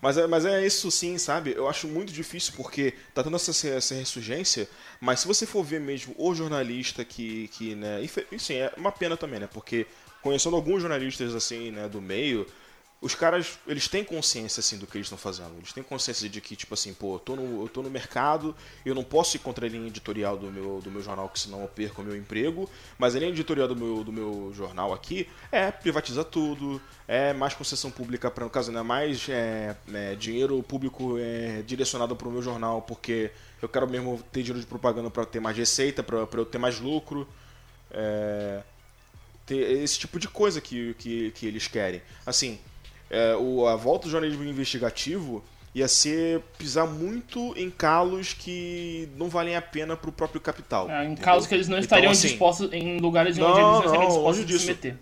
Mas 0.00 0.18
é, 0.18 0.26
mas 0.26 0.44
é 0.44 0.66
isso 0.66 0.90
sim, 0.90 1.16
sabe? 1.16 1.54
Eu 1.56 1.68
acho 1.68 1.86
muito 1.86 2.12
difícil 2.12 2.54
porque 2.56 2.92
tá 3.14 3.22
tendo 3.22 3.36
essa, 3.36 3.68
essa 3.68 3.94
ressurgência, 3.94 4.68
mas 5.00 5.20
se 5.20 5.28
você 5.28 5.46
for 5.46 5.62
ver 5.62 5.80
mesmo 5.80 6.12
o 6.18 6.34
jornalista 6.34 7.04
que, 7.04 7.46
que 7.48 7.76
né, 7.76 8.02
e 8.32 8.38
sim, 8.38 8.54
é 8.54 8.72
uma 8.76 8.90
pena 8.90 9.16
também, 9.16 9.38
né? 9.38 9.48
Porque 9.52 9.86
conhecendo 10.20 10.56
alguns 10.56 10.80
jornalistas 10.80 11.36
assim, 11.36 11.70
né, 11.70 11.88
do 11.88 12.00
meio, 12.00 12.44
os 13.02 13.16
caras, 13.16 13.58
eles 13.66 13.88
têm 13.88 14.04
consciência 14.04 14.60
assim 14.60 14.78
do 14.78 14.86
que 14.86 14.96
eles 14.96 15.06
estão 15.06 15.18
fazendo. 15.18 15.56
Eles 15.58 15.72
têm 15.72 15.82
consciência 15.82 16.28
de 16.28 16.40
que 16.40 16.54
tipo 16.54 16.72
assim, 16.72 16.94
pô, 16.94 17.16
eu 17.16 17.18
tô 17.18 17.34
no, 17.34 17.64
eu 17.64 17.68
tô 17.68 17.82
no 17.82 17.90
mercado, 17.90 18.54
eu 18.86 18.94
não 18.94 19.02
posso 19.02 19.34
ir 19.36 19.40
contra 19.40 19.66
a 19.66 19.68
linha 19.68 19.88
editorial 19.88 20.38
do 20.38 20.52
meu, 20.52 20.80
do 20.80 20.88
meu 20.88 21.02
jornal, 21.02 21.28
que 21.28 21.40
senão 21.40 21.62
eu 21.62 21.68
perco 21.68 22.00
o 22.00 22.04
meu 22.04 22.16
emprego, 22.16 22.70
mas 22.96 23.16
a 23.16 23.18
linha 23.18 23.32
editorial 23.32 23.66
do 23.66 23.74
meu, 23.74 24.04
do 24.04 24.12
meu 24.12 24.52
jornal 24.54 24.92
aqui 24.92 25.28
é 25.50 25.72
privatiza 25.72 26.22
tudo, 26.22 26.80
é 27.08 27.32
mais 27.32 27.54
concessão 27.54 27.90
pública 27.90 28.30
para 28.30 28.44
no 28.44 28.50
caso, 28.50 28.70
né, 28.70 28.82
mais 28.82 29.28
é, 29.28 29.76
é, 29.92 30.14
dinheiro 30.14 30.62
público 30.62 31.18
é, 31.18 31.60
direcionado 31.62 32.14
para 32.14 32.28
o 32.28 32.30
meu 32.30 32.40
jornal, 32.40 32.82
porque 32.82 33.32
eu 33.60 33.68
quero 33.68 33.88
mesmo 33.88 34.22
ter 34.30 34.42
dinheiro 34.42 34.60
de 34.60 34.66
propaganda 34.66 35.10
para 35.10 35.26
ter 35.26 35.40
mais 35.40 35.56
receita, 35.56 36.04
para 36.04 36.18
eu 36.18 36.46
ter 36.46 36.58
mais 36.58 36.78
lucro. 36.78 37.26
É, 37.90 38.62
ter 39.44 39.82
esse 39.82 39.98
tipo 39.98 40.18
de 40.18 40.28
coisa 40.28 40.60
que, 40.60 40.94
que, 40.94 41.30
que 41.32 41.46
eles 41.46 41.66
querem. 41.66 42.00
Assim, 42.24 42.58
é, 43.12 43.36
o, 43.36 43.66
a 43.68 43.76
volta 43.76 44.06
do 44.06 44.10
jornalismo 44.10 44.42
investigativo 44.44 45.44
ia 45.74 45.86
ser 45.88 46.40
pisar 46.58 46.86
muito 46.86 47.54
em 47.56 47.70
calos 47.70 48.32
que 48.34 49.08
não 49.16 49.28
valem 49.28 49.54
a 49.56 49.62
pena 49.62 49.96
pro 49.96 50.10
próprio 50.10 50.40
capital. 50.40 50.90
É, 50.90 51.04
em 51.06 51.14
casos 51.14 51.46
que 51.46 51.54
eles 51.54 51.68
não 51.68 51.76
Então, 51.76 51.84
estariam 51.84 52.10
assim, 52.12 52.28
dispostos 52.28 52.72
em 52.72 52.98
lugares 52.98 53.36
Não, 53.38 53.46
onde 53.46 53.58
eles 53.60 53.70
não 53.70 53.78
estariam 53.84 54.08
dispostos 54.08 54.24
longe 54.24 54.40
a 54.40 54.46
se 54.46 54.52
disso. 54.52 54.66
meter. 54.66 54.98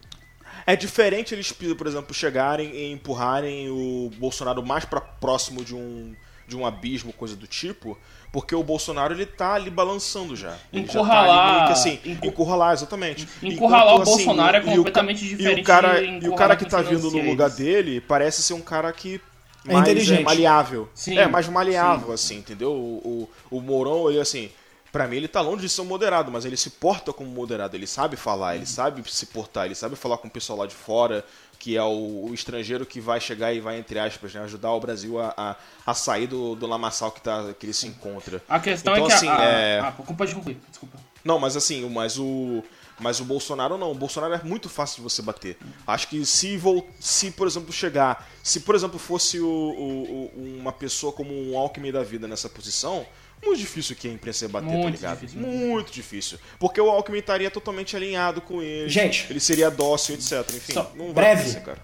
É 0.66 0.76
diferente 0.76 1.34
eles, 1.34 1.50
por 1.50 1.86
exemplo, 1.86 2.12
chegarem 2.14 2.70
e 2.70 2.92
empurrarem 2.92 3.70
o 3.70 4.10
Bolsonaro 4.18 4.64
mais 4.64 4.84
para 4.84 5.00
próximo 5.00 5.64
de 5.64 5.74
um 5.74 6.14
de 6.50 6.56
um 6.56 6.66
abismo, 6.66 7.12
coisa 7.12 7.34
do 7.36 7.46
tipo, 7.46 7.96
porque 8.32 8.54
o 8.54 8.62
Bolsonaro 8.62 9.14
ele 9.14 9.24
tá 9.24 9.54
ali 9.54 9.70
balançando 9.70 10.34
já. 10.36 10.56
Ele 10.72 10.84
já 10.86 10.92
tá 10.92 10.98
Encurralar- 10.98 11.38
ali 11.48 11.52
meio 11.54 11.66
que 11.66 11.72
assim, 11.72 11.98
encu- 12.04 12.26
encurralar, 12.26 12.72
exatamente. 12.74 13.26
Encurralar 13.42 13.94
Enquanto, 13.94 14.08
o 14.08 14.10
Bolsonaro 14.10 14.56
é 14.56 14.60
o- 14.60 14.62
e 14.64 14.72
o 14.72 14.76
completamente 14.78 15.24
E 15.24 15.28
diferente 15.28 15.60
o 15.60 15.64
cara, 15.64 16.00
de 16.00 16.04
e 16.04 16.08
o 16.08 16.16
encurralar 16.16 16.38
cara 16.38 16.56
que 16.56 16.64
tá 16.66 16.82
vindo 16.82 17.10
no 17.10 17.22
lugar 17.30 17.48
dele 17.50 18.00
parece 18.00 18.42
ser 18.42 18.54
um 18.54 18.60
cara 18.60 18.92
que 18.92 19.20
É 19.66 19.72
mais 19.72 19.88
inteligente. 19.88 20.24
maleável. 20.24 20.88
Sim, 20.94 21.16
é, 21.18 21.26
mais 21.28 21.48
maleável, 21.48 22.12
assim, 22.12 22.38
entendeu? 22.38 22.72
O, 22.72 23.28
o, 23.50 23.56
o 23.56 23.60
Mourão, 23.60 24.10
ele 24.10 24.20
assim, 24.20 24.50
pra 24.92 25.06
mim 25.08 25.16
ele 25.16 25.28
tá 25.28 25.40
longe 25.40 25.62
de 25.62 25.68
ser 25.68 25.80
um 25.82 25.84
moderado, 25.86 26.30
mas 26.30 26.44
ele 26.44 26.56
se 26.56 26.70
porta 26.70 27.12
como 27.12 27.30
moderado, 27.30 27.76
ele 27.76 27.86
sabe 27.86 28.16
falar, 28.16 28.56
ele 28.56 28.66
sabe 28.66 29.02
se 29.10 29.26
portar, 29.26 29.66
ele 29.66 29.74
sabe 29.74 29.96
falar 29.96 30.18
com 30.18 30.28
o 30.28 30.30
pessoal 30.30 30.58
lá 30.60 30.66
de 30.66 30.74
fora, 30.74 31.24
que 31.58 31.76
é 31.76 31.82
o, 31.82 32.26
o 32.30 32.34
estrangeiro 32.34 32.86
que 32.86 33.00
vai 33.00 33.20
chegar 33.20 33.52
e 33.52 33.60
vai, 33.60 33.78
entre 33.78 33.98
aspas, 33.98 34.32
né, 34.32 34.40
ajudar 34.42 34.72
o 34.72 34.80
Brasil 34.80 35.20
a, 35.20 35.34
a, 35.36 35.56
a 35.86 35.94
sair 35.94 36.26
do, 36.26 36.54
do 36.56 36.66
lamaçal 36.66 37.12
que, 37.12 37.20
tá, 37.20 37.52
que 37.58 37.66
ele 37.66 37.72
se 37.74 37.86
encontra. 37.86 38.42
A 38.48 38.58
questão 38.58 38.94
Então, 38.94 39.04
é 39.04 39.08
que 39.08 39.14
assim, 39.14 39.28
a, 39.28 39.36
a, 39.38 39.44
é- 39.44 39.80
Ah, 39.80 39.92
pode 39.92 40.34
concluir, 40.34 40.58
desculpa. 40.68 40.98
Não, 41.22 41.38
mas 41.38 41.56
assim, 41.56 41.86
mas 41.90 42.18
o. 42.18 42.62
Mas 42.98 43.18
o 43.20 43.24
Bolsonaro 43.24 43.76
não. 43.78 43.92
O 43.92 43.94
Bolsonaro 43.94 44.34
é 44.34 44.42
muito 44.42 44.68
fácil 44.68 44.96
de 44.96 45.02
você 45.02 45.22
bater. 45.22 45.56
Acho 45.86 46.08
que 46.08 46.24
se, 46.26 46.56
vol- 46.58 46.86
se 46.98 47.30
por 47.30 47.46
exemplo, 47.46 47.72
chegar. 47.72 48.26
Se, 48.42 48.60
por 48.60 48.74
exemplo, 48.74 48.98
fosse 48.98 49.38
o, 49.40 49.46
o- 49.46 50.30
o- 50.34 50.58
uma 50.58 50.72
pessoa 50.72 51.10
como 51.12 51.30
um 51.32 51.56
Alckmin 51.58 51.92
da 51.92 52.02
vida 52.02 52.26
nessa 52.28 52.48
posição, 52.48 53.06
muito 53.44 53.58
difícil 53.58 53.96
que 53.96 54.08
a 54.08 54.12
imprensa 54.12 54.44
ia 54.44 54.48
bater, 54.48 54.66
tá 54.68 54.72
Muito 54.74 54.96
ligado? 54.96 55.20
difícil. 55.20 55.40
Muito 55.40 55.92
difícil. 55.92 56.38
Porque 56.58 56.80
o 56.80 56.90
Alckmin 56.90 57.18
estaria 57.20 57.50
totalmente 57.50 57.96
alinhado 57.96 58.40
com 58.40 58.60
ele. 58.62 58.88
Gente. 58.88 59.26
Ele 59.30 59.40
seria 59.40 59.70
dócil, 59.70 60.14
etc. 60.14 60.32
Enfim, 60.54 60.72
Só- 60.74 60.90
não 60.94 61.06
vai 61.06 61.14
breve. 61.14 61.40
acontecer, 61.42 61.60
cara. 61.60 61.78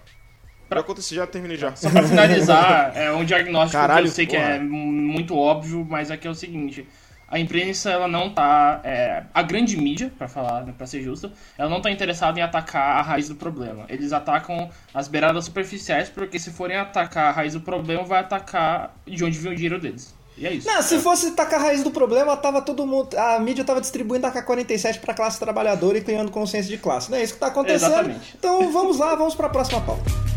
Pra 0.69 0.81
acontecer, 0.81 1.15
já 1.15 1.25
terminei 1.25 1.57
já. 1.57 1.73
Só 1.75 1.89
pra 1.89 2.03
finalizar, 2.03 2.91
é 2.95 3.11
um 3.11 3.23
diagnóstico 3.23 3.79
Caralho, 3.81 4.03
que 4.03 4.09
eu 4.09 4.13
sei 4.15 4.25
que 4.25 4.35
porra. 4.35 4.49
é 4.49 4.59
muito 4.59 5.35
óbvio, 5.35 5.85
mas 5.89 6.11
é 6.11 6.17
que 6.17 6.27
é 6.27 6.29
o 6.29 6.35
seguinte. 6.35 6.85
A 7.29 7.37
imprensa, 7.39 7.89
ela 7.91 8.07
não 8.07 8.29
tá... 8.33 8.79
é, 8.85 9.23
a 9.33 9.41
grande 9.41 9.75
mídia, 9.75 10.11
pra 10.17 10.27
falar, 10.29 10.65
né, 10.65 10.73
pra 10.77 10.87
ser 10.87 11.01
justo, 11.01 11.29
ela 11.57 11.69
não 11.69 11.81
tá 11.81 11.91
interessada 11.91 12.39
em 12.39 12.41
atacar 12.41 12.97
a 12.99 13.01
raiz 13.01 13.27
do 13.27 13.35
problema. 13.35 13.85
Eles 13.89 14.13
atacam 14.13 14.69
as 14.93 15.07
beiradas 15.09 15.43
superficiais, 15.45 16.09
porque 16.09 16.39
se 16.39 16.51
forem 16.51 16.77
atacar 16.77 17.25
a 17.27 17.31
raiz 17.31 17.53
do 17.53 17.59
problema, 17.61 18.03
vai 18.03 18.19
atacar 18.21 18.95
de 19.05 19.23
onde 19.25 19.37
vem 19.39 19.51
o 19.51 19.55
dinheiro 19.55 19.79
deles. 19.79 20.15
E 20.37 20.45
é 20.45 20.53
isso. 20.53 20.67
Não, 20.67 20.81
se 20.81 20.99
fosse 20.99 21.31
tacar 21.31 21.59
a 21.59 21.63
raiz 21.63 21.83
do 21.83 21.89
problema, 21.89 22.37
tava 22.37 22.61
todo 22.61 22.85
mundo. 22.85 23.17
A 23.17 23.39
mídia 23.39 23.63
tava 23.63 23.81
distribuindo 23.81 24.27
a 24.27 24.31
K-47 24.31 24.99
pra 24.99 25.13
classe 25.13 25.39
trabalhadora 25.39 25.97
e 25.97 26.01
criando 26.01 26.31
consciência 26.31 26.69
de 26.69 26.77
classe. 26.77 27.09
Não 27.09 27.17
é 27.17 27.23
isso 27.23 27.33
que 27.33 27.39
tá 27.39 27.47
acontecendo. 27.47 27.91
Exatamente. 27.91 28.35
Então 28.37 28.71
vamos 28.71 28.99
lá, 28.99 29.15
vamos 29.15 29.33
pra 29.33 29.49
próxima 29.49 29.81
pauta. 29.81 30.36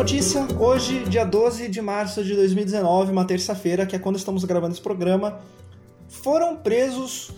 Notícia, 0.00 0.46
hoje, 0.58 1.04
dia 1.10 1.24
12 1.26 1.68
de 1.68 1.82
março 1.82 2.24
de 2.24 2.34
2019, 2.34 3.12
uma 3.12 3.26
terça-feira, 3.26 3.84
que 3.84 3.94
é 3.94 3.98
quando 3.98 4.16
estamos 4.16 4.42
gravando 4.44 4.72
esse 4.72 4.80
programa, 4.80 5.40
foram 6.08 6.56
presos 6.56 7.30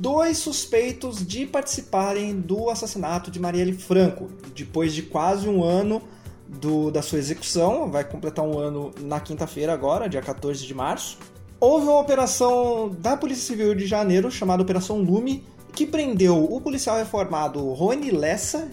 dois 0.00 0.36
suspeitos 0.38 1.24
de 1.24 1.46
participarem 1.46 2.34
do 2.34 2.70
assassinato 2.70 3.30
de 3.30 3.38
Marielle 3.38 3.72
Franco. 3.72 4.28
Depois 4.52 4.92
de 4.92 5.02
quase 5.02 5.48
um 5.48 5.62
ano 5.62 6.02
do- 6.48 6.90
da 6.90 7.02
sua 7.02 7.20
execução, 7.20 7.88
vai 7.88 8.02
completar 8.02 8.44
um 8.44 8.58
ano 8.58 8.90
na 9.00 9.20
quinta-feira 9.20 9.72
agora, 9.72 10.08
dia 10.08 10.20
14 10.20 10.66
de 10.66 10.74
março. 10.74 11.18
houve 11.60 11.86
uma 11.86 11.98
operação 12.00 12.94
da 13.00 13.16
Polícia 13.16 13.44
Civil 13.44 13.76
de 13.76 13.86
Janeiro, 13.86 14.28
chamada 14.28 14.60
Operação 14.62 14.98
Lume, 14.98 15.44
que 15.72 15.86
prendeu 15.86 16.52
o 16.52 16.60
policial 16.60 16.96
reformado 16.96 17.60
Rony 17.72 18.10
Lessa 18.10 18.68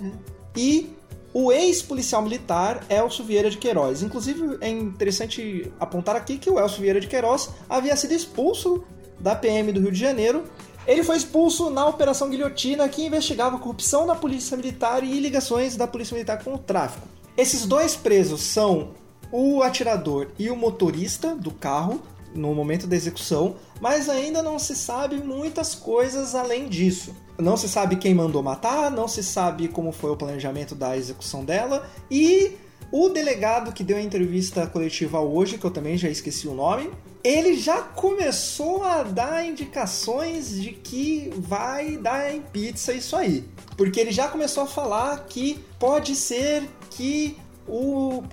e 0.56 0.90
o 1.36 1.52
ex-policial 1.52 2.22
militar 2.22 2.86
Elcio 2.90 3.26
Vieira 3.26 3.50
de 3.50 3.58
Queiroz. 3.58 4.02
Inclusive, 4.02 4.58
é 4.62 4.70
interessante 4.70 5.70
apontar 5.78 6.16
aqui 6.16 6.38
que 6.38 6.50
o 6.50 6.58
Elcio 6.58 6.80
Vieira 6.80 7.02
de 7.02 7.08
Queiroz 7.08 7.50
havia 7.70 7.94
sido 7.98 8.14
expulso 8.14 8.86
da 9.20 9.36
PM 9.36 9.74
do 9.74 9.82
Rio 9.82 9.92
de 9.92 10.00
Janeiro. 10.00 10.46
Ele 10.88 11.04
foi 11.04 11.18
expulso 11.18 11.70
na 11.70 11.86
Operação 11.88 12.30
Guilhotina, 12.30 12.88
que 12.88 13.06
investigava 13.06 13.60
corrupção 13.60 14.08
da 14.08 14.16
Polícia 14.16 14.56
Militar 14.56 15.04
e 15.04 15.20
ligações 15.20 15.76
da 15.76 15.86
Polícia 15.86 16.14
Militar 16.14 16.42
com 16.42 16.54
o 16.54 16.58
tráfico. 16.58 17.06
Esses 17.36 17.66
dois 17.66 17.98
presos 17.98 18.40
são 18.40 18.92
o 19.30 19.62
atirador 19.62 20.30
e 20.40 20.50
o 20.50 20.56
motorista 20.56 21.36
do 21.36 21.52
carro 21.52 22.02
no 22.36 22.54
momento 22.54 22.86
da 22.86 22.96
execução, 22.96 23.56
mas 23.82 24.10
ainda 24.10 24.44
não 24.44 24.60
se 24.60 24.76
sabe 24.76 25.18
muitas 25.18 25.74
coisas 25.74 26.36
além 26.36 26.70
disso. 26.70 27.16
Não 27.38 27.58
se 27.58 27.68
sabe 27.68 27.96
quem 27.96 28.14
mandou 28.14 28.44
matar, 28.44 28.92
não 28.92 29.08
se 29.08 29.24
sabe 29.24 29.68
como 29.68 29.92
foi 29.92 30.12
o 30.12 30.18
planejamento 30.18 30.76
da 30.76 30.96
execução 30.96 31.44
dela 31.44 31.90
e 32.10 32.56
o 32.92 33.10
delegado 33.10 33.74
que 33.74 33.84
deu 33.84 33.98
a 33.98 34.02
entrevista 34.02 34.68
coletiva 34.68 35.20
hoje, 35.20 35.58
que 35.58 35.66
eu 35.66 35.72
também 35.72 35.98
já 35.98 36.10
esqueci 36.10 36.48
o 36.48 36.54
nome, 36.54 36.90
ele 37.24 37.58
já 37.58 37.82
começou 37.82 38.84
a 38.84 39.02
dar 39.02 39.44
indicações 39.44 40.50
de 40.62 40.72
que 40.72 41.32
vai 41.36 41.98
dar 41.98 42.34
em 42.34 42.42
pizza 42.42 42.94
isso 42.94 43.16
aí. 43.16 43.44
Porque 43.76 44.00
ele 44.00 44.12
já 44.12 44.28
começou 44.28 44.64
a 44.64 44.68
falar 44.68 45.26
que 45.26 45.60
pode 45.80 46.16
ser 46.16 46.64
que 46.92 47.36
o. 47.68 48.24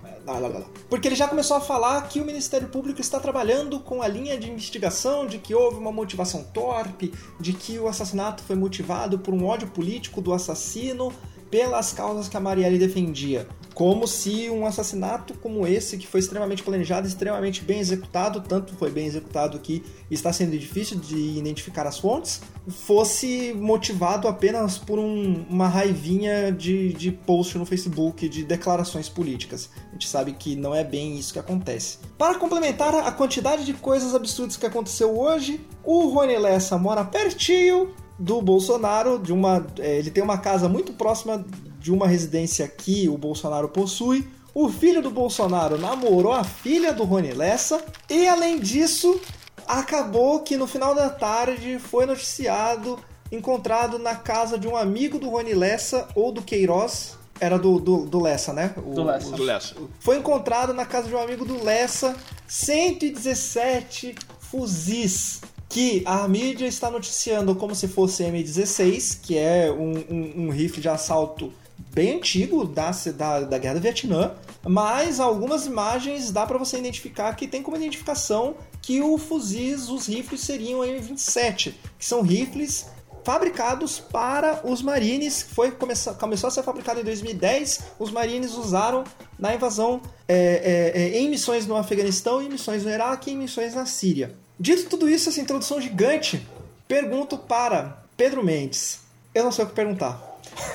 Porque 0.88 1.08
ele 1.08 1.14
já 1.14 1.26
começou 1.28 1.56
a 1.56 1.60
falar 1.60 2.08
que 2.08 2.20
o 2.20 2.24
Ministério 2.24 2.68
Público 2.68 3.00
está 3.00 3.18
trabalhando 3.18 3.80
com 3.80 4.02
a 4.02 4.08
linha 4.08 4.38
de 4.38 4.50
investigação 4.50 5.26
de 5.26 5.38
que 5.38 5.54
houve 5.54 5.78
uma 5.78 5.92
motivação 5.92 6.44
torpe, 6.44 7.12
de 7.40 7.52
que 7.52 7.78
o 7.78 7.88
assassinato 7.88 8.42
foi 8.42 8.56
motivado 8.56 9.18
por 9.18 9.34
um 9.34 9.44
ódio 9.46 9.68
político 9.68 10.20
do 10.20 10.32
assassino 10.32 11.12
pelas 11.52 11.92
causas 11.92 12.28
que 12.28 12.36
a 12.36 12.40
Marielle 12.40 12.78
defendia. 12.78 13.46
Como 13.74 14.06
se 14.08 14.48
um 14.48 14.66
assassinato 14.66 15.34
como 15.34 15.66
esse, 15.66 15.98
que 15.98 16.06
foi 16.06 16.20
extremamente 16.20 16.62
planejado, 16.62 17.06
extremamente 17.06 17.62
bem 17.62 17.78
executado, 17.78 18.40
tanto 18.40 18.74
foi 18.74 18.90
bem 18.90 19.06
executado 19.06 19.58
que 19.58 19.82
está 20.10 20.32
sendo 20.32 20.56
difícil 20.56 20.98
de 20.98 21.38
identificar 21.38 21.86
as 21.86 21.98
fontes, 21.98 22.40
fosse 22.68 23.52
motivado 23.54 24.28
apenas 24.28 24.78
por 24.78 24.98
um, 24.98 25.44
uma 25.48 25.68
raivinha 25.68 26.50
de, 26.50 26.92
de 26.94 27.12
post 27.12 27.58
no 27.58 27.66
Facebook, 27.66 28.28
de 28.28 28.44
declarações 28.44 29.10
políticas. 29.10 29.68
A 29.88 29.92
gente 29.92 30.08
sabe 30.08 30.32
que 30.32 30.56
não 30.56 30.74
é 30.74 30.82
bem 30.82 31.18
isso 31.18 31.34
que 31.34 31.38
acontece. 31.38 31.98
Para 32.16 32.38
complementar 32.38 32.94
a 32.94 33.12
quantidade 33.12 33.64
de 33.66 33.74
coisas 33.74 34.14
absurdas 34.14 34.56
que 34.56 34.66
aconteceu 34.66 35.18
hoje, 35.18 35.60
o 35.84 36.08
Rony 36.08 36.38
Lessa 36.38 36.78
mora 36.78 37.04
pertinho 37.04 37.92
do 38.18 38.40
Bolsonaro, 38.40 39.18
de 39.18 39.32
uma, 39.32 39.66
é, 39.78 39.98
ele 39.98 40.10
tem 40.10 40.22
uma 40.22 40.38
casa 40.38 40.68
muito 40.68 40.92
próxima 40.92 41.44
de 41.80 41.92
uma 41.92 42.06
residência 42.06 42.66
que 42.68 43.08
o 43.08 43.18
Bolsonaro 43.18 43.68
possui. 43.68 44.28
O 44.54 44.68
filho 44.68 45.02
do 45.02 45.10
Bolsonaro 45.10 45.78
namorou 45.78 46.32
a 46.32 46.44
filha 46.44 46.92
do 46.92 47.04
Rony 47.04 47.32
Lessa 47.32 47.82
e 48.08 48.28
além 48.28 48.60
disso, 48.60 49.20
acabou 49.66 50.40
que 50.40 50.56
no 50.56 50.66
final 50.66 50.94
da 50.94 51.08
tarde 51.08 51.78
foi 51.78 52.06
noticiado 52.06 52.98
encontrado 53.32 53.98
na 53.98 54.14
casa 54.14 54.58
de 54.58 54.68
um 54.68 54.76
amigo 54.76 55.18
do 55.18 55.30
Rony 55.30 55.54
Lessa 55.54 56.06
ou 56.14 56.30
do 56.30 56.42
Queiroz, 56.42 57.16
era 57.40 57.58
do, 57.58 57.80
do, 57.80 58.04
do 58.04 58.20
Lessa, 58.20 58.52
né? 58.52 58.74
O, 58.76 58.94
Do 58.94 59.04
Lessa. 59.04 59.30
Do 59.30 59.42
Lessa. 59.42 59.74
Foi 59.98 60.18
encontrado 60.18 60.74
na 60.74 60.84
casa 60.84 61.08
de 61.08 61.14
um 61.14 61.18
amigo 61.18 61.44
do 61.44 61.64
Lessa 61.64 62.14
117 62.46 64.14
fuzis 64.38 65.40
que 65.72 66.02
a 66.04 66.28
mídia 66.28 66.66
está 66.66 66.90
noticiando 66.90 67.54
como 67.54 67.74
se 67.74 67.88
fosse 67.88 68.22
M16, 68.24 69.20
que 69.22 69.38
é 69.38 69.72
um, 69.72 70.04
um, 70.10 70.44
um 70.44 70.50
rifle 70.50 70.82
de 70.82 70.88
assalto 70.90 71.50
bem 71.94 72.16
antigo 72.16 72.66
da, 72.66 72.90
da, 72.90 73.40
da 73.40 73.56
Guerra 73.56 73.76
do 73.76 73.80
Vietnã, 73.80 74.34
mas 74.68 75.18
algumas 75.18 75.64
imagens 75.64 76.30
dá 76.30 76.44
para 76.44 76.58
você 76.58 76.78
identificar 76.78 77.34
que 77.34 77.48
tem 77.48 77.62
como 77.62 77.74
identificação 77.74 78.54
que 78.82 79.00
o 79.00 79.16
fuzis, 79.16 79.88
os 79.88 80.08
rifles 80.08 80.42
seriam 80.42 80.80
M27, 80.80 81.72
que 81.98 82.04
são 82.04 82.20
rifles 82.20 82.88
fabricados 83.24 83.98
para 83.98 84.60
os 84.64 84.82
Marines, 84.82 85.40
foi 85.40 85.70
começou, 85.70 86.12
começou 86.14 86.48
a 86.48 86.50
ser 86.50 86.62
fabricado 86.62 87.00
em 87.00 87.04
2010. 87.04 87.80
Os 87.98 88.10
Marines 88.10 88.52
usaram 88.56 89.04
na 89.38 89.54
invasão 89.54 90.02
é, 90.28 90.92
é, 90.94 91.02
é, 91.02 91.18
em 91.18 91.30
missões 91.30 91.66
no 91.66 91.76
Afeganistão, 91.76 92.42
em 92.42 92.50
missões 92.50 92.84
no 92.84 92.90
Iraque 92.90 93.30
em 93.30 93.38
missões 93.38 93.74
na 93.74 93.86
Síria. 93.86 94.41
Dito 94.62 94.88
tudo 94.88 95.08
isso, 95.08 95.28
essa 95.28 95.40
introdução 95.40 95.80
gigante, 95.80 96.40
pergunto 96.86 97.36
para 97.36 98.00
Pedro 98.16 98.44
Mendes. 98.44 99.00
Eu 99.34 99.42
não 99.42 99.50
sei 99.50 99.64
o 99.64 99.68
que 99.68 99.74
perguntar. 99.74 100.22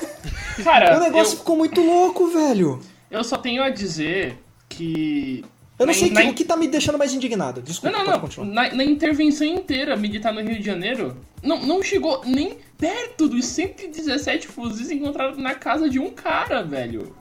Cara, 0.62 0.98
o 0.98 1.00
negócio 1.00 1.36
eu, 1.36 1.38
ficou 1.38 1.56
muito 1.56 1.82
louco, 1.82 2.28
velho. 2.28 2.82
eu 3.10 3.24
só 3.24 3.38
tenho 3.38 3.64
a 3.64 3.70
dizer 3.70 4.38
que. 4.68 5.46
Eu 5.80 5.86
não 5.86 5.94
na- 5.94 6.00
sei 6.00 6.10
na- 6.12 6.22
que- 6.24 6.28
o 6.30 6.34
que 6.34 6.44
tá 6.44 6.58
me 6.58 6.68
deixando 6.68 6.98
mais 6.98 7.14
indignado. 7.14 7.62
Desculpa, 7.62 7.98
Não, 7.98 8.04
não, 8.04 8.22
não. 8.38 8.46
Na, 8.46 8.74
na 8.74 8.84
intervenção 8.84 9.48
inteira 9.48 9.96
militar 9.96 10.34
no 10.34 10.42
Rio 10.42 10.58
de 10.60 10.66
Janeiro, 10.66 11.16
não, 11.42 11.66
não 11.66 11.82
chegou 11.82 12.22
nem 12.26 12.58
perto 12.78 13.30
dos 13.30 13.46
117 13.46 14.48
fuzis 14.50 14.92
encontrados 14.92 15.38
na 15.38 15.56
casa 15.56 15.90
de 15.90 15.98
um 15.98 16.10
cara, 16.10 16.62
velho. 16.62 17.16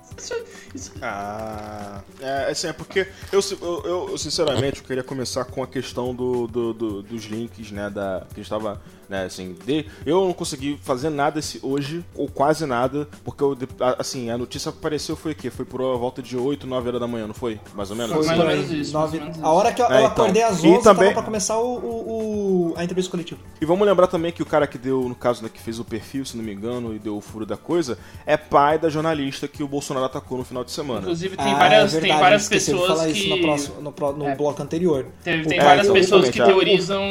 Isso- 0.74 0.92
Ah, 1.02 2.00
é, 2.20 2.50
assim, 2.50 2.68
é 2.68 2.72
porque 2.72 3.06
eu, 3.32 3.40
eu, 3.60 4.08
eu, 4.10 4.18
sinceramente 4.18 4.80
eu 4.80 4.86
queria 4.86 5.02
começar 5.02 5.44
com 5.44 5.62
a 5.62 5.66
questão 5.66 6.14
do, 6.14 6.46
do- 6.46 6.72
do- 6.72 7.02
dos 7.02 7.24
links, 7.24 7.70
né, 7.70 7.88
da, 7.90 8.26
que 8.34 8.40
estava, 8.40 8.80
né, 9.09 9.24
assim, 9.24 9.54
de, 9.64 9.86
eu 10.04 10.24
não 10.24 10.32
consegui 10.32 10.78
fazer 10.82 11.11
nada 11.11 11.38
esse, 11.38 11.59
hoje, 11.62 12.04
ou 12.14 12.28
quase 12.28 12.66
nada, 12.66 13.09
porque 13.24 13.42
eu, 13.42 13.57
assim, 13.98 14.30
a 14.30 14.38
notícia 14.38 14.70
que 14.72 14.78
apareceu 14.78 15.16
foi 15.16 15.32
o 15.32 15.34
quê? 15.34 15.50
Foi 15.50 15.64
por 15.64 15.80
volta 15.98 16.20
de 16.22 16.36
8, 16.36 16.66
9 16.66 16.88
horas 16.88 17.00
da 17.00 17.07
manhã, 17.07 17.26
não 17.26 17.34
foi? 17.34 17.61
Mais 17.74 17.90
ou 17.90 17.96
menos? 17.96 18.12
Foi 18.16 18.26
mais 18.26 18.38
ou 18.40 18.46
menos 18.46 18.70
isso, 18.70 18.92
nove- 18.92 19.18
mais 19.18 19.28
ou 19.28 19.32
menos 19.34 19.44
A 19.44 19.52
hora 19.52 19.72
que 19.72 19.80
eu, 19.82 19.86
É, 19.86 19.88
eu 19.88 19.96
então. 19.98 20.07
acordei 20.24 20.42
às 20.42 20.62
E 20.62 20.68
11, 20.68 20.82
também- 20.82 21.04
tava 21.09 21.14
pra 21.14 21.22
começar 21.22 21.59
o, 21.59 21.76
o- 21.76 22.70
o- 22.70 22.74
a 22.76 22.84
entrevista 22.84 23.11
coletiva. 23.11 23.40
E 23.61 23.64
vamos 23.64 23.86
lembrar 23.86 24.07
também 24.07 24.32
que 24.32 24.42
o 24.42 24.46
cara 24.46 24.66
que 24.66 24.78
deu, 24.78 25.09
no 25.09 25.14
caso, 25.14 25.42
né, 25.42 25.50
que 25.52 25.61
fez 25.61 25.78
o 25.78 25.84
perfil, 25.84 26.24
se 26.24 26.36
não 26.36 26.44
me 26.44 26.52
engano, 26.52 26.94
e 26.94 26.98
deu 26.98 27.16
o 27.16 27.20
furo 27.20 27.46
da 27.46 27.57
coisa, 27.57 27.98
é 28.26 28.36
pai 28.36 28.78
da 28.78 28.88
jornalista 28.88 29.46
que 29.48 29.62
o 29.62 29.68
Bolsonaro 29.68 30.07
atacou 30.07 30.38
no 30.38 30.44
final 30.44 30.64
de 30.64 30.70
semana. 30.72 31.00
inclusive 31.02 31.36
tem 31.36 31.46
Ah, 31.52 31.59
várias, 31.59 31.82
é 31.84 31.92
tem 31.92 32.00
verdade, 32.00 32.20
várias 32.22 32.42
esqueci 32.42 32.66
de 32.66 32.72
pessoas 32.78 32.98
falar 32.98 33.07
que. 33.12 33.18
isso 33.18 33.28
no, 33.28 33.40
próximo, 33.40 33.74
no, 33.80 34.12
no 34.18 34.28
É. 34.28 34.34
bloco 34.34 34.62
anterior. 34.62 35.07
Tem, 35.22 35.42
tem 35.42 35.57
pai- 35.59 35.66
várias 35.66 35.86
então, 35.86 35.94
pessoas 36.00 36.30
que 36.30 36.40
é. 36.40 36.44
teorizam 36.44 37.02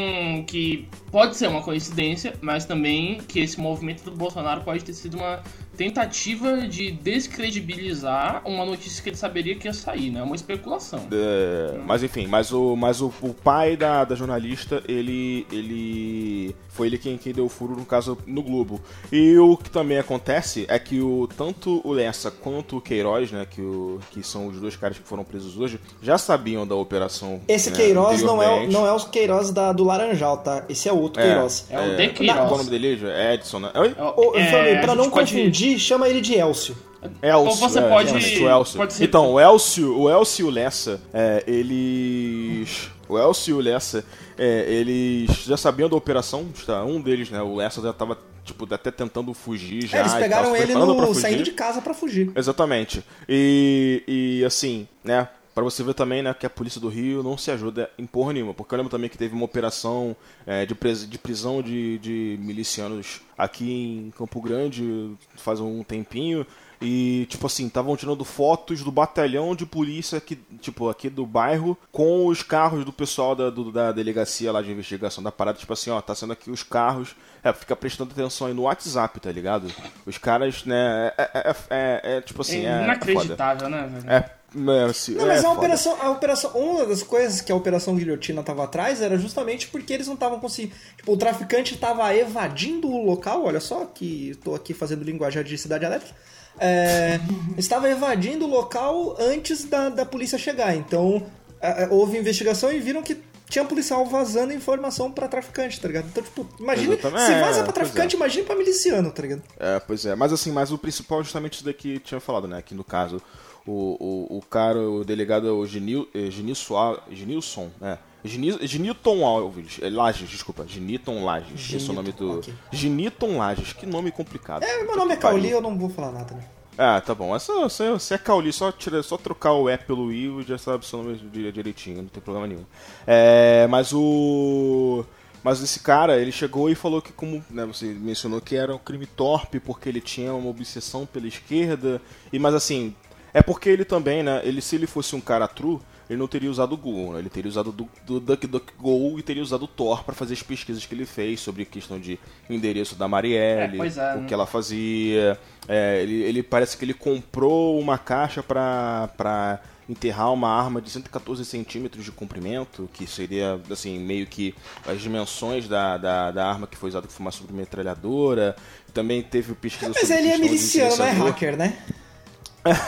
que 0.47 0.87
pode 1.11 1.35
ser 1.37 1.47
uma 1.47 1.61
coincidência, 1.85 2.33
mas 2.41 2.65
também 2.65 3.19
que 3.19 3.39
esse 3.39 3.59
movimento 3.59 4.03
do 4.03 4.11
Bolsonaro 4.11 4.61
pode 4.61 4.83
ter 4.83 4.93
sido 4.93 5.17
uma 5.17 5.43
tentativa 5.75 6.67
de 6.67 6.91
descredibilizar 6.91 8.41
uma 8.45 8.65
notícia 8.65 9.01
que 9.03 9.09
ele 9.09 9.17
saberia 9.17 9.55
que 9.55 9.67
ia 9.67 9.73
sair, 9.73 10.09
né? 10.11 10.19
É 10.19 10.23
uma 10.23 10.35
especulação. 10.35 11.07
É, 11.11 11.77
mas 11.85 12.03
enfim, 12.03 12.27
mas 12.27 12.51
o, 12.51 12.75
mas 12.75 13.01
o, 13.01 13.11
o 13.21 13.33
pai 13.33 13.75
da, 13.77 14.03
da 14.03 14.15
jornalista, 14.15 14.81
ele, 14.87 15.45
ele 15.51 16.55
foi 16.69 16.87
ele 16.87 16.97
quem, 16.97 17.17
quem 17.17 17.33
deu 17.33 17.45
o 17.45 17.49
furo, 17.49 17.75
no 17.75 17.85
caso, 17.85 18.17
no 18.27 18.41
Globo. 18.41 18.81
E 19.11 19.37
o 19.37 19.55
que 19.57 19.69
também 19.69 19.97
acontece 19.97 20.65
é 20.67 20.77
que 20.77 20.99
o, 20.99 21.27
tanto 21.37 21.81
o 21.83 21.91
Lessa 21.91 22.29
quanto 22.31 22.77
o 22.77 22.81
Queiroz, 22.81 23.31
né, 23.31 23.45
que, 23.49 23.61
o, 23.61 23.99
que 24.11 24.21
são 24.23 24.47
os 24.47 24.59
dois 24.59 24.75
caras 24.75 24.97
que 24.97 25.07
foram 25.07 25.23
presos 25.23 25.57
hoje, 25.57 25.79
já 26.01 26.17
sabiam 26.17 26.65
da 26.67 26.75
operação. 26.75 27.41
Esse 27.47 27.69
né, 27.69 27.77
Queiroz 27.77 28.21
não 28.21 28.41
é, 28.41 28.67
não 28.67 28.85
é 28.85 28.91
o 28.91 28.99
Queiroz 29.05 29.51
da, 29.51 29.71
do 29.71 29.83
Laranjal, 29.83 30.37
tá? 30.39 30.65
Esse 30.67 30.89
é 30.89 30.93
outro 30.93 31.21
É, 31.21 31.25
Queiroz. 31.27 31.65
É 31.69 31.79
o 31.79 31.81
De 31.81 31.87
Qual 31.95 31.99
é 31.99 32.07
o 32.09 32.13
Queiroz. 32.13 32.51
nome 32.51 32.69
dele? 32.69 32.99
É 33.07 33.33
Edson, 33.35 33.59
né? 33.59 33.71
Oi? 33.75 33.95
É, 34.35 34.77
a 34.77 34.81
pra 34.81 34.95
não 34.95 35.09
pode- 35.09 35.33
chama 35.79 36.07
ele 36.09 36.21
de 36.21 36.33
Elcio. 36.35 36.75
Elcio, 37.21 37.49
Ou 37.49 37.55
você 37.55 37.79
é, 37.79 37.87
pode- 37.89 38.11
o 38.11 38.49
Elcio. 38.49 38.77
pode 38.77 38.93
ser- 38.93 39.03
Então, 39.03 39.33
o 39.33 39.39
Elcio, 39.39 39.95
o 39.99 40.09
Elcio 40.09 40.45
e 40.45 40.47
o 40.47 40.51
Lessa, 40.51 40.99
é, 41.13 41.43
eles... 41.45 42.89
O 43.07 43.19
Elcio 43.19 43.51
e 43.51 43.53
o 43.53 43.61
Lessa, 43.61 44.03
é, 44.37 44.65
eles 44.67 45.29
já 45.45 45.55
sabiam 45.55 45.87
da 45.87 45.95
operação, 45.95 46.47
tá? 46.65 46.83
um 46.83 46.99
deles, 46.99 47.29
né, 47.29 47.39
o 47.41 47.55
Lessa 47.55 47.79
já 47.79 47.93
tava, 47.93 48.17
tipo, 48.43 48.67
até 48.73 48.89
tentando 48.89 49.31
fugir 49.35 49.85
já 49.85 49.97
É, 49.97 50.01
eles 50.01 50.11
tal, 50.13 50.21
pegaram 50.21 50.55
se 50.55 50.61
ele 50.63 50.73
no, 50.73 51.05
fugir. 51.07 51.21
saindo 51.21 51.43
de 51.43 51.51
casa 51.51 51.79
pra 51.81 51.93
fugir. 51.93 52.31
Exatamente. 52.35 53.03
E, 53.29 54.01
e 54.07 54.43
assim, 54.45 54.87
né? 55.03 55.27
Pra 55.55 55.63
você 55.63 55.81
ver 55.83 55.93
também, 55.93 56.21
né, 56.21 56.33
que 56.33 56.45
a 56.45 56.49
polícia 56.49 56.81
do 56.81 56.89
Rio 56.89 57.23
não 57.23 57.37
se 57.37 57.49
ajuda 57.49 57.89
em 57.97 58.05
porra 58.05 58.33
nenhuma. 58.33 58.53
Porque 58.53 58.73
eu 58.73 58.77
lembro 58.77 58.91
também 58.91 59.09
que 59.09 59.17
teve 59.17 59.33
uma 59.33 59.45
operação 59.45 60.13
é, 60.45 60.65
de, 60.65 60.75
pres- 60.75 61.09
de 61.09 61.17
prisão 61.17 61.61
de, 61.61 61.97
de 61.99 62.37
milicianos 62.41 63.21
aqui 63.37 63.71
em 63.71 64.11
Campo 64.11 64.41
Grande 64.41 65.15
faz 65.37 65.61
um 65.61 65.81
tempinho. 65.81 66.45
E, 66.81 67.25
tipo 67.29 67.47
assim, 67.47 67.67
estavam 67.67 67.95
tirando 67.95 68.23
fotos 68.25 68.83
do 68.83 68.91
batalhão 68.91 69.55
de 69.55 69.65
polícia 69.65 70.17
aqui, 70.17 70.37
tipo, 70.61 70.89
aqui 70.89 71.09
do 71.09 71.25
bairro 71.25 71.77
com 71.91 72.27
os 72.27 72.43
carros 72.43 72.83
do 72.83 72.91
pessoal 72.91 73.35
da, 73.35 73.49
do, 73.49 73.71
da 73.71 73.91
delegacia 73.91 74.51
lá 74.51 74.61
de 74.61 74.71
investigação 74.71 75.23
da 75.23 75.31
parada. 75.31 75.57
Tipo 75.57 75.73
assim, 75.73 75.89
ó, 75.89 76.01
tá 76.01 76.13
sendo 76.13 76.33
aqui 76.33 76.51
os 76.51 76.63
carros. 76.63 77.15
É, 77.43 77.53
fica 77.53 77.75
prestando 77.75 78.11
atenção 78.11 78.47
aí 78.47 78.53
no 78.53 78.63
WhatsApp, 78.63 79.19
tá 79.19 79.31
ligado? 79.31 79.71
Os 80.05 80.17
caras, 80.17 80.65
né, 80.65 81.11
é, 81.17 81.29
é, 81.33 81.55
é, 81.69 82.17
é 82.17 82.21
tipo 82.21 82.41
assim, 82.41 82.65
é. 82.65 82.83
inacreditável, 82.83 83.69
né, 83.69 83.87
velho? 83.91 84.09
É. 84.09 84.45
É, 84.55 84.85
assim, 84.85 85.15
Não, 85.15 85.27
mas 85.27 85.43
é 85.43 85.47
a 85.47 85.51
operação, 85.51 85.97
a 86.01 86.09
operação. 86.09 86.51
Uma 86.51 86.85
das 86.85 87.03
coisas 87.03 87.41
que 87.41 87.51
a 87.51 87.55
Operação 87.55 87.93
Guilhotina 87.95 88.41
tava 88.41 88.63
atrás 88.63 89.01
era 89.01 89.17
justamente 89.17 89.67
porque 89.67 89.91
eles 89.91 90.07
não 90.07 90.13
estavam 90.13 90.39
conseguindo. 90.39 90.73
Tipo, 90.95 91.11
o 91.11 91.17
traficante 91.17 91.77
tava 91.77 92.15
evadindo 92.15 92.87
o 92.87 93.05
local, 93.05 93.43
olha 93.43 93.59
só, 93.59 93.85
que 93.85 94.33
tô 94.43 94.55
aqui 94.55 94.73
fazendo 94.73 95.03
linguajar 95.03 95.43
de 95.43 95.57
cidade 95.57 95.83
elétrica. 95.83 96.15
É, 96.59 97.19
estava 97.57 97.89
evadindo 97.89 98.45
o 98.45 98.49
local 98.49 99.15
antes 99.19 99.65
da, 99.65 99.89
da 99.89 100.05
polícia 100.05 100.37
chegar. 100.37 100.75
Então, 100.75 101.25
é, 101.61 101.83
é, 101.83 101.87
houve 101.89 102.17
investigação 102.17 102.71
e 102.71 102.79
viram 102.79 103.03
que 103.03 103.17
tinha 103.49 103.63
policial 103.63 104.05
vazando 104.05 104.53
informação 104.53 105.11
pra 105.11 105.27
traficante, 105.27 105.79
tá 105.79 105.87
ligado? 105.87 106.07
Então, 106.07 106.23
tipo, 106.23 106.47
imagina. 106.59 106.93
Exatamente, 106.93 107.25
Se 107.25 107.31
é, 107.33 107.41
vaza 107.41 107.63
pra 107.63 107.73
traficante, 107.73 108.15
imagina 108.15 108.45
pra 108.45 108.55
miliciano, 108.55 109.11
tá 109.11 109.21
ligado? 109.21 109.43
É, 109.59 109.79
pois 109.79 110.05
é. 110.05 110.15
Mas 110.15 110.33
assim, 110.33 110.51
mas 110.51 110.71
o 110.71 110.77
principal 110.77 111.19
é 111.21 111.23
justamente 111.23 111.53
isso 111.55 111.65
daqui 111.65 111.99
que 111.99 112.05
tinha 112.05 112.19
falado, 112.19 112.47
né? 112.47 112.61
Que 112.61 112.73
no 112.73 112.83
caso, 112.83 113.21
o, 113.67 114.27
o, 114.31 114.37
o 114.37 114.41
cara, 114.41 114.79
o 114.79 115.03
delegado 115.03 115.47
é 115.47 115.51
o 115.51 115.65
Genil, 115.65 116.07
é, 116.15 116.31
Genilson, 116.31 116.75
Al- 116.75 117.03
Genilson, 117.11 117.69
né? 117.79 117.99
Geniton 118.25 119.25
Alves, 119.25 119.79
é, 119.81 119.89
Lages, 119.89 120.29
desculpa, 120.29 120.65
Geniton 120.67 121.23
Lages, 121.23 121.73
esse 121.73 121.87
é 121.87 121.91
o 121.91 121.95
nome 121.95 122.11
do... 122.11 122.39
ok. 122.39 122.53
Geniton 122.71 123.37
Lages, 123.37 123.73
que 123.73 123.85
nome 123.85 124.11
complicado. 124.11 124.63
É, 124.63 124.83
meu 124.83 124.95
nome 124.95 125.13
é 125.13 125.17
Cauli, 125.17 125.49
eu 125.51 125.61
não 125.61 125.77
vou 125.77 125.89
falar 125.89 126.11
nada, 126.11 126.33
né? 126.33 126.43
Ah, 126.77 126.99
tá 126.99 127.15
bom. 127.15 127.33
É 127.35 127.39
se 127.39 128.13
é 128.13 128.17
Cauli, 128.17 128.51
só, 128.51 128.71
tira, 128.71 129.01
só 129.01 129.17
trocar 129.17 129.53
o 129.53 129.69
E 129.69 129.77
pelo 129.77 130.11
I 130.11 130.25
e 130.25 130.43
já 130.43 130.57
sabe 130.57 130.85
seu 130.85 131.01
nome 131.01 131.17
di- 131.17 131.51
direitinho, 131.51 132.01
não 132.01 132.09
tem 132.09 132.21
problema 132.21 132.47
nenhum. 132.47 132.65
É, 133.07 133.65
mas 133.67 133.93
o. 133.93 135.05
Mas 135.41 135.61
esse 135.61 135.79
cara, 135.79 136.17
ele 136.19 136.31
chegou 136.31 136.69
e 136.71 136.75
falou 136.75 137.01
que, 137.01 137.13
como 137.13 137.45
né, 137.51 137.65
você 137.65 137.85
mencionou, 137.85 138.41
que 138.41 138.55
era 138.55 138.73
um 138.75 138.79
crime 138.79 139.05
torpe 139.05 139.59
porque 139.59 139.87
ele 139.87 140.01
tinha 140.01 140.33
uma 140.33 140.49
obsessão 140.49 141.05
pela 141.05 141.27
esquerda. 141.27 142.01
E 142.33 142.39
mas 142.39 142.55
assim, 142.55 142.95
é 143.33 143.41
porque 143.43 143.69
ele 143.69 143.85
também, 143.85 144.23
né? 144.23 144.41
Ele, 144.43 144.59
se 144.59 144.75
ele 144.75 144.87
fosse 144.87 145.15
um 145.15 145.21
cara 145.21 145.47
true, 145.47 145.79
ele 146.09 146.19
não 146.19 146.27
teria 146.27 146.49
usado 146.49 146.73
o 146.73 146.77
Google, 146.77 147.13
né? 147.13 147.19
Ele 147.19 147.29
teria 147.29 147.49
usado 147.49 147.71
do, 147.71 147.89
do 148.05 148.19
DuckDuckGo 148.19 149.19
e 149.19 149.23
teria 149.23 149.41
usado 149.41 149.63
o 149.63 149.67
Tor 149.67 150.03
para 150.03 150.13
fazer 150.13 150.33
as 150.33 150.43
pesquisas 150.43 150.85
que 150.85 150.93
ele 150.93 151.05
fez 151.05 151.39
sobre 151.39 151.63
a 151.63 151.65
questão 151.65 151.99
de 151.99 152.19
endereço 152.49 152.95
da 152.95 153.07
Marielle, 153.07 153.79
É, 153.81 153.85
é, 153.85 154.15
o 154.15 154.21
né? 154.21 154.25
que 154.27 154.33
ela 154.33 154.45
fazia. 154.45 155.39
É, 155.67 156.01
ele, 156.03 156.21
ele 156.21 156.43
parece 156.43 156.77
que 156.77 156.85
ele 156.85 156.93
comprou 156.93 157.79
uma 157.79 157.97
caixa 157.97 158.43
pra, 158.43 159.09
pra 159.17 159.59
enterrar 159.89 160.31
uma 160.31 160.49
arma 160.49 160.81
de 160.81 160.89
114 160.89 161.43
centímetros 161.45 162.03
de 162.03 162.11
comprimento, 162.11 162.89
que 162.93 163.07
seria, 163.07 163.59
assim, 163.69 163.99
meio 163.99 164.27
que 164.27 164.53
as 164.87 165.01
dimensões 165.01 165.67
da, 165.67 165.97
da, 165.97 166.31
da 166.31 166.47
arma 166.47 166.67
que 166.67 166.77
foi 166.77 166.89
usada, 166.89 167.07
que 167.07 167.13
foi 167.13 167.23
uma 167.23 167.31
submetralhadora. 167.31 168.55
Também 168.93 169.21
teve 169.21 169.53
pesquisa 169.55 169.91
Mas 169.93 170.07
sobre 170.07 170.17
ele 170.17 170.29
é 170.29 170.37
miliciano, 170.37 170.95
não 170.97 171.05
é 171.05 171.11
hacker, 171.11 171.57
né? 171.57 171.77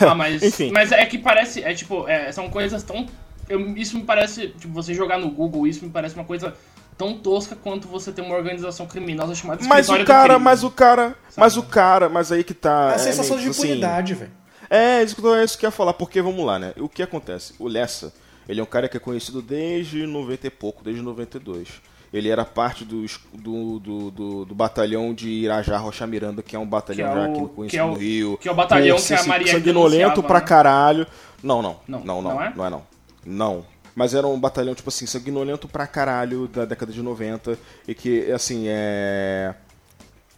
Ah, 0.01 0.15
mas, 0.15 0.41
Enfim. 0.43 0.71
mas 0.71 0.91
é 0.91 1.05
que 1.05 1.17
parece, 1.17 1.63
é 1.63 1.73
tipo, 1.73 2.07
é, 2.07 2.31
são 2.31 2.49
coisas 2.49 2.81
tão. 2.83 3.05
eu- 3.47 3.77
isso 3.77 3.95
me 3.97 4.03
parece, 4.03 4.47
tipo, 4.49 4.73
você 4.73 4.93
jogar 4.93 5.17
no 5.19 5.29
Google, 5.29 5.67
isso 5.67 5.83
me 5.85 5.91
parece 5.91 6.15
uma 6.15 6.25
coisa 6.25 6.53
tão 6.97 7.17
tosca 7.17 7.55
quanto 7.55 7.87
você 7.87 8.11
ter 8.11 8.21
uma 8.21 8.35
organização 8.35 8.87
criminosa 8.87 9.35
chamada 9.35 9.63
Mas 9.63 9.87
o 9.87 10.03
cara, 10.03 10.39
mas 10.39 10.63
o 10.63 10.71
cara, 10.71 11.15
mas 11.35 11.55
o 11.55 11.63
cara, 11.63 12.09
mas 12.09 12.31
aí 12.31 12.43
que 12.43 12.53
tá. 12.55 12.89
É 12.89 12.91
a 12.91 12.95
é 12.95 12.97
sensação 12.97 13.37
meio 13.37 13.45
de 13.45 13.51
assim, 13.51 13.67
impunidade, 13.67 14.13
velho. 14.15 14.31
É, 14.69 15.01
isso 15.03 15.15
que 15.15 15.23
eu- 15.23 15.35
é 15.35 15.43
isso 15.43 15.57
que 15.57 15.65
eu 15.65 15.67
ia 15.67 15.71
falar, 15.71 15.93
porque 15.93 16.21
vamos 16.21 16.43
lá, 16.45 16.57
né? 16.59 16.73
O 16.77 16.89
que 16.89 17.01
acontece? 17.03 17.53
O 17.59 17.67
Lessa, 17.67 18.11
ele 18.49 18.59
é 18.59 18.63
um 18.63 18.67
cara 18.67 18.89
que 18.89 18.97
é 18.97 18.99
conhecido 18.99 19.41
desde 19.41 20.05
90 20.07 20.47
e 20.47 20.49
pouco, 20.49 20.83
desde 20.83 21.01
92. 21.01 21.69
Ele 22.13 22.29
era 22.29 22.45
parte 22.45 22.85
do, 22.85 23.05
do, 23.33 23.79
do, 23.79 24.11
do, 24.11 24.45
do 24.45 24.55
batalhão 24.55 25.13
de 25.13 25.29
Irajá 25.29 25.77
Rocha 25.77 26.07
Miranda, 26.07 26.41
que 26.41 26.55
é 26.55 26.59
um 26.59 26.65
batalhão 26.65 27.11
Que 27.11 27.17
é 27.17 27.21
já 27.23 27.27
o- 27.27 27.31
aqui 27.31 27.41
que 27.49 27.55
conhecido 27.55 27.81
é 27.81 27.85
o- 27.85 27.87
no 27.91 27.97
Rio. 27.97 28.37
que 28.41 28.47
é 28.47 28.51
o 28.51 28.55
batalhão 28.55 28.97
que 28.97 29.13
a 29.13 29.23
Marielle 29.25 29.51
sanguinolento 29.59 30.23
pra 30.23 30.39
né? 30.39 30.45
caralho. 30.45 31.07
Não, 31.43 31.61
não. 31.61 31.77
Não, 31.87 31.99
Não, 31.99 32.21
não. 32.21 32.31
não 32.31 32.41
é? 32.41 32.53
Não 32.55 32.65
é 32.65 32.69
não. 32.69 32.83
Não. 33.25 33.65
Mas 33.93 34.13
era 34.13 34.25
um 34.27 34.39
batalhão, 34.39 34.73
tipo 34.75 34.89
assim, 34.89 35.05
sanguinolento 35.05 35.67
pra 35.67 35.85
caralho 35.87 36.47
da 36.47 36.65
década 36.65 36.93
de 36.93 37.01
90. 37.01 37.57
E 37.87 37.93
que, 37.95 38.31
assim, 38.31 38.65
é. 38.67 39.53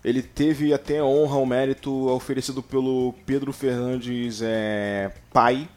Ele 0.04 0.22
teve 0.24 0.74
até 0.74 1.04
honra, 1.04 1.36
o 1.36 1.46
mérito 1.46 2.08
oferecido 2.10 2.64
pelo 2.64 3.14
Pedro 3.26 3.52
Fernandes 3.52 4.40
é, 4.42 5.12
pai, 5.34 5.68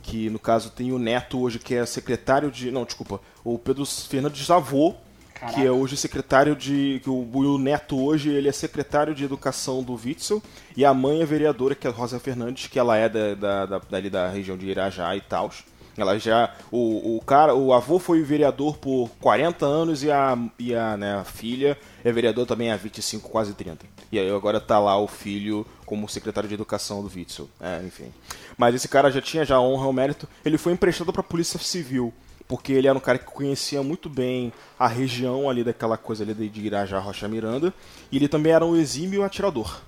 que 0.00 0.30
no 0.30 0.38
caso 0.38 0.70
tem 0.70 0.92
o 0.92 0.98
neto 0.98 1.40
hoje 1.40 1.58
que 1.58 1.74
é 1.74 1.84
secretário 1.84 2.50
de. 2.52 2.70
Não, 2.70 2.84
desculpa. 2.84 3.20
O 3.44 3.58
Pedro 3.58 3.84
Fernandes 3.84 4.48
avô, 4.48 4.94
Caraca. 5.38 5.54
que 5.54 5.66
é 5.66 5.70
hoje 5.70 5.96
secretário 5.96 6.56
de. 6.56 7.00
que 7.02 7.10
o, 7.10 7.28
o 7.32 7.58
neto 7.58 8.02
hoje 8.02 8.30
ele 8.30 8.48
é 8.48 8.52
secretário 8.52 9.14
de 9.14 9.24
educação 9.24 9.82
do 9.82 9.94
Witzel. 9.94 10.42
E 10.76 10.84
a 10.84 10.92
mãe 10.92 11.22
é 11.22 11.26
vereadora, 11.26 11.74
que 11.74 11.86
é 11.86 11.90
a 11.90 11.92
Rosa 11.92 12.18
Fernandes, 12.18 12.66
que 12.66 12.78
ela 12.78 12.96
é 12.96 13.08
da, 13.08 13.34
da, 13.34 13.66
da, 13.66 13.78
dali 13.78 14.10
da 14.10 14.28
região 14.28 14.56
de 14.56 14.66
Irajá 14.66 15.14
e 15.16 15.20
tal. 15.20 15.50
Ela 15.96 16.18
já. 16.18 16.54
O, 16.70 17.16
o 17.16 17.20
cara, 17.20 17.54
o 17.54 17.72
avô 17.72 17.98
foi 17.98 18.22
vereador 18.22 18.78
por 18.78 19.10
40 19.20 19.66
anos 19.66 20.02
e 20.02 20.10
a, 20.10 20.38
e 20.58 20.74
a, 20.74 20.96
né, 20.96 21.16
a 21.16 21.24
filha 21.24 21.76
é 22.04 22.12
vereador 22.12 22.46
também 22.46 22.70
há 22.70 22.76
25, 22.76 23.28
quase 23.28 23.52
30. 23.52 23.84
E 24.10 24.18
aí 24.18 24.30
agora 24.30 24.60
tá 24.60 24.78
lá 24.78 24.96
o 24.98 25.08
filho 25.08 25.66
como 25.84 26.08
secretário 26.08 26.48
de 26.48 26.54
educação 26.54 27.02
do 27.02 27.12
Witzel. 27.12 27.48
É, 27.60 27.82
enfim. 27.84 28.12
Mas 28.56 28.74
esse 28.74 28.88
cara 28.88 29.10
já 29.10 29.20
tinha 29.20 29.44
já 29.44 29.60
honra, 29.60 29.86
o 29.88 29.92
mérito. 29.92 30.28
Ele 30.44 30.56
foi 30.56 30.72
emprestado 30.72 31.12
pra 31.12 31.22
Polícia 31.22 31.58
Civil. 31.58 32.14
Porque 32.48 32.72
ele 32.72 32.88
era 32.88 32.96
um 32.96 33.00
cara 33.00 33.18
que 33.18 33.26
conhecia 33.26 33.82
muito 33.82 34.08
bem 34.08 34.50
a 34.78 34.88
região 34.88 35.50
ali 35.50 35.62
daquela 35.62 35.98
coisa 35.98 36.24
ali 36.24 36.48
de 36.48 36.60
Irajá, 36.62 36.98
Rocha 36.98 37.28
Miranda. 37.28 37.74
E 38.10 38.16
ele 38.16 38.26
também 38.26 38.52
era 38.52 38.64
um 38.64 38.74
exímio 38.74 39.22
atirador. 39.22 39.80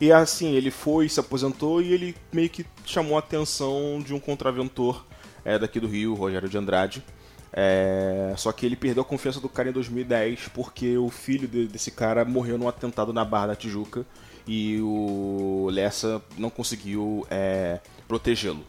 E 0.00 0.12
assim, 0.12 0.52
ele 0.54 0.70
foi, 0.70 1.08
se 1.08 1.18
aposentou 1.18 1.82
e 1.82 1.92
ele 1.92 2.14
meio 2.32 2.48
que 2.48 2.64
chamou 2.84 3.16
a 3.16 3.18
atenção 3.18 4.00
de 4.04 4.14
um 4.14 4.20
contraventor 4.20 5.04
é, 5.44 5.58
daqui 5.58 5.80
do 5.80 5.88
Rio, 5.88 6.14
Rogério 6.14 6.48
de 6.48 6.56
Andrade. 6.56 7.02
É, 7.52 8.34
só 8.36 8.52
que 8.52 8.64
ele 8.64 8.76
perdeu 8.76 9.02
a 9.02 9.06
confiança 9.06 9.40
do 9.40 9.48
cara 9.48 9.70
em 9.70 9.72
2010 9.72 10.48
porque 10.54 10.98
o 10.98 11.08
filho 11.08 11.48
de- 11.48 11.66
desse 11.66 11.90
cara 11.90 12.24
morreu 12.24 12.58
num 12.58 12.68
atentado 12.68 13.12
na 13.12 13.24
Barra 13.24 13.48
da 13.48 13.56
Tijuca 13.56 14.04
e 14.46 14.78
o 14.82 15.68
Lessa 15.72 16.22
não 16.36 16.50
conseguiu 16.50 17.26
é, 17.30 17.80
protegê-lo. 18.06 18.64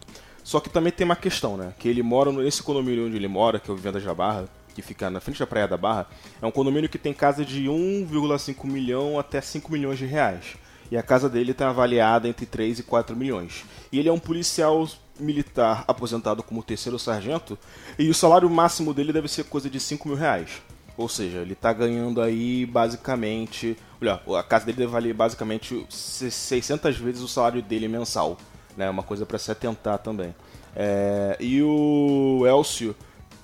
Só 0.50 0.60
que 0.60 0.68
também 0.68 0.92
tem 0.92 1.06
uma 1.06 1.16
questão, 1.16 1.56
né? 1.56 1.76
Que 1.78 1.88
ele 1.88 2.02
mora 2.02 2.32
nesse 2.32 2.64
condomínio 2.64 3.06
onde 3.06 3.16
ele 3.16 3.28
mora, 3.28 3.60
que 3.60 3.70
é 3.70 3.72
o 3.72 3.76
Vivendas 3.76 4.04
da 4.04 4.16
Barra, 4.16 4.50
que 4.74 4.82
fica 4.82 5.08
na 5.08 5.20
frente 5.20 5.38
da 5.38 5.46
Praia 5.46 5.68
da 5.68 5.78
Barra, 5.78 6.08
é 6.42 6.46
um 6.48 6.50
condomínio 6.50 6.90
que 6.90 6.98
tem 6.98 7.14
casa 7.14 7.46
de 7.46 7.66
1,5 7.66 8.66
milhão 8.66 9.20
até 9.20 9.42
5 9.42 9.72
milhões 9.72 10.00
de 10.00 10.08
reais. 10.08 10.58
E 10.90 10.98
a 10.98 11.04
casa 11.04 11.30
dele 11.30 11.52
está 11.52 11.70
avaliada 11.70 12.28
entre 12.28 12.48
3 12.48 12.80
e 12.80 12.84
4 12.84 13.16
milhões. 13.16 13.64
E 13.92 14.00
ele 14.00 14.10
é 14.10 14.12
um 14.12 14.18
policial 14.18 14.90
militar 15.20 15.86
aposentado 15.88 16.42
como 16.42 16.64
terceiro 16.64 16.98
sargento, 16.98 17.56
e 18.00 18.10
o 18.10 18.14
salário 18.16 18.50
máximo 18.50 18.92
dele 18.92 19.14
deve 19.14 19.28
ser 19.28 19.44
coisa 19.44 19.70
de 19.70 19.80
5 19.80 20.08
mil 20.08 20.18
reais. 20.18 20.64
Ou 20.98 21.08
seja, 21.08 21.38
ele 21.38 21.54
está 21.54 21.72
ganhando 21.72 22.24
aí 22.24 22.66
basicamente. 22.66 23.78
Olha, 24.02 24.20
a 24.40 24.44
casa 24.44 24.66
dele 24.66 24.80
deve 24.80 24.92
valer 24.92 25.14
basicamente 25.14 25.86
600 25.88 26.98
vezes 26.98 27.22
o 27.22 27.28
salário 27.28 27.62
dele 27.62 27.88
mensal. 27.88 28.36
Né? 28.80 28.90
Uma 28.90 29.04
coisa 29.04 29.26
para 29.26 29.38
se 29.38 29.52
atentar 29.52 29.98
também. 30.00 30.34
É, 30.74 31.36
e 31.38 31.62
o 31.62 32.46
Elcio 32.48 32.96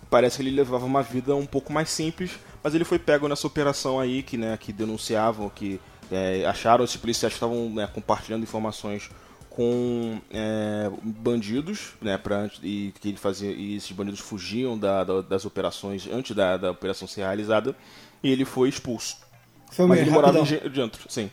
parece 0.10 0.38
que 0.38 0.44
ele 0.44 0.56
levava 0.56 0.86
uma 0.86 1.04
vida 1.04 1.36
um 1.36 1.46
pouco 1.46 1.74
mais 1.74 1.90
simples, 1.90 2.32
mas 2.64 2.74
ele 2.74 2.86
foi 2.86 2.98
pego 2.98 3.28
nessa 3.28 3.46
operação 3.46 4.00
aí 4.00 4.24
que, 4.24 4.38
né, 4.38 4.56
que 4.58 4.72
denunciavam, 4.72 5.50
que 5.50 5.78
é, 6.10 6.46
acharam, 6.46 6.86
esses 6.86 6.96
policiais 6.96 7.34
estavam 7.34 7.70
né, 7.70 7.86
compartilhando 7.86 8.44
informações 8.44 9.10
com 9.50 10.22
é, 10.32 10.90
bandidos, 11.04 11.96
né, 12.02 12.18
pra, 12.18 12.50
e 12.64 12.94
que 13.02 13.10
ele 13.10 13.18
fazia, 13.18 13.52
e 13.52 13.76
esses 13.76 13.92
bandidos 13.92 14.22
fugiam 14.22 14.78
da- 14.78 15.04
da- 15.04 15.22
das 15.22 15.44
operações 15.44 16.08
antes 16.10 16.34
da, 16.34 16.56
da 16.56 16.72
operação 16.72 17.08
ser 17.10 17.22
realizada, 17.22 17.76
e 18.24 18.32
ele 18.32 18.46
foi 18.46 18.70
expulso. 18.70 19.18
Foi 19.70 19.86
Mas 19.86 20.00
ele 20.00 20.12
morava 20.12 20.40
em 20.40 20.70
dentro, 20.70 21.02
sim. 21.10 21.30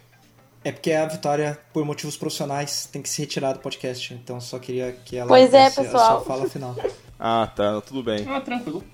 É 0.65 0.71
porque 0.71 0.93
a 0.93 1.07
Vitória, 1.07 1.59
por 1.73 1.85
motivos 1.85 2.17
profissionais, 2.17 2.87
tem 2.87 3.03
que 3.03 3.09
se 3.09 3.21
retirar 3.21 3.53
do 3.53 3.59
podcast. 3.59 4.15
Então 4.15 4.41
só 4.41 4.59
queria 4.59 4.93
que 4.93 5.17
ela 5.17 5.29
Pois 5.29 5.53
é, 5.53 5.65
desse 5.65 5.81
a 5.81 5.83
pessoal. 5.85 6.19
sua 6.19 6.21
fala 6.27 6.49
final. 6.49 6.77
Ah, 7.19 7.49
tá, 7.55 7.81
tudo 7.81 8.03
bem. 8.03 8.27
Ah, 8.29 8.41
tranquilo. 8.41 8.85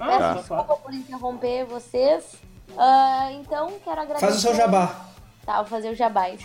Ah, 0.00 0.18
tá. 0.18 0.34
desculpa 0.34 0.76
por 0.76 0.92
interromper 0.94 1.64
vocês. 1.66 2.24
Ah, 2.76 3.30
então, 3.32 3.72
quero 3.84 4.00
agradecer. 4.00 4.26
Faz 4.26 4.36
o 4.36 4.40
seu 4.40 4.54
jabá. 4.54 5.06
Tá, 5.44 5.56
vou 5.56 5.66
fazer 5.66 5.90
o 5.90 5.94
jabá. 5.94 6.24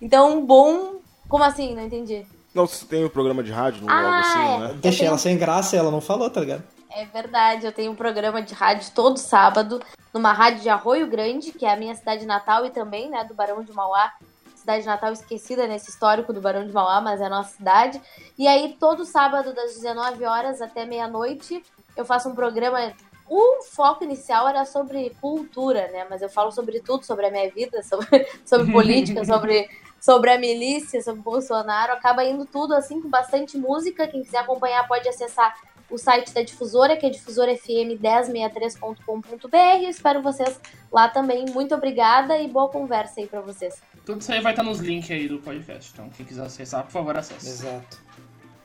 Então, 0.00 0.44
bom. 0.44 0.96
Como 1.28 1.44
assim? 1.44 1.74
Não 1.74 1.84
entendi. 1.84 2.24
Não, 2.54 2.66
você 2.66 2.86
tem 2.86 3.04
um 3.04 3.08
programa 3.08 3.42
de 3.42 3.52
rádio, 3.52 3.84
não 3.84 3.92
Ah, 3.92 3.98
algo 3.98 4.14
assim, 4.14 4.38
é. 4.38 4.68
né? 4.68 4.78
Deixei 4.80 5.06
ela 5.06 5.18
sem 5.18 5.36
graça 5.36 5.76
e 5.76 5.78
ela 5.78 5.90
não 5.90 6.00
falou, 6.00 6.30
tá 6.30 6.40
ligado? 6.40 6.62
É 6.96 7.04
verdade, 7.04 7.66
eu 7.66 7.72
tenho 7.72 7.92
um 7.92 7.94
programa 7.94 8.40
de 8.40 8.54
rádio 8.54 8.90
todo 8.94 9.18
sábado, 9.18 9.82
numa 10.14 10.32
rádio 10.32 10.62
de 10.62 10.70
Arroio 10.70 11.06
Grande, 11.06 11.52
que 11.52 11.66
é 11.66 11.70
a 11.70 11.76
minha 11.76 11.94
cidade 11.94 12.24
natal 12.24 12.64
e 12.64 12.70
também, 12.70 13.10
né, 13.10 13.22
do 13.22 13.34
Barão 13.34 13.62
de 13.62 13.70
Mauá. 13.70 14.14
Cidade 14.54 14.86
natal 14.86 15.12
esquecida 15.12 15.66
nesse 15.66 15.90
histórico 15.90 16.32
do 16.32 16.40
Barão 16.40 16.66
de 16.66 16.72
Mauá, 16.72 17.02
mas 17.02 17.20
é 17.20 17.26
a 17.26 17.28
nossa 17.28 17.54
cidade. 17.54 18.00
E 18.38 18.48
aí, 18.48 18.78
todo 18.80 19.04
sábado, 19.04 19.52
das 19.52 19.74
19 19.74 20.24
horas 20.24 20.62
até 20.62 20.86
meia-noite, 20.86 21.62
eu 21.94 22.06
faço 22.06 22.30
um 22.30 22.34
programa. 22.34 22.94
O 23.28 23.62
foco 23.62 24.02
inicial 24.02 24.48
era 24.48 24.64
sobre 24.64 25.10
cultura, 25.20 25.88
né? 25.88 26.06
Mas 26.08 26.22
eu 26.22 26.30
falo 26.30 26.50
sobre 26.50 26.80
tudo, 26.80 27.04
sobre 27.04 27.26
a 27.26 27.30
minha 27.30 27.50
vida, 27.50 27.82
sobre, 27.84 28.26
sobre 28.42 28.72
política, 28.72 29.22
sobre, 29.22 29.68
sobre 30.00 30.30
a 30.30 30.38
milícia, 30.38 31.02
sobre 31.02 31.20
Bolsonaro. 31.20 31.92
Acaba 31.92 32.24
indo 32.24 32.46
tudo 32.46 32.74
assim, 32.74 33.02
com 33.02 33.10
bastante 33.10 33.58
música. 33.58 34.08
Quem 34.08 34.22
quiser 34.22 34.38
acompanhar 34.38 34.88
pode 34.88 35.06
acessar 35.06 35.54
o 35.90 35.98
site 35.98 36.32
da 36.34 36.42
difusora, 36.42 36.96
que 36.96 37.06
é 37.06 37.10
difusorafm1063.com.br. 37.10 39.82
Eu 39.82 39.90
espero 39.90 40.22
vocês 40.22 40.58
lá 40.92 41.08
também. 41.08 41.46
Muito 41.52 41.74
obrigada 41.74 42.38
e 42.38 42.48
boa 42.48 42.68
conversa 42.68 43.20
aí 43.20 43.26
pra 43.26 43.40
vocês. 43.40 43.74
Tudo 44.04 44.20
isso 44.20 44.32
aí 44.32 44.40
vai 44.40 44.52
estar 44.52 44.62
nos 44.62 44.78
links 44.78 45.10
aí 45.10 45.28
do 45.28 45.38
podcast. 45.38 45.90
Então, 45.92 46.08
quem 46.16 46.24
quiser 46.26 46.44
acessar, 46.46 46.84
por 46.84 46.92
favor, 46.92 47.16
acesse. 47.16 47.48
Exato. 47.48 47.98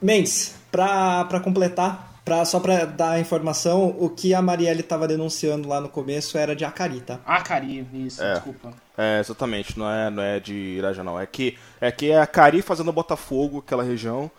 Mendes, 0.01 0.55
pra, 0.72 1.26
pra 1.26 1.39
completar, 1.39 2.19
pra, 2.26 2.43
só 2.43 2.59
pra 2.59 2.86
dar 2.86 3.11
a 3.11 3.19
informação, 3.19 3.95
o 3.99 4.09
que 4.09 4.34
a 4.34 4.41
Marielle 4.41 4.82
tava 4.82 5.07
denunciando 5.07 5.69
lá 5.69 5.80
no 5.80 5.89
começo 5.89 6.38
era 6.39 6.55
de 6.55 6.65
Acari, 6.65 7.01
tá? 7.01 7.19
Ah, 7.26 7.39
Cari, 7.41 7.88
isso, 7.93 8.24
É. 8.24 8.34
desculpa. 8.34 8.74
É, 8.97 9.19
exatamente, 9.19 9.78
não 9.78 9.89
é, 9.89 10.09
não 10.09 10.24
é 10.24 10.39
de 10.39 10.53
Irajá, 10.53 11.03
não. 11.03 11.19
É 11.19 11.26
que 11.28 11.55
é, 11.80 11.91
que 11.91 12.09
é 12.11 12.19
a 12.19 12.26
Cari 12.28 12.61
fazendo 12.63 12.91
Botafogo, 12.91 13.59
aquela 13.59 13.84
região. 13.84 14.30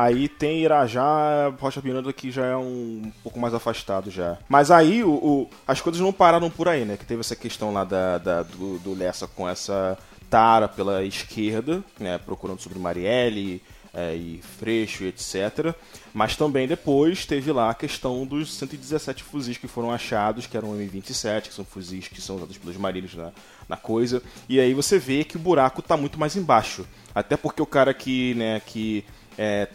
Aí 0.00 0.28
tem 0.28 0.60
Irajá, 0.62 1.52
Rocha 1.58 1.80
Miranda, 1.82 2.12
que 2.12 2.30
já 2.30 2.46
é 2.46 2.56
um, 2.56 3.10
pouco 3.20 3.40
mais 3.40 3.52
afastado 3.52 4.12
já. 4.12 4.38
Mas 4.48 4.70
aí 4.70 5.02
o, 5.02 5.10
o- 5.10 5.50
as 5.66 5.80
coisas 5.80 6.00
não 6.00 6.12
pararam 6.12 6.48
por 6.48 6.68
aí, 6.68 6.84
né? 6.84 6.96
Que 6.96 7.04
teve 7.04 7.20
essa 7.20 7.34
questão 7.34 7.72
lá 7.72 7.82
da, 7.82 8.16
da- 8.18 8.42
do, 8.44 8.78
do 8.78 8.94
Lessa 8.94 9.26
com 9.26 9.48
essa 9.48 9.98
tara 10.30 10.68
pela 10.68 11.02
esquerda, 11.04 11.82
né? 11.98 12.16
Procurando 12.16 12.60
sobre 12.60 12.78
Marielle 12.78 13.60
é, 13.92 14.14
e 14.14 14.40
Freixo 14.60 15.02
e 15.02 15.08
etc. 15.08 15.74
Mas 16.14 16.36
também 16.36 16.68
depois 16.68 17.26
teve 17.26 17.50
lá 17.50 17.70
a 17.70 17.74
questão 17.74 18.24
dos 18.24 18.54
117 18.54 19.24
fuzis 19.24 19.56
que 19.58 19.66
foram 19.66 19.90
achados, 19.90 20.46
que 20.46 20.56
eram 20.56 20.78
M27, 20.78 21.48
que 21.48 21.54
são 21.54 21.64
fuzis 21.64 22.06
que 22.06 22.20
são 22.22 22.36
usados 22.36 22.56
pelos 22.56 22.76
marinhos 22.76 23.16
na, 23.16 23.32
na 23.68 23.76
coisa. 23.76 24.22
E 24.48 24.60
aí 24.60 24.74
você 24.74 24.96
vê 24.96 25.24
que 25.24 25.36
o 25.36 25.40
buraco 25.40 25.82
tá 25.82 25.96
muito 25.96 26.20
mais 26.20 26.36
embaixo. 26.36 26.86
Até 27.12 27.36
porque 27.36 27.60
o 27.60 27.66
cara 27.66 27.92
que, 27.92 28.34
né, 28.34 28.60
que 28.64 29.04
é, 29.36 29.66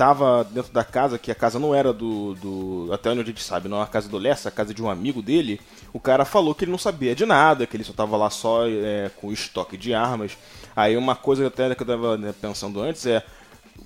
tava 0.00 0.44
dentro 0.44 0.72
da 0.72 0.82
casa, 0.82 1.18
que 1.18 1.30
a 1.30 1.34
casa 1.34 1.58
não 1.58 1.74
era 1.74 1.92
do, 1.92 2.34
do. 2.36 2.88
Até 2.90 3.10
onde 3.10 3.20
a 3.20 3.24
gente 3.24 3.42
sabe, 3.42 3.68
não 3.68 3.80
é 3.80 3.82
a 3.82 3.86
casa 3.86 4.08
do 4.08 4.16
Lessa, 4.16 4.48
a 4.48 4.52
casa 4.52 4.72
de 4.72 4.82
um 4.82 4.88
amigo 4.88 5.20
dele. 5.20 5.60
O 5.92 6.00
cara 6.00 6.24
falou 6.24 6.54
que 6.54 6.64
ele 6.64 6.70
não 6.70 6.78
sabia 6.78 7.14
de 7.14 7.26
nada, 7.26 7.66
que 7.66 7.76
ele 7.76 7.84
só 7.84 7.92
tava 7.92 8.16
lá 8.16 8.30
só 8.30 8.66
é, 8.66 9.10
com 9.20 9.30
estoque 9.30 9.76
de 9.76 9.92
armas. 9.92 10.38
Aí 10.74 10.96
uma 10.96 11.14
coisa 11.14 11.46
até 11.46 11.74
que 11.74 11.82
eu 11.82 11.86
tava 11.86 12.16
né, 12.16 12.32
pensando 12.40 12.80
antes 12.80 13.04
é 13.04 13.22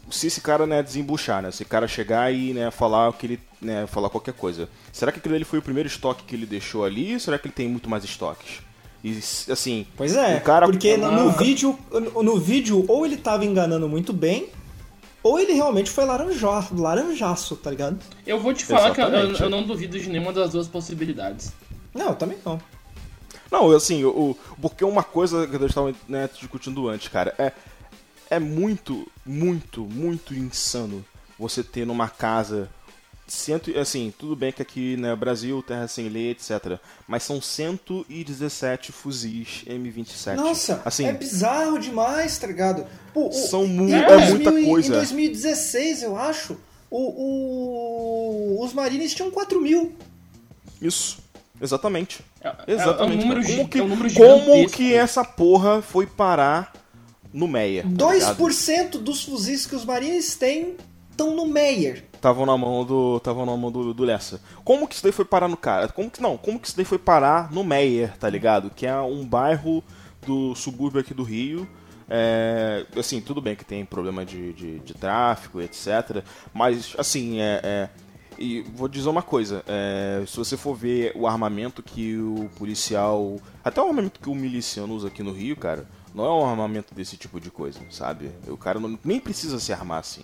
se 0.08 0.28
esse 0.28 0.40
cara 0.40 0.64
né, 0.68 0.84
desembuchar, 0.84 1.42
né? 1.42 1.50
Se 1.50 1.56
esse 1.56 1.64
cara 1.64 1.88
chegar 1.88 2.32
e 2.32 2.54
né, 2.54 2.70
falar 2.70 3.12
que 3.14 3.26
ele. 3.26 3.40
Né, 3.60 3.84
falar 3.88 4.08
qualquer 4.08 4.34
coisa. 4.34 4.68
Será 4.92 5.10
que 5.10 5.18
aquilo 5.18 5.34
ali 5.34 5.42
foi 5.42 5.58
o 5.58 5.62
primeiro 5.62 5.88
estoque 5.88 6.22
que 6.22 6.36
ele 6.36 6.46
deixou 6.46 6.84
ali? 6.84 7.14
Ou 7.14 7.18
será 7.18 7.40
que 7.40 7.48
ele 7.48 7.54
tem 7.54 7.68
muito 7.68 7.90
mais 7.90 8.04
estoques? 8.04 8.60
E 9.02 9.18
assim. 9.50 9.84
Pois 9.96 10.14
é, 10.14 10.36
o 10.36 10.40
cara, 10.42 10.66
porque 10.66 10.96
no, 10.96 11.10
no 11.10 11.32
vídeo, 11.32 11.76
no, 12.22 12.38
vídeo, 12.38 12.84
ou 12.86 13.04
ele 13.04 13.16
tava 13.16 13.44
enganando 13.44 13.88
muito 13.88 14.12
bem, 14.12 14.48
ou 15.24 15.40
ele 15.40 15.54
realmente 15.54 15.90
foi 15.90 16.04
laranjá, 16.04 16.68
laranjaço, 16.70 17.56
tá 17.56 17.70
ligado? 17.70 17.98
Eu 18.24 18.38
vou 18.38 18.54
te 18.54 18.64
falar 18.64 18.94
que 18.94 19.00
eu, 19.00 19.04
eu- 19.06 19.10
Exatamente. 19.14 19.42
eu 19.42 19.50
não 19.50 19.64
duvido 19.64 19.98
de 19.98 20.08
nenhuma 20.08 20.32
das 20.32 20.52
duas 20.52 20.68
possibilidades. 20.68 21.50
Não, 21.92 22.10
eu 22.10 22.14
também 22.14 22.38
não. 22.44 22.60
Não, 23.50 23.70
assim, 23.72 24.04
o, 24.04 24.10
o- 24.10 24.38
porque 24.60 24.84
uma 24.84 25.02
coisa 25.02 25.46
que 25.46 25.56
a 25.56 25.58
gente 25.58 25.68
estava 25.70 25.94
né, 26.08 26.28
discutindo 26.38 26.88
antes, 26.88 27.08
cara, 27.08 27.34
é, 27.38 27.52
é 28.30 28.38
muito, 28.38 29.10
muito, 29.24 29.80
muito 29.84 30.34
insano 30.34 31.04
você 31.38 31.62
ter 31.64 31.84
numa 31.86 32.08
casa. 32.08 32.68
Cento, 33.26 33.76
assim, 33.78 34.12
tudo 34.18 34.36
bem 34.36 34.52
que 34.52 34.60
aqui, 34.60 34.96
né, 34.98 35.16
Brasil, 35.16 35.62
terra 35.62 35.88
sem 35.88 36.08
lei, 36.10 36.30
etc. 36.32 36.78
Mas 37.08 37.22
são 37.22 37.40
117 37.40 38.92
fuzis 38.92 39.64
M27. 39.66 40.34
Nossa, 40.36 40.82
assim, 40.84 41.06
é 41.06 41.12
bizarro 41.12 41.78
demais, 41.78 42.36
tá 42.36 42.46
ligado? 42.46 42.86
Pô, 43.14 43.32
São 43.32 43.66
mu- 43.66 43.88
em 43.88 43.94
é 43.94 44.06
2000 44.06 44.28
muita 44.34 44.60
e- 44.60 44.64
coisa. 44.66 44.88
Em 44.88 44.92
2016, 44.96 46.02
eu 46.02 46.16
acho, 46.16 46.56
o, 46.90 48.58
o- 48.58 48.64
os 48.64 48.72
Marines 48.72 49.14
tinham 49.14 49.30
4 49.30 49.60
mil. 49.60 49.92
isso. 50.80 51.22
Exatamente. 51.60 52.20
É, 52.42 52.48
é- 52.48 52.54
Exatamente. 52.74 53.22
É 53.22 53.24
um 53.24 53.28
número, 53.28 53.40
cara. 53.40 53.52
gi- 53.52 53.56
como 53.58 53.68
que, 53.68 53.78
é 53.78 53.82
um 53.82 53.88
número 53.88 54.14
como 54.14 54.68
que 54.70 54.92
essa 54.92 55.24
porra 55.24 55.80
foi 55.80 56.04
parar 56.06 56.72
no 57.32 57.46
Meyer? 57.48 57.84
tá 57.84 57.88
ligado? 58.12 58.36
2% 58.36 58.98
dos 58.98 59.22
fuzis 59.22 59.64
que 59.64 59.74
os 59.74 59.84
Marines 59.84 60.34
têm 60.34 60.74
estão 61.10 61.34
no 61.34 61.46
Meyer. 61.46 62.04
Estavam 62.24 62.46
na 62.46 62.56
mão 62.56 62.84
do 62.84 63.18
estavam 63.18 63.44
na 63.44 63.54
mão 63.56 63.70
do, 63.70 63.92
do 63.92 64.02
Lessa. 64.04 64.40
Como 64.64 64.88
que 64.88 64.94
isso 64.94 65.02
daí 65.02 65.12
foi 65.12 65.24
parar 65.26 65.46
no 65.46 65.56
cara? 65.56 65.88
Como 65.88 66.10
que 66.10 66.22
não? 66.22 66.38
Como 66.38 66.58
que 66.58 66.66
isso 66.68 66.76
daí 66.76 66.84
foi 66.84 66.98
parar 66.98 67.52
no 67.52 67.62
Meyer, 67.62 68.16
tá 68.16 68.28
ligado? 68.30 68.70
Que 68.70 68.86
é 68.86 68.98
um 68.98 69.24
bairro 69.26 69.84
do 70.26 70.54
subúrbio 70.54 71.00
aqui 71.00 71.12
do 71.12 71.22
Rio. 71.22 71.68
É, 72.08 72.86
assim, 72.96 73.20
tudo 73.20 73.40
bem 73.40 73.54
que 73.54 73.64
tem 73.64 73.84
problema 73.84 74.24
de, 74.24 74.52
de, 74.54 74.78
de 74.80 74.94
tráfico, 74.94 75.60
etc. 75.60 76.22
Mas 76.52 76.94
assim, 76.98 77.40
é, 77.40 77.60
é- 77.62 77.88
e 78.36 78.62
vou 78.74 78.88
dizer 78.88 79.08
uma 79.08 79.22
coisa, 79.22 79.62
é, 79.68 80.24
se 80.26 80.36
você 80.36 80.56
for 80.56 80.74
ver 80.74 81.12
o 81.14 81.26
armamento 81.26 81.82
que 81.84 82.16
o 82.16 82.50
policial, 82.58 83.36
até 83.62 83.80
o 83.80 83.86
armamento 83.86 84.18
que 84.18 84.28
o 84.28 84.34
miliciano 84.34 84.92
usa 84.92 85.06
aqui 85.06 85.22
no 85.22 85.30
Rio, 85.30 85.56
cara, 85.56 85.86
não 86.14 86.24
é 86.24 86.30
um 86.30 86.46
armamento 86.48 86.94
desse 86.94 87.16
tipo 87.16 87.40
de 87.40 87.50
coisa, 87.50 87.80
sabe? 87.90 88.30
O 88.46 88.56
cara 88.56 88.78
não- 88.78 88.98
nem 89.04 89.18
precisa 89.20 89.58
se 89.58 89.72
armar 89.72 89.98
assim. 89.98 90.22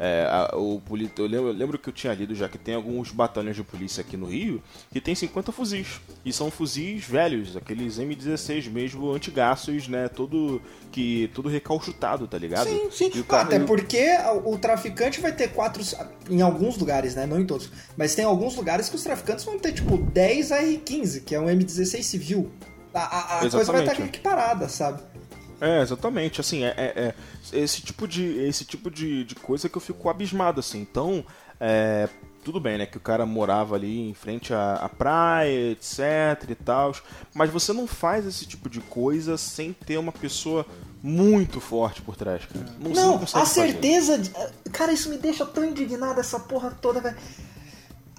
É, 0.00 0.28
a- 0.30 0.56
o 0.56 0.80
eu, 1.18 1.26
lembro, 1.26 1.48
eu 1.48 1.52
lembro 1.52 1.76
que 1.78 1.88
eu 1.88 1.92
tinha 1.92 2.14
lido 2.14 2.32
já 2.32 2.48
que 2.48 2.56
tem 2.56 2.76
alguns 2.76 3.10
batalhões 3.10 3.56
de 3.56 3.64
polícia 3.64 4.00
aqui 4.00 4.16
no 4.16 4.26
Rio 4.26 4.62
que 4.92 5.00
tem 5.00 5.12
50 5.12 5.50
fuzis. 5.50 6.00
E 6.24 6.32
são 6.32 6.52
fuzis 6.52 7.04
velhos, 7.04 7.56
aqueles 7.56 7.98
M16 7.98 8.68
mesmo, 8.70 9.10
antigaços, 9.10 9.88
né? 9.88 10.08
Todo, 10.08 10.62
que, 10.92 11.28
todo 11.34 11.48
recalchutado, 11.48 12.28
tá 12.28 12.38
ligado? 12.38 12.68
Sim, 12.68 12.88
sim. 12.92 13.10
E 13.12 13.18
o 13.20 13.24
cara- 13.24 13.42
Até 13.42 13.58
porque 13.58 14.06
o, 14.44 14.56
traficante 14.56 15.20
vai 15.20 15.32
ter 15.32 15.48
quatro. 15.48 15.82
Em 16.30 16.42
alguns 16.42 16.76
lugares, 16.78 17.16
né? 17.16 17.26
Não 17.26 17.40
em 17.40 17.46
todos. 17.46 17.68
Mas 17.96 18.14
tem 18.14 18.24
alguns 18.24 18.54
lugares 18.54 18.88
que 18.88 18.94
os 18.94 19.02
traficantes 19.02 19.44
vão 19.44 19.58
ter, 19.58 19.72
tipo, 19.72 19.96
10 19.98 20.52
AR-15, 20.52 21.22
que 21.24 21.34
é 21.34 21.40
um 21.40 21.46
M16 21.50 22.04
civil. 22.04 22.52
A, 22.94 23.00
a- 23.00 23.36
a 23.38 23.50
coisa 23.50 23.72
vai 23.72 23.84
estar 23.84 24.04
equiparada, 24.04 24.68
sabe? 24.68 25.02
É, 25.60 25.80
exatamente. 25.82 26.40
Assim, 26.40 26.64
é, 26.64 26.74
é- 26.76 27.14
é 27.52 27.58
esse 27.58 27.80
tipo, 27.82 28.06
de, 28.06 28.24
esse 28.38 28.64
tipo 28.64 28.90
de, 28.90 29.24
de 29.24 29.34
coisa 29.34 29.68
que 29.68 29.76
eu 29.76 29.80
fico 29.80 30.08
abismado, 30.08 30.60
assim. 30.60 30.80
Então, 30.80 31.24
é, 31.60 32.08
tudo 32.44 32.60
bem, 32.60 32.78
né? 32.78 32.86
Que 32.86 32.96
o 32.96 33.00
cara 33.00 33.26
morava 33.26 33.74
ali 33.74 34.08
em 34.08 34.14
frente 34.14 34.54
à, 34.54 34.74
à 34.74 34.88
praia, 34.88 35.72
etc 35.72 36.48
e 36.48 36.54
tal. 36.54 36.92
Mas 37.34 37.50
você 37.50 37.72
não 37.72 37.86
faz 37.86 38.24
esse 38.26 38.46
tipo 38.46 38.70
de 38.70 38.80
coisa 38.80 39.36
sem 39.36 39.72
ter 39.72 39.98
uma 39.98 40.12
pessoa 40.12 40.64
muito 41.02 41.60
forte 41.60 42.02
por 42.02 42.16
trás, 42.16 42.44
cara. 42.46 42.64
Não, 42.80 42.90
Não, 42.90 43.22
a 43.34 43.44
certeza. 43.44 44.18
De... 44.18 44.30
Cara, 44.72 44.92
isso 44.92 45.08
me 45.10 45.18
deixa 45.18 45.44
tão 45.44 45.64
indignado, 45.64 46.18
essa 46.20 46.40
porra 46.40 46.70
toda, 46.70 47.00
velho. 47.00 47.16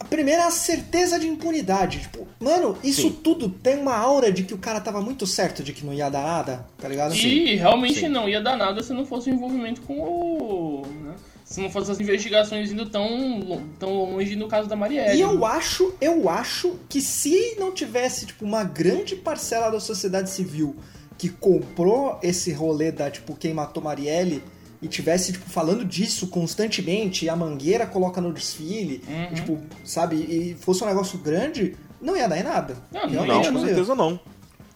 A 0.09 0.15
primeira 0.19 0.41
é 0.41 0.45
a 0.47 0.51
certeza 0.51 1.19
de 1.19 1.27
impunidade. 1.27 1.99
Tipo, 1.99 2.27
mano, 2.39 2.75
isso 2.83 3.03
Sim. 3.03 3.19
tudo 3.23 3.47
tem 3.47 3.77
uma 3.77 3.95
aura 3.95 4.31
de 4.31 4.41
que 4.41 4.55
o 4.55 4.57
cara 4.57 4.81
tava 4.81 4.99
muito 5.01 5.27
certo 5.27 5.61
de 5.61 5.71
que 5.71 5.85
não 5.85 5.93
ia 5.93 6.09
dar 6.09 6.23
nada, 6.23 6.65
tá 6.79 6.87
ligado? 6.87 7.13
E 7.13 7.53
realmente 7.55 7.99
sim. 7.99 8.07
não 8.07 8.27
ia 8.27 8.41
dar 8.41 8.57
nada 8.57 8.81
se 8.81 8.91
não 8.91 9.05
fosse 9.05 9.29
o 9.29 9.33
envolvimento 9.35 9.81
com 9.81 9.99
o. 9.99 10.87
né? 11.03 11.13
Se 11.45 11.61
não 11.61 11.69
fosse 11.69 11.91
as 11.91 11.99
investigações 11.99 12.71
indo 12.71 12.87
tão, 12.89 13.63
tão 13.77 13.93
longe 13.93 14.35
no 14.35 14.47
caso 14.47 14.67
da 14.67 14.75
Marielle. 14.75 15.15
E 15.15 15.21
eu 15.21 15.45
acho, 15.45 15.93
eu 16.01 16.27
acho 16.27 16.79
que 16.89 17.01
se 17.01 17.55
não 17.59 17.71
tivesse, 17.71 18.25
tipo, 18.25 18.45
uma 18.45 18.63
grande 18.63 19.15
parcela 19.15 19.69
da 19.69 19.79
sociedade 19.79 20.31
civil 20.31 20.75
que 21.19 21.29
comprou 21.29 22.17
esse 22.23 22.51
rolê 22.51 22.91
da, 22.91 23.11
tipo, 23.11 23.35
quem 23.35 23.53
matou 23.53 23.83
Marielle 23.83 24.41
e 24.81 24.87
tivesse, 24.87 25.33
tipo, 25.33 25.49
falando 25.49 25.83
disso 25.85 26.27
constantemente, 26.27 27.25
e 27.25 27.29
a 27.29 27.35
Mangueira 27.35 27.85
coloca 27.85 28.21
no 28.21 28.31
desfile, 28.33 29.03
Uhum. 29.07 29.23
e, 29.31 29.35
tipo, 29.35 29.59
sabe, 29.83 30.15
e 30.15 30.55
fosse 30.59 30.83
um 30.83 30.87
negócio 30.87 31.17
grande, 31.19 31.75
não 32.01 32.15
ia 32.15 32.27
dar 32.29 32.37
em 32.39 32.43
nada. 32.43 32.77
Não, 32.91 33.07
não 33.07 33.25
Não, 33.25 33.41
com 33.43 33.59
ia. 33.59 33.65
certeza 33.67 33.93
não. 33.95 34.19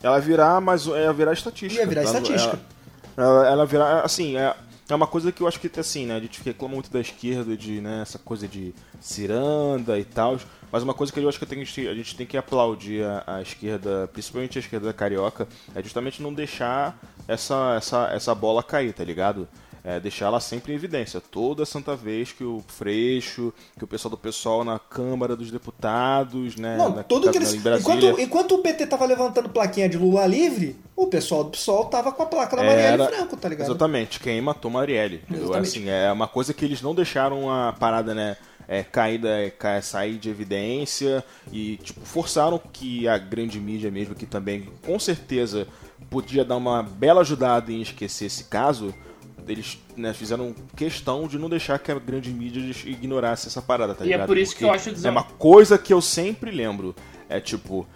Ela 0.01 0.19
virar, 0.19 0.59
mas 0.59 0.85
ia 0.85 1.13
virar 1.13 1.31
estatística. 1.33 1.81
Ia 1.81 1.87
virar 1.87 2.01
Ela- 2.01 2.09
estatística. 2.19 2.59
Ela, 3.15 3.25
ela, 3.27 3.47
ela 3.47 3.65
virar, 3.65 4.01
assim, 4.01 4.35
é, 4.35 4.53
é 4.89 4.95
uma 4.95 5.07
coisa 5.07 5.31
que 5.31 5.41
eu 5.41 5.47
acho 5.47 5.59
que 5.59 5.79
assim, 5.79 6.05
né? 6.05 6.17
A 6.17 6.19
gente 6.19 6.41
reclama 6.43 6.73
muito 6.73 6.91
da 6.91 6.99
esquerda 6.99 7.55
de, 7.55 7.79
né, 7.79 8.01
essa 8.01 8.19
coisa 8.19 8.45
de 8.47 8.73
ciranda 8.99 9.97
e 9.97 10.03
tal. 10.03 10.37
Mas 10.71 10.83
uma 10.83 10.93
coisa 10.93 11.13
que 11.13 11.19
eu 11.19 11.29
acho 11.29 11.39
que 11.39 11.45
tem 11.45 11.63
que- 11.63 11.87
a 11.87 11.93
gente 11.93 12.15
tem 12.15 12.25
que 12.25 12.35
aplaudir 12.35 13.05
a, 13.05 13.23
a 13.37 13.41
esquerda, 13.41 14.09
principalmente 14.11 14.57
a 14.57 14.61
esquerda 14.61 14.91
carioca, 14.91 15.47
é 15.75 15.81
justamente 15.83 16.21
não 16.21 16.33
deixar 16.33 16.99
essa, 17.27 17.75
essa, 17.77 18.09
essa 18.11 18.35
bola 18.35 18.61
cair, 18.63 18.91
tá 18.91 19.03
ligado? 19.03 19.47
É, 19.85 19.99
deixar 19.99 20.27
ela 20.27 20.39
sempre 20.39 20.71
em 20.71 20.75
evidência. 20.75 21.19
Toda 21.19 21.65
santa 21.65 21.93
vez 21.93 22.31
que 22.31 22.41
o 22.43 22.63
Freixo, 22.67 23.53
que 23.77 23.83
o 23.83 23.87
pessoal 23.87 24.11
do 24.11 24.17
pessoal 24.17 24.63
na 24.63 24.79
Câmara 24.79 25.35
dos 25.35 25.51
Deputados, 25.51 26.55
né? 26.55 26.77
Não, 26.77 26.95
na, 26.95 27.03
tudo 27.03 27.29
que 27.29 27.37
eles. 27.37 27.53
Enquanto, 27.53 28.17
enquanto 28.17 28.55
o 28.55 28.59
PT 28.59 28.87
tava 28.87 29.05
levantando 29.05 29.49
plaquinha 29.49 29.89
de 29.89 29.97
Lula 29.97 30.25
livre, 30.25 30.77
o 30.95 31.07
pessoal 31.07 31.43
do 31.43 31.49
PSOL 31.49 31.85
tava 31.85 32.13
com 32.13 32.23
a 32.23 32.25
placa 32.25 32.55
da 32.55 32.63
Marielle 32.63 33.01
Era- 33.01 33.07
Franco, 33.07 33.35
tá 33.35 33.49
ligado? 33.49 33.67
Exatamente, 33.67 34.21
quem 34.21 34.39
matou 34.39 34.71
Marielle. 34.71 35.21
Exatamente. 35.29 35.67
Assim, 35.67 35.89
é 35.89 36.09
uma 36.13 36.29
coisa 36.29 36.53
que 36.53 36.63
eles 36.63 36.81
não 36.81 36.95
deixaram 36.95 37.51
a 37.51 37.73
parada, 37.73 38.13
né? 38.15 38.37
É, 38.65 38.81
cair 38.81 39.17
da, 39.17 39.29
é, 39.41 39.81
sair 39.81 40.17
de 40.17 40.29
evidência 40.29 41.21
e 41.51 41.75
tipo, 41.83 41.99
forçaram 42.05 42.57
que 42.71 43.05
a 43.05 43.17
grande 43.17 43.59
mídia 43.59 43.91
mesmo, 43.91 44.15
que 44.15 44.25
também 44.25 44.69
com 44.85 44.97
certeza 44.97 45.67
podia 46.09 46.45
dar 46.45 46.55
uma 46.55 46.81
bela 46.81 47.19
ajudada 47.19 47.73
em 47.73 47.81
esquecer 47.81 48.25
esse 48.27 48.45
caso, 48.45 48.93
eles 49.47 49.77
né, 49.97 50.13
fizeram 50.13 50.53
questão 50.75 51.27
de 51.27 51.37
não 51.37 51.49
deixar 51.49 51.77
que 51.79 51.91
a 51.91 51.95
grande 51.99 52.31
mídia 52.31 52.61
ignorasse 52.85 53.47
essa 53.47 53.61
parada, 53.61 53.93
tá 53.93 54.03
E 54.05 54.09
é 54.09 54.11
ligado? 54.13 54.27
por 54.27 54.37
isso 54.37 54.55
que 54.55 54.63
eu 54.63 54.71
acho 54.71 54.89
É 55.05 55.09
uma 55.09 55.23
coisa 55.23 55.77
que 55.77 55.93
eu 55.93 56.01
sempre 56.01 56.51
lembro. 56.51 56.95
É 57.29 57.39
tipo, 57.39 57.87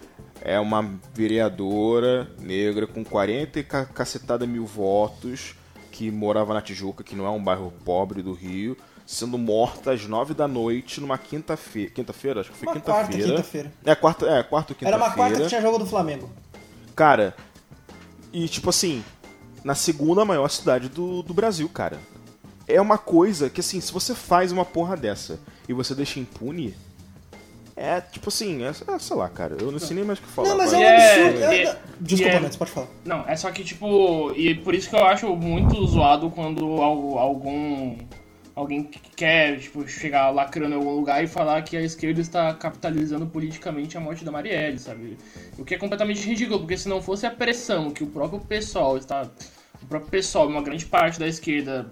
é 0.42 0.60
uma 0.60 0.90
vereadora 1.14 2.30
negra 2.40 2.88
com 2.88 3.04
40 3.04 3.60
e 3.60 3.64
ca- 3.64 3.86
cacetada 3.86 4.46
mil 4.48 4.66
votos 4.66 5.56
que 5.92 6.12
morava 6.12 6.54
na 6.54 6.62
Tijuca, 6.62 7.04
que 7.04 7.16
não 7.16 7.26
é 7.26 7.30
um 7.30 7.44
bairro 7.44 7.74
pobre 7.84 8.22
do 8.22 8.34
Rio, 8.34 8.78
sendo 9.06 9.38
morta 9.38 9.92
às 9.94 10.06
9 10.06 10.34
da 10.34 10.48
noite 10.48 11.00
numa 11.02 11.18
quinta-feira. 11.18 11.90
Quinta-feira? 11.92 12.42
Acho 12.42 12.52
que 12.52 12.58
foi 12.58 12.74
quinta-feira. 12.74 13.26
quinta-feira. 13.30 13.74
É, 13.86 13.96
quarta, 13.96 14.26
é, 14.28 14.44
quarta 14.44 14.74
ou 14.80 14.88
Era 14.88 14.98
uma 14.98 15.06
quarta 15.06 15.16
que 15.16 15.24
quinta-feira. 15.24 15.50
tinha 15.50 15.62
jogo 15.62 15.78
do 15.80 15.86
Flamengo. 15.86 16.30
Cara, 16.96 17.36
e 18.34 18.48
tipo 18.48 18.70
assim, 18.70 19.04
na 19.68 19.76
segunda 19.76 20.24
maior 20.24 20.48
cidade 20.50 20.88
do, 20.88 21.22
do 21.22 21.34
Brasil, 21.34 21.68
cara. 21.68 22.00
É 22.66 22.80
uma 22.80 22.98
coisa 22.98 23.50
que 23.50 23.60
assim, 23.60 23.82
se 23.82 23.92
você 23.92 24.16
faz 24.16 24.52
uma 24.54 24.64
porra 24.64 24.96
dessa 24.96 25.40
e 25.68 25.74
você 25.74 25.94
deixa 25.94 26.20
impune, 26.22 26.74
é 27.76 28.00
tipo 28.00 28.30
assim, 28.30 28.64
é, 28.64 28.70
é, 28.70 29.00
sei 29.00 29.16
lá, 29.18 29.28
cara, 29.30 29.58
eu 29.60 29.70
não 29.72 29.78
sei 29.80 29.96
nem 29.96 30.06
mais 30.06 30.20
o 30.20 30.22
que 30.22 30.28
falar. 30.30 30.50
Não, 30.50 30.58
mas 30.58 30.72
é 30.74 30.78
um 30.78 30.82
É, 30.82 30.96
absurdo. 31.28 31.44
é, 31.44 31.64
Eu- 31.68 31.76
Desculpa, 32.00 32.34
é- 32.36 32.40
Mendes, 32.40 32.58
pode 32.58 32.72
falar. 32.72 32.88
Não, 33.06 33.28
é 33.28 33.36
só 33.36 33.52
que, 33.52 33.64
tipo, 33.64 34.32
e 34.36 34.56
por 34.56 34.74
isso 34.74 34.90
que 34.90 34.96
eu 34.96 35.06
acho 35.06 35.36
muito 35.36 35.86
zoado 35.86 36.30
quando 36.30 36.66
al- 36.82 37.18
algum. 37.20 37.98
Alguém 38.56 38.84
que 38.84 39.00
quer, 39.16 39.60
tipo, 39.60 39.88
chegar 39.88 40.32
lacrando 40.32 40.74
em 40.74 40.78
algum 40.78 40.96
lugar 40.96 41.24
e 41.24 41.28
falar 41.28 41.62
que 41.62 41.78
a 41.78 41.82
esquerda 41.82 42.20
está 42.20 42.52
capitalizando 42.56 43.28
politicamente 43.28 43.96
a 43.96 44.00
morte 44.00 44.26
da 44.26 44.32
Marielle, 44.32 44.80
sabe? 44.80 45.16
O 45.60 45.64
que 45.64 45.76
é 45.76 45.78
completamente 45.78 46.28
ridículo, 46.28 46.62
porque 46.62 46.76
se 46.76 46.90
não 46.90 47.00
fosse 47.00 47.28
a 47.28 47.30
pressão 47.30 47.92
que 47.92 48.04
o 48.04 48.08
próprio 48.08 48.40
pessoal 48.40 48.98
está. 48.98 49.30
O 49.82 49.86
próprio 49.86 50.10
pessoal, 50.10 50.48
uma 50.48 50.62
grande 50.62 50.86
parte 50.86 51.20
da 51.20 51.28
esquerda. 51.28 51.90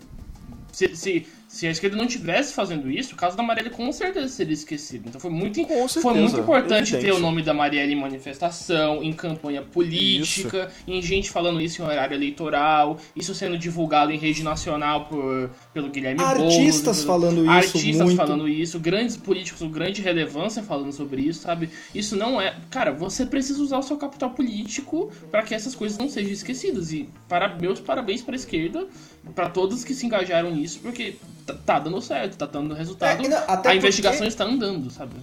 Se, 0.72 0.96
se, 0.96 1.28
se 1.48 1.68
a 1.68 1.72
esquerda 1.72 1.96
não 1.96 2.08
tivesse 2.08 2.54
fazendo 2.54 2.90
isso, 2.90 3.14
o 3.14 3.18
caso 3.18 3.38
da 3.38 3.44
Marielle 3.44 3.70
com 3.70 3.92
certeza 3.92 4.28
seria 4.28 4.54
esquecido. 4.54 5.08
Então 5.08 5.22
foi 5.22 5.30
muito, 5.30 5.62
Com 5.62 5.88
foi 5.88 5.88
certeza, 5.88 6.14
muito 6.14 6.40
importante 6.40 6.92
ter 6.92 6.98
evidente. 6.98 7.18
o 7.18 7.20
nome 7.20 7.42
da 7.42 7.54
Marielle 7.54 7.94
em 7.94 7.96
manifestação, 7.96 9.04
em 9.04 9.14
campanha 9.14 9.62
política, 9.62 10.72
em 10.88 11.02
gente 11.02 11.30
falando 11.30 11.62
isso 11.62 11.82
em 11.82 11.86
horário 11.86 12.16
eleitoral, 12.16 12.98
isso 13.16 13.34
sendo 13.34 13.58
divulgado 13.58 14.12
em 14.12 14.18
rede 14.18 14.44
nacional 14.44 15.06
por, 15.06 15.50
pelo 15.74 15.90
Guilherme 15.90 16.22
Artistas 16.22 17.04
Boulos, 17.04 17.04
falando 17.04 17.42
isso 17.42 17.50
artistas 17.50 18.02
muito. 18.02 18.18
falando 18.18 18.48
isso, 18.48 18.80
grandes 18.80 19.16
políticos 19.18 19.62
com 19.62 19.70
grande 19.70 20.02
relevância 20.02 20.64
falando 20.64 20.92
sobre 20.92 21.22
isso, 21.22 21.42
sabe? 21.42 21.70
Isso 21.94 22.16
não 22.16 22.42
é, 22.42 22.56
cara, 22.70 22.92
você 22.92 23.26
precisa 23.26 23.62
usar 23.62 23.78
o 23.78 23.84
seu 23.84 23.98
capital 23.98 24.32
político 24.32 25.12
para 25.32 25.44
que 25.44 25.54
essas 25.54 25.76
coisas 25.76 25.98
não 25.98 26.10
sejam 26.10 26.32
esquecidas 26.32 26.92
e 26.92 27.10
para 27.28 27.56
meus 27.56 27.80
parabéns 27.80 28.22
para 28.22 28.34
a 28.34 28.36
esquerda, 28.36 28.88
para 29.34 29.50
todos 29.50 29.84
que 29.84 29.94
se 29.94 30.06
engajaram 30.06 30.52
nisso, 30.52 30.80
porque 30.82 31.18
tá, 31.46 31.54
tá 31.66 31.80
dando 31.80 32.02
certo, 32.02 32.38
tá 32.38 32.46
dando 32.46 32.74
resultado. 32.74 33.26
É, 33.26 33.28
não, 33.28 33.38
até 33.38 33.52
a 33.52 33.56
porque- 33.58 33.78
investigação 33.78 34.28
está 34.28 34.44
andando, 34.44 34.90
sabe? 34.92 35.14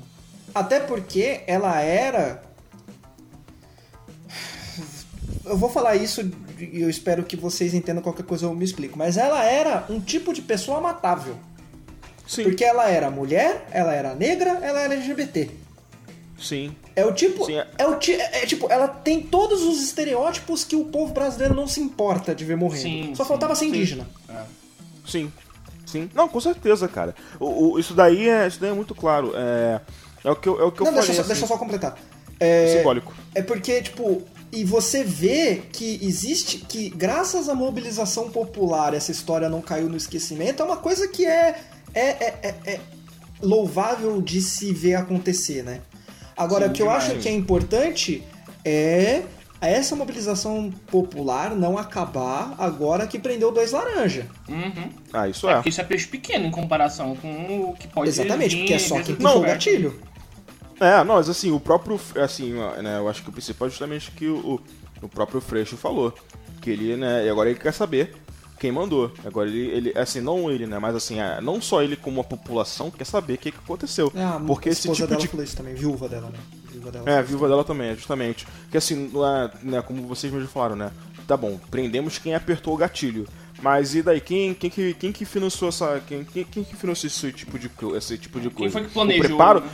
Até 0.55 0.80
porque 0.80 1.42
ela 1.46 1.80
era. 1.80 2.42
Eu 5.44 5.57
vou 5.57 5.68
falar 5.68 5.96
isso 5.96 6.20
e 6.59 6.80
eu 6.80 6.88
espero 6.88 7.24
que 7.24 7.36
vocês 7.36 7.74
entendam 7.74 8.03
qualquer 8.03 8.24
coisa 8.24 8.46
eu 8.46 8.55
me 8.55 8.64
explico. 8.64 8.96
Mas 8.98 9.16
ela 9.16 9.44
era 9.44 9.84
um 9.88 9.98
tipo 10.00 10.32
de 10.32 10.42
pessoa 10.42 10.80
matável. 10.80 11.36
Sim, 12.26 12.44
Porque 12.44 12.64
ela 12.64 12.88
era 12.88 13.11
mulher, 13.11 13.66
ela 13.72 13.92
era 13.94 14.14
negra, 14.14 14.50
ela 14.62 14.80
era 14.80 14.94
LGBT. 14.94 15.50
Sim. 16.43 16.74
É 16.97 17.05
o 17.07 17.12
tipo. 17.12 17.47
Sim, 17.47 17.55
é- 17.57 17.66
é... 17.78 17.86
o 17.86 17.99
ti- 17.99 18.12
é, 18.12 18.43
é 18.43 18.47
tipo, 18.47 18.70
ela 18.70 18.88
tem 18.88 19.20
todos 19.22 19.62
os 19.62 19.82
estereótipos 19.82 20.64
que 20.64 20.76
o 20.76 20.84
povo 20.86 21.12
brasileiro 21.14 21.55
não 21.55 21.66
se 21.66 21.80
importa 21.80 22.34
de 22.34 22.45
ver 22.45 22.57
morrendo. 22.57 22.82
Sim, 22.82 23.14
Só 23.14 23.22
sim, 23.24 23.28
faltava 23.28 23.55
ser 23.55 23.64
sim. 23.64 23.68
indígena. 23.70 24.07
Sim, 25.07 25.32
sim. 25.86 26.11
Não, 26.14 26.28
com 26.28 26.40
certeza, 26.40 26.86
cara. 26.88 27.14
O, 27.40 27.72
o- 27.74 27.78
isso, 27.78 27.95
daí 27.95 28.28
é, 28.28 28.47
isso 28.47 28.61
daí 28.61 28.70
é 28.70 28.74
muito 28.74 28.95
claro. 28.95 29.32
É, 29.34 29.80
é 30.24 30.30
o 30.30 30.36
que 30.36 30.49
eu, 30.49 30.61
é 30.61 30.64
o 30.64 30.72
que 30.72 30.80
eu 30.80 30.84
não, 30.86 30.93
falei, 30.93 31.07
deixa, 31.07 31.12
eu 31.12 31.14
só, 31.16 31.20
assim, 31.22 31.28
deixa 31.28 31.45
eu 31.45 31.49
só 31.49 31.57
completar. 31.59 31.97
É, 32.38 32.76
simbólico. 32.78 33.14
É 33.34 33.43
porque, 33.43 33.80
tipo, 33.82 34.22
e 34.51 34.64
você 34.64 35.03
vê 35.05 35.62
que 35.72 35.99
existe, 36.03 36.59
que 36.59 36.90
graças 36.90 37.49
à 37.49 37.55
mobilização 37.55 38.30
popular 38.30 38.95
essa 38.95 39.11
história 39.12 39.49
não 39.49 39.62
caiu 39.62 39.88
no 39.88 39.97
esquecimento, 39.97 40.62
é 40.62 40.66
uma 40.66 40.76
coisa 40.76 41.07
que 41.09 41.24
é, 41.24 41.57
é, 41.95 42.01
é, 42.09 42.34
é- 42.43 42.72
é 42.74 42.80
louvável 43.40 44.20
de 44.22 44.40
se 44.40 44.72
ver 44.72 44.95
acontecer, 44.95 45.62
né? 45.62 45.80
Agora, 46.37 46.64
Sim, 46.66 46.70
o 46.70 46.74
que 46.74 46.83
eu 46.83 46.87
demais. 46.87 47.05
acho 47.05 47.14
que 47.18 47.28
é 47.28 47.33
importante 47.33 48.22
é 48.64 49.22
essa 49.61 49.95
mobilização 49.95 50.72
popular 50.91 51.55
não 51.55 51.78
acabar 51.78 52.55
agora 52.59 53.07
que 53.07 53.18
prendeu 53.18 53.53
dois 53.53 53.70
laranja. 53.72 54.26
Uhum. 54.49 54.91
Ah, 55.12 55.28
isso 55.28 55.49
É, 55.49 55.53
é. 55.53 55.55
porque 55.57 55.68
isso 55.68 55.80
é 55.80 55.85
peixe 55.85 56.07
pequeno 56.09 56.47
em 56.47 56.51
comparação 56.51 57.14
com 57.14 57.70
o 57.70 57.74
que 57.78 57.87
pode 57.87 58.09
Exatamente, 58.09 58.57
porque 58.57 58.74
é 58.74 58.78
só 58.78 58.95
quem 58.97 58.99
outro 58.99 59.16
puxou 59.16 59.39
o 59.39 59.43
gatilho. 59.43 60.01
É, 60.80 61.05
não, 61.05 61.14
mas 61.14 61.28
assim, 61.28 61.53
o 61.53 61.61
próprio. 61.61 62.01
Assim, 62.20 62.55
né, 62.83 62.99
eu 62.99 63.09
acho 63.09 63.22
que 63.22 63.28
o 63.28 63.33
principal 63.33 63.68
é 63.68 63.70
justamente 63.70 64.11
que 64.11 64.26
o, 64.26 64.61
o 65.01 65.09
próprio 65.09 65.41
Freixo 65.41 65.76
falou. 65.76 66.12
Que 66.61 66.70
ele, 66.70 66.97
né, 66.97 67.24
e 67.26 67.28
agora 67.28 67.51
ele 67.51 67.59
quer 67.59 67.72
saber 67.72 68.14
quem 68.62 68.70
mandou. 68.70 69.10
Agora 69.24 69.48
ele, 69.48 69.88
ele 69.88 69.98
assim, 69.98 70.20
não 70.20 70.48
ele, 70.48 70.68
né, 70.68 70.78
mas 70.78 70.94
assim, 70.94 71.18
é, 71.18 71.40
não 71.40 71.60
só 71.60 71.82
ele 71.82 71.96
como 71.96 72.20
a 72.20 72.24
população 72.24 72.92
quer 72.92 73.04
saber 73.04 73.34
o 73.34 73.38
que, 73.38 73.50
que 73.50 73.58
aconteceu. 73.58 74.12
É, 74.14 74.22
a 74.22 74.38
porque 74.38 74.68
esse 74.68 74.82
tipo 74.82 75.04
dela 75.04 75.20
de 75.20 75.26
falou 75.26 75.44
isso 75.44 75.56
também, 75.56 75.74
viúva 75.74 76.08
dela, 76.08 76.30
né? 76.30 76.38
Viúva 76.70 76.92
dela. 76.92 77.10
É, 77.10 77.18
a 77.18 77.22
viúva 77.22 77.48
dela 77.48 77.64
também, 77.64 77.88
é, 77.88 77.94
justamente. 77.96 78.46
Que 78.70 78.76
assim, 78.76 79.10
não 79.12 79.26
é, 79.26 79.50
né, 79.64 79.82
como 79.82 80.06
vocês 80.06 80.32
mesmos 80.32 80.52
falaram, 80.52 80.76
né? 80.76 80.92
Tá 81.26 81.36
bom, 81.36 81.58
prendemos 81.72 82.18
quem 82.18 82.36
apertou 82.36 82.72
o 82.72 82.76
gatilho. 82.76 83.26
Mas 83.60 83.96
e 83.96 84.02
daí, 84.02 84.20
quem, 84.20 84.54
quem, 84.54 84.70
que, 84.70 84.94
quem 84.94 85.10
que 85.10 85.24
financiou 85.24 85.68
essa. 85.68 86.00
Quem, 86.06 86.24
quem, 86.24 86.44
quem 86.44 86.62
que 86.62 86.76
financiou 86.76 87.08
esse 87.08 87.32
tipo 87.32 87.58
de, 87.58 87.68
esse 87.96 88.16
tipo 88.16 88.40
de 88.40 88.48
coisa? 88.48 88.72
foi 88.72 88.86
que 88.86 88.92
planejou, 88.94 89.24
O 89.24 89.28
preparo. 89.28 89.60
né? 89.60 89.70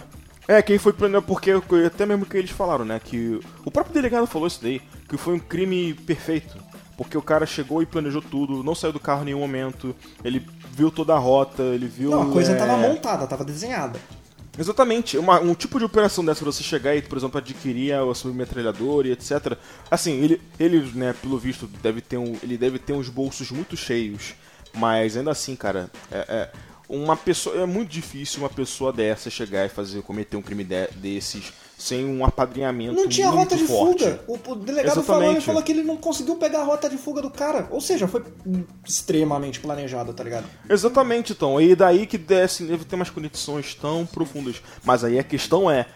É, 0.48 0.62
quem 0.62 0.78
foi 0.78 0.92
que 0.92 0.98
planejou, 0.98 1.22
porque 1.22 1.50
até 1.86 2.06
mesmo 2.06 2.24
que 2.24 2.38
eles 2.38 2.50
falaram, 2.50 2.86
né? 2.86 2.98
Que 3.04 3.38
o 3.66 3.70
próprio 3.70 3.92
delegado 3.94 4.26
falou 4.26 4.48
isso 4.48 4.60
daí, 4.62 4.80
que 5.08 5.18
foi 5.18 5.34
um 5.34 5.38
crime 5.38 5.92
perfeito. 5.92 6.56
Porque 6.98 7.16
o 7.16 7.22
cara 7.22 7.46
chegou 7.46 7.80
e 7.80 7.86
planejou 7.86 8.20
tudo, 8.20 8.62
não 8.62 8.74
saiu 8.74 8.92
do 8.92 9.00
carro 9.00 9.22
em 9.22 9.26
nenhum 9.26 9.38
momento, 9.38 9.94
ele 10.22 10.44
viu 10.72 10.90
toda 10.90 11.14
a 11.14 11.18
rota, 11.18 11.62
ele 11.62 11.86
viu. 11.86 12.10
Não, 12.10 12.22
a 12.28 12.32
coisa 12.32 12.52
é, 12.52 12.56
tava 12.56 12.76
montada, 12.76 13.26
tava 13.26 13.44
desenhada. 13.44 13.98
Exatamente. 14.58 15.16
Uma- 15.16 15.40
um 15.40 15.54
tipo 15.54 15.78
de 15.78 15.84
operação 15.84 16.24
dessa 16.24 16.40
pra 16.42 16.50
você 16.50 16.62
chegar 16.64 16.96
e, 16.96 17.00
por 17.02 17.16
exemplo, 17.16 17.38
adquirir 17.38 17.94
a 17.94 18.14
sua 18.14 18.32
metralhadora 18.32 19.06
e 19.08 19.12
etc. 19.12 19.56
Assim, 19.88 20.12
ele, 20.20 20.42
ele, 20.58 20.80
né, 20.94 21.14
pelo 21.22 21.38
visto, 21.38 21.68
deve 21.80 22.00
ter 22.00 22.16
um, 22.16 22.36
ele 22.42 22.58
deve 22.58 22.78
ter 22.80 22.92
uns 22.92 23.08
bolsos 23.08 23.50
muito 23.52 23.76
cheios. 23.76 24.34
Mas 24.74 25.16
ainda 25.16 25.30
assim, 25.30 25.54
cara, 25.54 25.88
é, 26.10 26.18
é 26.18 26.50
uma 26.88 27.16
pessoa 27.16 27.56
é 27.62 27.66
muito 27.66 27.90
difícil 27.90 28.40
uma 28.40 28.48
pessoa 28.50 28.92
dessa 28.92 29.30
chegar 29.30 29.64
e 29.64 29.68
fazer 29.68 30.02
cometer 30.02 30.36
um 30.36 30.42
crime 30.42 30.64
de- 30.64 30.88
desses 30.96 31.52
sem 31.78 32.04
um 32.04 32.24
apadrinhamento 32.24 32.92
Não 32.92 33.06
tinha 33.08 33.28
muito 33.28 33.38
rota 33.38 33.56
de 33.56 33.64
forte. 33.64 34.02
fuga. 34.02 34.20
O, 34.26 34.50
o 34.50 34.54
delegado 34.56 35.00
falou, 35.00 35.30
ele 35.30 35.40
falou 35.40 35.62
que 35.62 35.70
ele 35.70 35.84
não 35.84 35.96
conseguiu 35.96 36.34
pegar 36.34 36.62
a 36.62 36.64
rota 36.64 36.90
de 36.90 36.98
fuga 36.98 37.22
do 37.22 37.30
cara. 37.30 37.68
Ou 37.70 37.80
seja, 37.80 38.08
foi 38.08 38.24
extremamente 38.84 39.60
planejado, 39.60 40.12
tá 40.12 40.24
ligado? 40.24 40.46
Exatamente, 40.68 41.32
então. 41.32 41.60
E 41.60 41.76
daí 41.76 42.04
que 42.04 42.18
desse, 42.18 42.64
deve 42.64 42.84
ter 42.84 42.96
umas 42.96 43.10
conexões 43.10 43.76
tão 43.76 44.04
profundas. 44.04 44.60
Mas 44.84 45.04
aí 45.04 45.20
a 45.20 45.22
questão 45.22 45.70
é. 45.70 45.86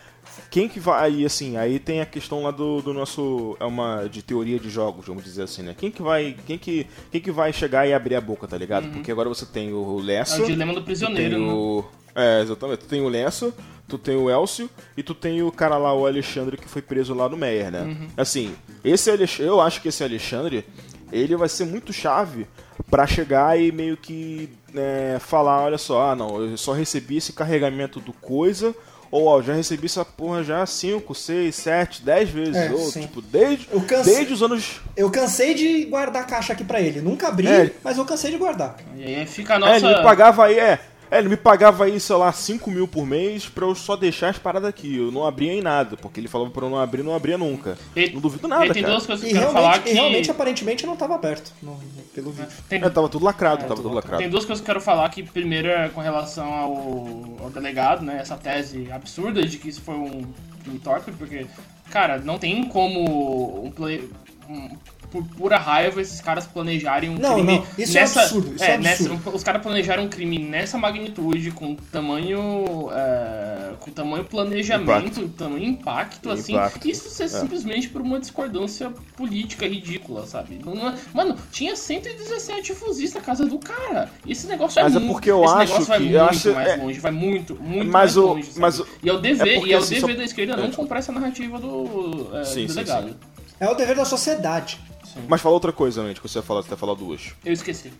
Quem 0.51 0.68
que 0.68 0.78
vai. 0.78 1.05
Aí, 1.07 1.24
assim, 1.26 1.57
aí 1.57 1.80
tem 1.80 2.01
a 2.01 2.07
questão 2.07 2.45
lá 2.45 2.53
do, 2.53 2.80
do 2.80 2.95
nosso. 2.95 3.57
É 3.59 3.64
uma. 3.64 4.07
de 4.09 4.22
teoria 4.22 4.61
de 4.61 4.70
jogos, 4.70 5.05
vamos 5.05 5.24
dizer 5.24 5.43
assim, 5.43 5.62
né? 5.62 5.74
Quem 5.76 5.91
que 5.91 6.01
vai. 6.01 6.37
Quem 6.47 6.57
que, 6.57 6.87
quem 7.11 7.20
que 7.20 7.33
vai 7.33 7.53
chegar 7.53 7.89
e 7.89 7.93
abrir 7.93 8.14
a 8.14 8.20
boca, 8.20 8.47
tá 8.47 8.57
ligado? 8.57 8.89
Porque 8.89 9.11
agora 9.11 9.28
você 9.28 9.45
tem 9.45 9.72
o 9.72 9.99
É 9.99 10.03
Lessa. 10.05 10.41
o 10.41 10.47
dilema 10.47 10.72
do 10.72 10.83
prisioneiro, 10.83 11.35
tem 11.35 11.45
né? 11.45 11.53
o. 11.53 11.85
É, 12.15 12.41
exatamente. 12.43 12.81
Tu 12.81 12.87
tem 12.87 13.01
o 13.01 13.09
Lessa, 13.09 13.53
tu 13.89 13.99
tem 13.99 14.17
o 14.17 14.31
Elcio 14.31 14.69
e 14.97 15.03
tu 15.03 15.15
tem 15.15 15.43
o 15.43 15.51
cara 15.53 15.77
lá, 15.77 15.95
o 15.95 16.07
Alexandre, 16.07 16.57
que 16.57 16.69
foi 16.69 16.83
preso 16.83 17.15
lá 17.15 17.29
no 17.29 17.37
Meyer, 17.37 17.71
né? 17.71 17.83
Uhum. 17.83 18.09
Assim, 18.17 18.55
esse 18.85 19.11
Alexandre, 19.11 19.47
eu 19.47 19.61
acho 19.61 19.81
que 19.81 19.89
esse 19.89 20.03
Alexandre, 20.05 20.65
ele 21.13 21.37
vai 21.37 21.49
ser 21.49 21.65
muito 21.65 21.93
chave 21.93 22.47
pra 22.91 23.07
chegar 23.07 23.59
e 23.61 23.71
meio 23.73 23.97
que 23.97 24.49
né, 24.73 25.19
falar, 25.21 25.63
olha 25.65 25.79
só, 25.79 26.11
ah 26.11 26.17
não, 26.17 26.41
eu 26.43 26.57
só 26.57 26.73
recebi 26.73 27.19
esse 27.19 27.33
carregamento 27.33 28.01
do 28.01 28.13
coisa, 28.13 28.75
ou 29.11 29.27
ó, 29.27 29.43
já 29.43 29.53
recebi 29.53 29.85
essa 29.85 30.07
porra 30.07 30.43
já 30.43 30.65
5, 30.65 31.15
6, 31.15 31.55
7, 31.55 32.03
10 32.03 32.31
vezes, 32.31 32.57
É, 32.57 32.71
ou 32.73 32.79
sim. 32.79 33.03
tipo, 33.03 33.21
desde, 33.21 33.69
Eu 33.71 33.83
canse- 33.83 34.15
desde 34.15 34.33
os 34.33 34.43
anos... 34.43 34.81
Eu 34.97 35.11
cansei 35.11 35.53
de 35.53 35.85
guardar 35.85 36.23
a 36.23 36.25
caixa 36.25 36.55
aqui 36.55 36.65
pra 36.65 36.81
ele. 36.81 37.03
Nunca 37.03 37.29
abri, 37.29 37.47
É. 37.47 37.73
mas 37.85 37.99
eu 37.99 38.07
cansei 38.07 38.31
de 38.31 38.39
guardar. 38.39 38.77
E 38.97 39.05
aí 39.05 39.27
fica 39.27 39.53
a 39.53 39.57
É, 39.57 39.59
nossa. 39.61 39.77
ele 39.87 39.97
me 39.97 40.03
pagava 40.03 40.47
aí, 40.47 40.59
é. 40.59 40.81
É, 41.13 41.19
ele 41.19 41.29
me 41.29 41.37
pagava 41.37 41.85
aí, 41.85 42.01
sei 42.01 42.17
lá, 42.17 42.33
5 42.33 42.71
mil 42.71 42.89
por 42.89 43.05
mês 43.07 43.47
pra 43.47 43.67
eu 43.67 43.75
só 43.75 43.95
deixar 43.97 44.31
as 44.31 44.39
paradas 44.39 44.67
aqui. 44.69 44.97
Eu 44.97 45.13
não 45.13 45.27
abria 45.27 45.53
em 45.53 45.61
nada, 45.61 45.95
porque 45.97 46.19
ele 46.19 46.27
falava 46.27 46.51
pra 46.51 46.65
eu 46.65 46.71
não 46.71 46.79
abrir, 46.79 47.03
não 47.03 47.15
abria 47.15 47.37
nunca. 47.37 47.77
E- 47.95 48.09
não 48.11 48.21
duvido 48.21 48.47
e 48.47 48.49
nada, 48.51 48.73
tem 48.73 48.83
cara. 48.83 48.95
duas 48.95 49.05
coisas 49.07 49.23
que 49.23 49.31
E 49.31 49.37
eu 49.37 49.41
quero 49.41 49.53
realmente, 49.53 49.73
falar 49.73 49.83
que. 49.85 49.91
e 49.91 49.93
realmente, 49.93 50.31
aparentemente, 50.31 50.87
não 50.87 50.97
tava 50.97 51.15
aberto, 51.15 51.53
no- 51.63 51.79
pelo 52.15 52.31
vídeo. 52.33 52.51
tem, 52.67 52.83
É, 52.83 52.89
tava 52.89 53.11
tudo 53.11 53.27
lacrado, 53.27 53.63
tava 53.63 53.77
tudo 53.83 53.93
lacrado. 53.95 54.19
tem 54.23 54.31
duas 54.31 54.47
coisas 54.47 54.65
que 54.65 54.71
eu 54.71 54.75
quero 54.75 54.83
falar 54.83 55.07
que 55.11 55.23
primeiro 55.23 55.69
é 55.69 55.91
com 55.91 56.01
relação 56.01 56.51
ao, 56.51 57.45
ao 57.45 57.51
delegado, 57.51 58.03
né? 58.03 58.17
Essa 58.19 58.39
tese 58.39 58.91
absurda 58.91 59.45
de 59.45 59.59
que 59.59 59.69
isso 59.69 59.83
foi 59.83 59.95
um 59.95 60.25
crime 60.63 60.79
torpe, 60.79 61.13
porque, 61.13 61.47
cara, 61.91 62.19
não 62.19 62.39
tem 62.39 62.65
como 62.69 63.67
um 63.67 63.71
play. 63.71 64.09
um- 64.49 64.71
por 65.13 65.23
pura 65.25 65.59
raiva, 65.59 66.01
esses 66.01 66.21
caras 66.21 66.47
planejarem 66.47 67.11
um 67.11 67.19
Não, 67.19 67.35
crime 67.35 67.59
não, 67.59 67.67
isso 67.79 67.97
é 67.97 68.01
nessa, 68.01 68.23
absurdo, 68.23 68.55
isso 68.55 68.65
é 68.65 68.79
nessa- 68.79 69.05
absurdo. 69.13 69.37
os 69.37 69.43
caras 69.45 69.63
planejaram 69.63 70.05
um 70.05 70.09
crime 70.09 70.39
nessa 70.39 70.79
magnitude, 70.79 71.51
com 71.51 71.75
tamanho, 71.77 72.89
é, 72.93 73.73
com 73.79 73.91
tamanho 73.91 74.25
planejamento, 74.25 75.29
tamanho 75.31 75.65
impacto, 75.65 76.31
assim. 76.31 76.55
Impacto. 76.55 76.89
Isso 76.89 77.23
é 77.23 77.29
simplesmente 77.29 77.89
por 77.89 78.01
uma 78.01 78.19
discordância 78.19 78.91
política 79.17 79.67
ridícula, 79.67 80.27
sabe? 80.27 80.59
Não- 80.65 80.89
é- 80.89 80.95
Mano, 81.13 81.37
tinha 81.51 81.77
117 81.77 82.75
fuzis 82.75 83.13
na 83.13 83.21
casa 83.21 83.45
do 83.45 83.59
cara. 83.59 84.09
E 84.25 84.33
esse 84.33 84.47
negócio 84.47 84.83
Mas 84.83 84.95
é 84.95 84.97
é 84.97 84.99
muito. 85.01 85.13
porque 85.13 85.31
eu 85.31 85.45
esse 85.45 85.53
acho 85.55 85.59
negócio 85.73 85.87
vai 85.87 85.99
que- 85.99 86.05
muito 86.05 86.17
eu 86.17 86.25
acho- 86.25 86.53
mais 86.55 86.69
é- 86.69 86.77
longe, 86.77 87.01
vai 87.01 87.13
muito, 87.13 87.55
muito 87.57 87.85
Mas 87.85 87.93
mais 87.93 88.17
o- 88.17 88.27
longe. 88.27 88.47
sabe? 88.47 88.61
mas 88.61 88.81
o- 88.81 88.87
e 89.03 89.09
é 89.09 89.13
o 89.13 89.19
dever, 89.19 89.49
é 89.59 89.67
e 89.67 89.73
é 89.73 89.77
o 89.77 89.79
assim, 89.81 89.95
dever 89.97 90.11
só- 90.13 90.17
da 90.19 90.25
esquerda 90.25 90.53
é. 90.55 90.57
não 90.57 90.71
comprar 90.71 90.99
essa 90.99 91.13
narrativa 91.13 91.59
do, 91.59 92.31
é, 92.35 92.45
Sim, 92.45 92.67
do 92.67 92.73
sim, 92.73 92.75
delegado. 92.79 93.09
sim. 93.09 93.15
É 93.61 93.69
o 93.69 93.75
dever 93.75 93.95
da 93.97 94.05
sociedade. 94.05 94.81
Mas 95.29 95.41
fala 95.41 95.55
outra 95.55 95.73
coisa, 95.73 96.07
gente, 96.07 96.21
que 96.21 96.29
você 96.29 96.39
ia 96.39 96.43
falar, 96.43 96.63
você 96.63 96.71
ia 96.71 96.77
falar 96.77 96.95
duas. 96.95 97.35
Eu 97.45 97.53
esqueci. 97.53 97.93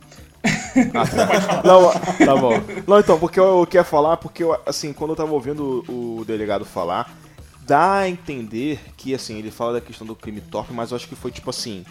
Não, 1.65 1.91
tá 2.27 2.37
bom. 2.37 2.53
Não, 2.87 2.99
então, 2.99 3.19
porque 3.19 3.39
eu, 3.39 3.61
eu 3.61 3.67
queria 3.67 3.85
falar, 3.85 4.17
porque 4.17 4.43
eu, 4.43 4.59
assim, 4.67 4.93
quando 4.93 5.11
eu 5.11 5.17
tava 5.17 5.33
ouvindo 5.33 5.85
o, 5.89 6.21
o 6.21 6.25
delegado 6.25 6.65
falar, 6.65 7.15
dá 7.67 7.99
a 7.99 8.09
entender 8.09 8.81
que, 8.97 9.15
assim, 9.15 9.39
ele 9.39 9.51
fala 9.51 9.75
da 9.75 9.81
questão 9.81 10.07
do 10.07 10.17
crime 10.17 10.41
torpe, 10.41 10.73
mas 10.73 10.91
eu 10.91 10.97
acho 10.97 11.09
que 11.09 11.15
foi 11.17 11.31
tipo 11.31 11.51
assim. 11.51 11.85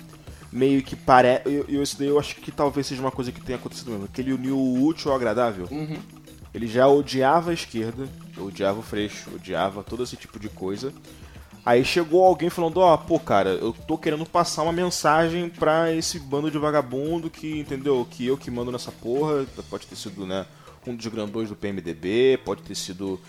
Meio 0.52 0.84
que 0.84 0.98
parece. 0.98 1.44
Eu, 1.46 1.66
eu, 1.70 1.82
isso 1.82 1.98
daí 1.98 2.10
eu 2.10 2.20
acho 2.20 2.36
que 2.36 2.52
talvez 2.52 2.86
seja 2.86 3.00
uma 3.02 3.12
coisa 3.12 3.32
que 3.32 3.40
tenha 3.40 3.58
acontecido 3.58 3.90
mesmo. 3.90 4.10
Que 4.10 4.20
ele 4.20 4.34
uniu 4.34 4.58
o 4.58 4.84
útil 4.84 5.10
ao 5.10 5.16
agradável. 5.16 5.66
Uhum. 5.72 5.98
Ele 6.54 6.68
já 6.68 6.88
odiava 6.88 7.52
a 7.52 7.54
esquerda, 7.54 8.10
odiava 8.38 8.80
o 8.80 8.84
Freixo, 8.84 9.30
odiava 9.34 9.82
todo 9.82 10.04
esse 10.04 10.18
tipo 10.18 10.38
de 10.38 10.50
coisa. 10.50 10.94
Aí 11.64 11.86
chegou 11.86 12.24
alguém 12.26 12.50
falando, 12.50 12.78
ó, 12.78 12.98
pô, 12.98 13.20
cara, 13.20 13.52
eu 13.52 13.72
tô 13.88 13.98
querendo 13.98 14.26
passar 14.26 14.64
uma 14.64 14.72
mensagem 14.74 15.48
pra 15.48 15.94
esse 15.94 16.20
bando 16.20 16.50
de 16.50 16.58
vagabundo 16.58 17.30
que, 17.30 17.60
entendeu? 17.60 18.06
Que 18.10 18.26
eu 18.26 18.36
que 18.36 18.50
mando 18.50 18.72
nessa 18.72 18.92
porra, 18.92 19.46
pode 19.70 19.86
ter 19.86 19.96
sido, 19.96 20.26
né, 20.26 20.46
um 20.88 20.96
dos 20.96 21.06
grandões 21.08 21.50
do 21.50 21.56
PMDB, 21.56 22.40
pode 22.44 22.64
ter 22.64 22.74
sido 22.74 23.20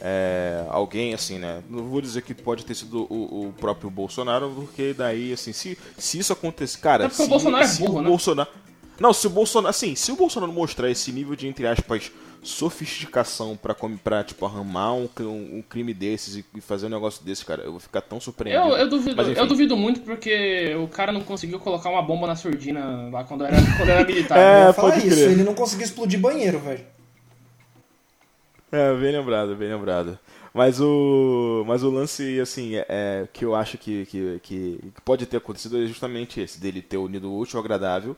é, 0.00 0.64
alguém, 0.70 1.12
assim, 1.12 1.38
né, 1.38 1.62
não 1.68 1.84
vou 1.84 2.00
dizer 2.00 2.22
que 2.22 2.32
pode 2.32 2.64
ter 2.64 2.74
sido 2.74 3.06
o, 3.10 3.48
o 3.48 3.52
próprio 3.52 3.90
Bolsonaro, 3.90 4.50
porque 4.56 4.94
daí, 4.94 5.32
assim, 5.32 5.52
se, 5.52 5.76
se 5.98 6.18
isso 6.18 6.32
acontecer, 6.32 6.78
cara, 6.80 7.04
É 7.04 7.08
porque 7.08 7.22
o 7.22 7.26
se, 7.26 7.30
Bolsonaro 7.30 7.64
é 7.64 7.66
se 7.66 7.82
burro, 7.82 7.98
o 7.98 8.02
né? 8.02 8.08
Bolsonaro... 8.08 8.50
Não, 8.98 9.12
se 9.12 9.26
o 9.26 9.30
Bolsonaro, 9.30 9.68
assim, 9.70 9.94
se 9.94 10.12
o 10.12 10.16
Bolsonaro 10.16 10.52
mostrar 10.52 10.90
esse 10.90 11.12
nível 11.12 11.36
de, 11.36 11.46
entre 11.46 11.66
aspas, 11.66 12.10
sofisticação 12.42 13.56
pra, 13.56 13.74
com- 13.74 13.96
pra 13.96 14.24
tipo, 14.24 14.44
arrumar 14.44 14.94
um, 14.94 15.08
um, 15.20 15.58
um 15.58 15.62
crime 15.62 15.94
desses 15.94 16.44
e, 16.54 16.60
fazer 16.60 16.86
um 16.86 16.90
negócio 16.90 17.24
desse, 17.24 17.44
cara, 17.44 17.62
eu 17.62 17.70
vou 17.70 17.80
ficar 17.80 18.00
tão 18.00 18.20
surpreendido. 18.20 18.70
Eu, 18.70 18.76
eu, 18.78 18.88
duvido, 18.88 19.16
Mas, 19.16 19.36
eu 19.36 19.46
duvido 19.46 19.76
muito 19.76 20.00
porque 20.00 20.74
o 20.76 20.88
cara 20.88 21.12
não 21.12 21.22
conseguiu 21.22 21.60
colocar 21.60 21.88
uma 21.88 22.02
bomba 22.02 22.26
na 22.26 22.34
surdina 22.36 23.08
lá 23.10 23.22
quando 23.24 23.44
era, 23.44 23.56
quando 23.76 23.88
era 23.88 24.04
militar. 24.04 24.38
É, 24.42 24.72
pode 24.72 25.06
isso, 25.06 25.16
crer. 25.16 25.30
ele 25.30 25.44
não 25.44 25.54
conseguiu 25.54 25.84
explodir 25.84 26.18
banheiro, 26.18 26.58
velho. 26.58 26.84
É, 28.70 28.94
bem 28.94 29.12
lembrado, 29.12 29.54
bem 29.54 29.68
lembrado. 29.68 30.18
Mas 30.52 30.80
o, 30.80 31.64
mas 31.66 31.82
o 31.82 31.90
lance, 31.90 32.40
assim, 32.40 32.76
é, 32.76 32.86
é, 32.88 33.28
que 33.32 33.44
eu 33.44 33.54
acho 33.54 33.78
que, 33.78 34.04
que, 34.06 34.40
que 34.42 34.80
pode 35.04 35.26
ter 35.26 35.38
acontecido 35.38 35.82
é 35.82 35.86
justamente 35.86 36.40
esse, 36.40 36.60
dele 36.60 36.82
ter 36.82 36.96
unido 36.98 37.30
o 37.30 37.38
útil 37.38 37.58
ao 37.58 37.64
agradável. 37.64 38.16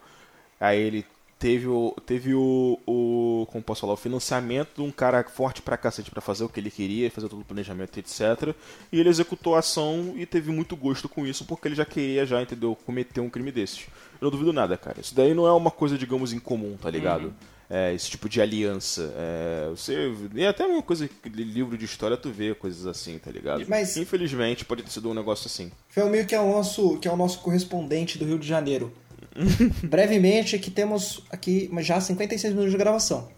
Aí 0.61 0.81
ele 0.81 1.05
teve 1.39 1.67
o, 1.67 1.95
teve 2.07 2.35
o, 2.35 2.79
o, 2.87 3.47
como 3.51 3.63
posso 3.63 3.83
falar, 3.83 3.93
o 3.93 3.97
financiamento 3.97 4.77
de 4.77 4.83
um 4.83 4.91
cara 4.91 5.23
forte 5.25 5.61
pra 5.63 5.77
cacete 5.77 6.11
pra 6.11 6.21
fazer 6.21 6.45
o 6.45 6.49
que 6.49 6.59
ele 6.61 6.71
queria, 6.71 7.11
fazer 7.11 7.29
todo 7.29 7.41
o 7.41 7.45
planejamento, 7.45 7.99
etc. 7.99 8.55
E 8.93 9.01
ele 9.01 9.09
executou 9.09 9.55
a 9.55 9.59
ação 9.59 10.15
e 10.17 10.25
teve 10.27 10.51
muito 10.51 10.75
gosto 10.77 11.09
com 11.09 11.27
isso, 11.27 11.45
porque 11.45 11.69
ele 11.69 11.75
já 11.75 11.85
queria, 11.85 12.25
já, 12.25 12.41
entendeu, 12.41 12.77
cometer 12.87 13.21
um 13.21 13.29
crime 13.31 13.53
desses. 13.53 13.87
Eu 14.21 14.27
não 14.27 14.31
duvido 14.31 14.53
nada, 14.53 14.77
cara. 14.77 15.01
Isso 15.01 15.15
daí 15.15 15.35
não 15.35 15.47
é 15.47 15.53
uma 15.53 15.71
coisa, 15.71 15.99
digamos, 15.99 16.33
incomum, 16.33 16.77
tá 16.81 16.91
ligado? 16.91 17.35
É, 17.69 17.95
esse 17.95 18.11
tipo 18.11 18.29
de 18.29 18.41
aliança. 18.43 19.13
É, 19.17 19.69
você. 19.71 20.13
E 20.35 20.47
até 20.47 20.67
uma 20.67 20.83
coisa 20.83 21.09
que 21.09 21.29
livro 21.31 21.79
de 21.79 21.85
história 21.87 22.15
tu 22.17 22.31
vê 22.31 22.55
coisas 22.55 22.87
assim, 22.87 23.19
tá 23.19 23.31
ligado? 23.31 23.65
Mas- 23.67 23.97
Infelizmente 23.97 24.65
pode 24.67 24.83
ter 24.83 24.91
sido 24.91 25.09
um 25.11 25.15
negócio 25.15 25.47
assim. 25.47 25.73
Felmir, 25.89 26.27
que 26.27 26.35
é 26.35 26.41
o 26.41 26.51
nosso, 26.53 26.99
que 26.99 27.09
é 27.09 27.11
o 27.11 27.17
nosso 27.17 27.41
correspondente 27.41 28.19
do 28.19 28.27
Rio 28.27 28.39
de 28.39 28.47
Janeiro. 28.47 28.93
Brevemente, 29.83 30.59
que 30.59 30.71
temos 30.71 31.23
aqui 31.31 31.71
já 31.81 32.01
56 32.01 32.53
minutos 32.53 32.73
de 32.73 32.79
gravação. 32.79 33.29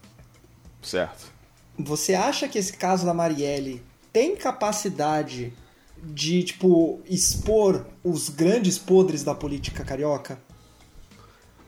Certo. 0.82 1.32
Você 1.78 2.14
acha 2.14 2.48
que 2.48 2.58
esse 2.58 2.72
caso 2.74 3.04
da 3.04 3.12
Marielle 3.12 3.82
tem 4.12 4.36
capacidade 4.36 5.52
de, 6.02 6.42
tipo, 6.42 7.00
expor 7.06 7.86
os 8.04 8.28
grandes 8.28 8.78
podres 8.78 9.22
da 9.22 9.34
política 9.34 9.84
carioca? 9.84 10.38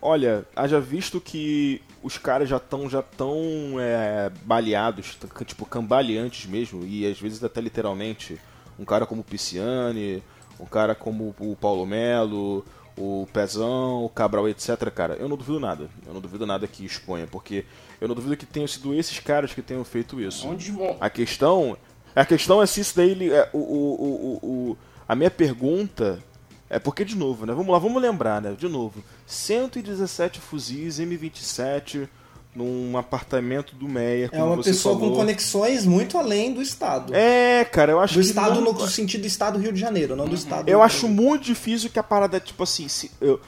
Olha, 0.01 0.47
haja 0.55 0.81
visto 0.81 1.20
que 1.20 1.83
os 2.03 2.16
caras 2.16 2.49
já 2.49 2.59
estão 2.59 2.89
já 2.89 3.03
tão, 3.03 3.35
é, 3.81 4.31
baleados, 4.45 5.18
tipo, 5.45 5.66
cambaleantes 5.66 6.47
mesmo, 6.47 6.85
e 6.87 7.05
às 7.05 7.20
vezes 7.20 7.43
até 7.43 7.61
literalmente, 7.61 8.41
um 8.79 8.85
cara 8.85 9.05
como 9.05 9.22
o 9.22 9.24
Pisciani, 9.24 10.22
um 10.61 10.66
cara 10.66 10.95
como 10.95 11.35
o 11.39 11.57
Paulo 11.57 11.85
Melo, 11.85 12.64
o 12.99 13.28
Pezão, 13.32 14.05
o 14.05 14.09
Cabral, 14.09 14.49
etc, 14.49 14.76
cara, 14.94 15.14
eu 15.14 15.28
não 15.28 15.36
duvido 15.36 15.61
nada. 15.61 15.88
Eu 16.07 16.12
não 16.12 16.20
duvido 16.20 16.44
nada 16.46 16.66
que 16.66 16.84
exponha, 16.84 17.26
porque 17.26 17.64
eu 18.01 18.09
não 18.09 18.14
duvido 18.14 18.36
que 18.36 18.44
tenham 18.46 18.66
sido 18.66 18.92
esses 18.94 19.18
caras 19.20 19.55
que 19.55 19.62
tenham 19.62 19.84
feito 19.84 20.20
isso. 20.20 20.46
Onde 20.49 20.70
vão. 20.72 20.96
A 21.01 21.09
questão, 21.09 21.76
a 22.14 22.24
questão 22.24 22.62
é 22.62 22.66
se 22.66 22.80
isso 22.80 22.96
daí 22.96 23.11
ele- 23.11 23.32
é, 23.32 23.49
o, 23.53 23.59
o, 23.59 24.38
o, 24.42 24.46
o- 24.70 24.78
a 25.09 25.14
minha 25.14 25.30
pergunta 25.30 26.18
é 26.68 26.78
porque 26.78 27.05
de 27.05 27.16
novo, 27.16 27.46
né? 27.46 27.55
Vamos 27.55 27.72
lá, 27.72 27.78
vamos 27.78 28.03
lembrar, 28.03 28.42
né? 28.42 28.55
De 28.59 28.68
novo, 28.68 29.03
117 29.26 30.40
fuzis 30.40 30.99
M27 30.99 32.09
num 32.59 32.98
apartamento 32.98 33.74
do 33.76 33.88
Meia, 33.88 34.28
É 34.32 34.42
uma 34.42 34.61
pessoa 34.62 34.94
falou. 34.96 35.11
com 35.11 35.16
conexões 35.16 35.86
muito 35.86 36.18
além 36.18 36.52
do 36.52 36.61
Estado. 36.61 37.14
É, 37.14 37.64
cara, 37.64 37.92
eu 37.92 38.00
acho 38.00 38.14
do 38.14 38.20
que 38.20 38.26
Estado 38.26 38.61
não- 38.61 38.72
no 38.72 38.88
sentido 38.88 39.20
do 39.22 39.26
Estado 39.26 39.59
Rio 39.59 39.72
de 39.72 39.78
Janeiro, 39.80 40.16
não 40.16 40.26
do 40.26 40.34
Estado... 40.34 40.68
eu 40.68 40.82
acho 40.82 41.09
muito 41.09 41.44
difícil 41.44 41.88
que 41.90 41.98
a 41.98 42.02
parada, 42.02 42.40
tipo 42.40 42.62
assim, 42.62 42.88
se, 42.88 43.11
eu, 43.20 43.40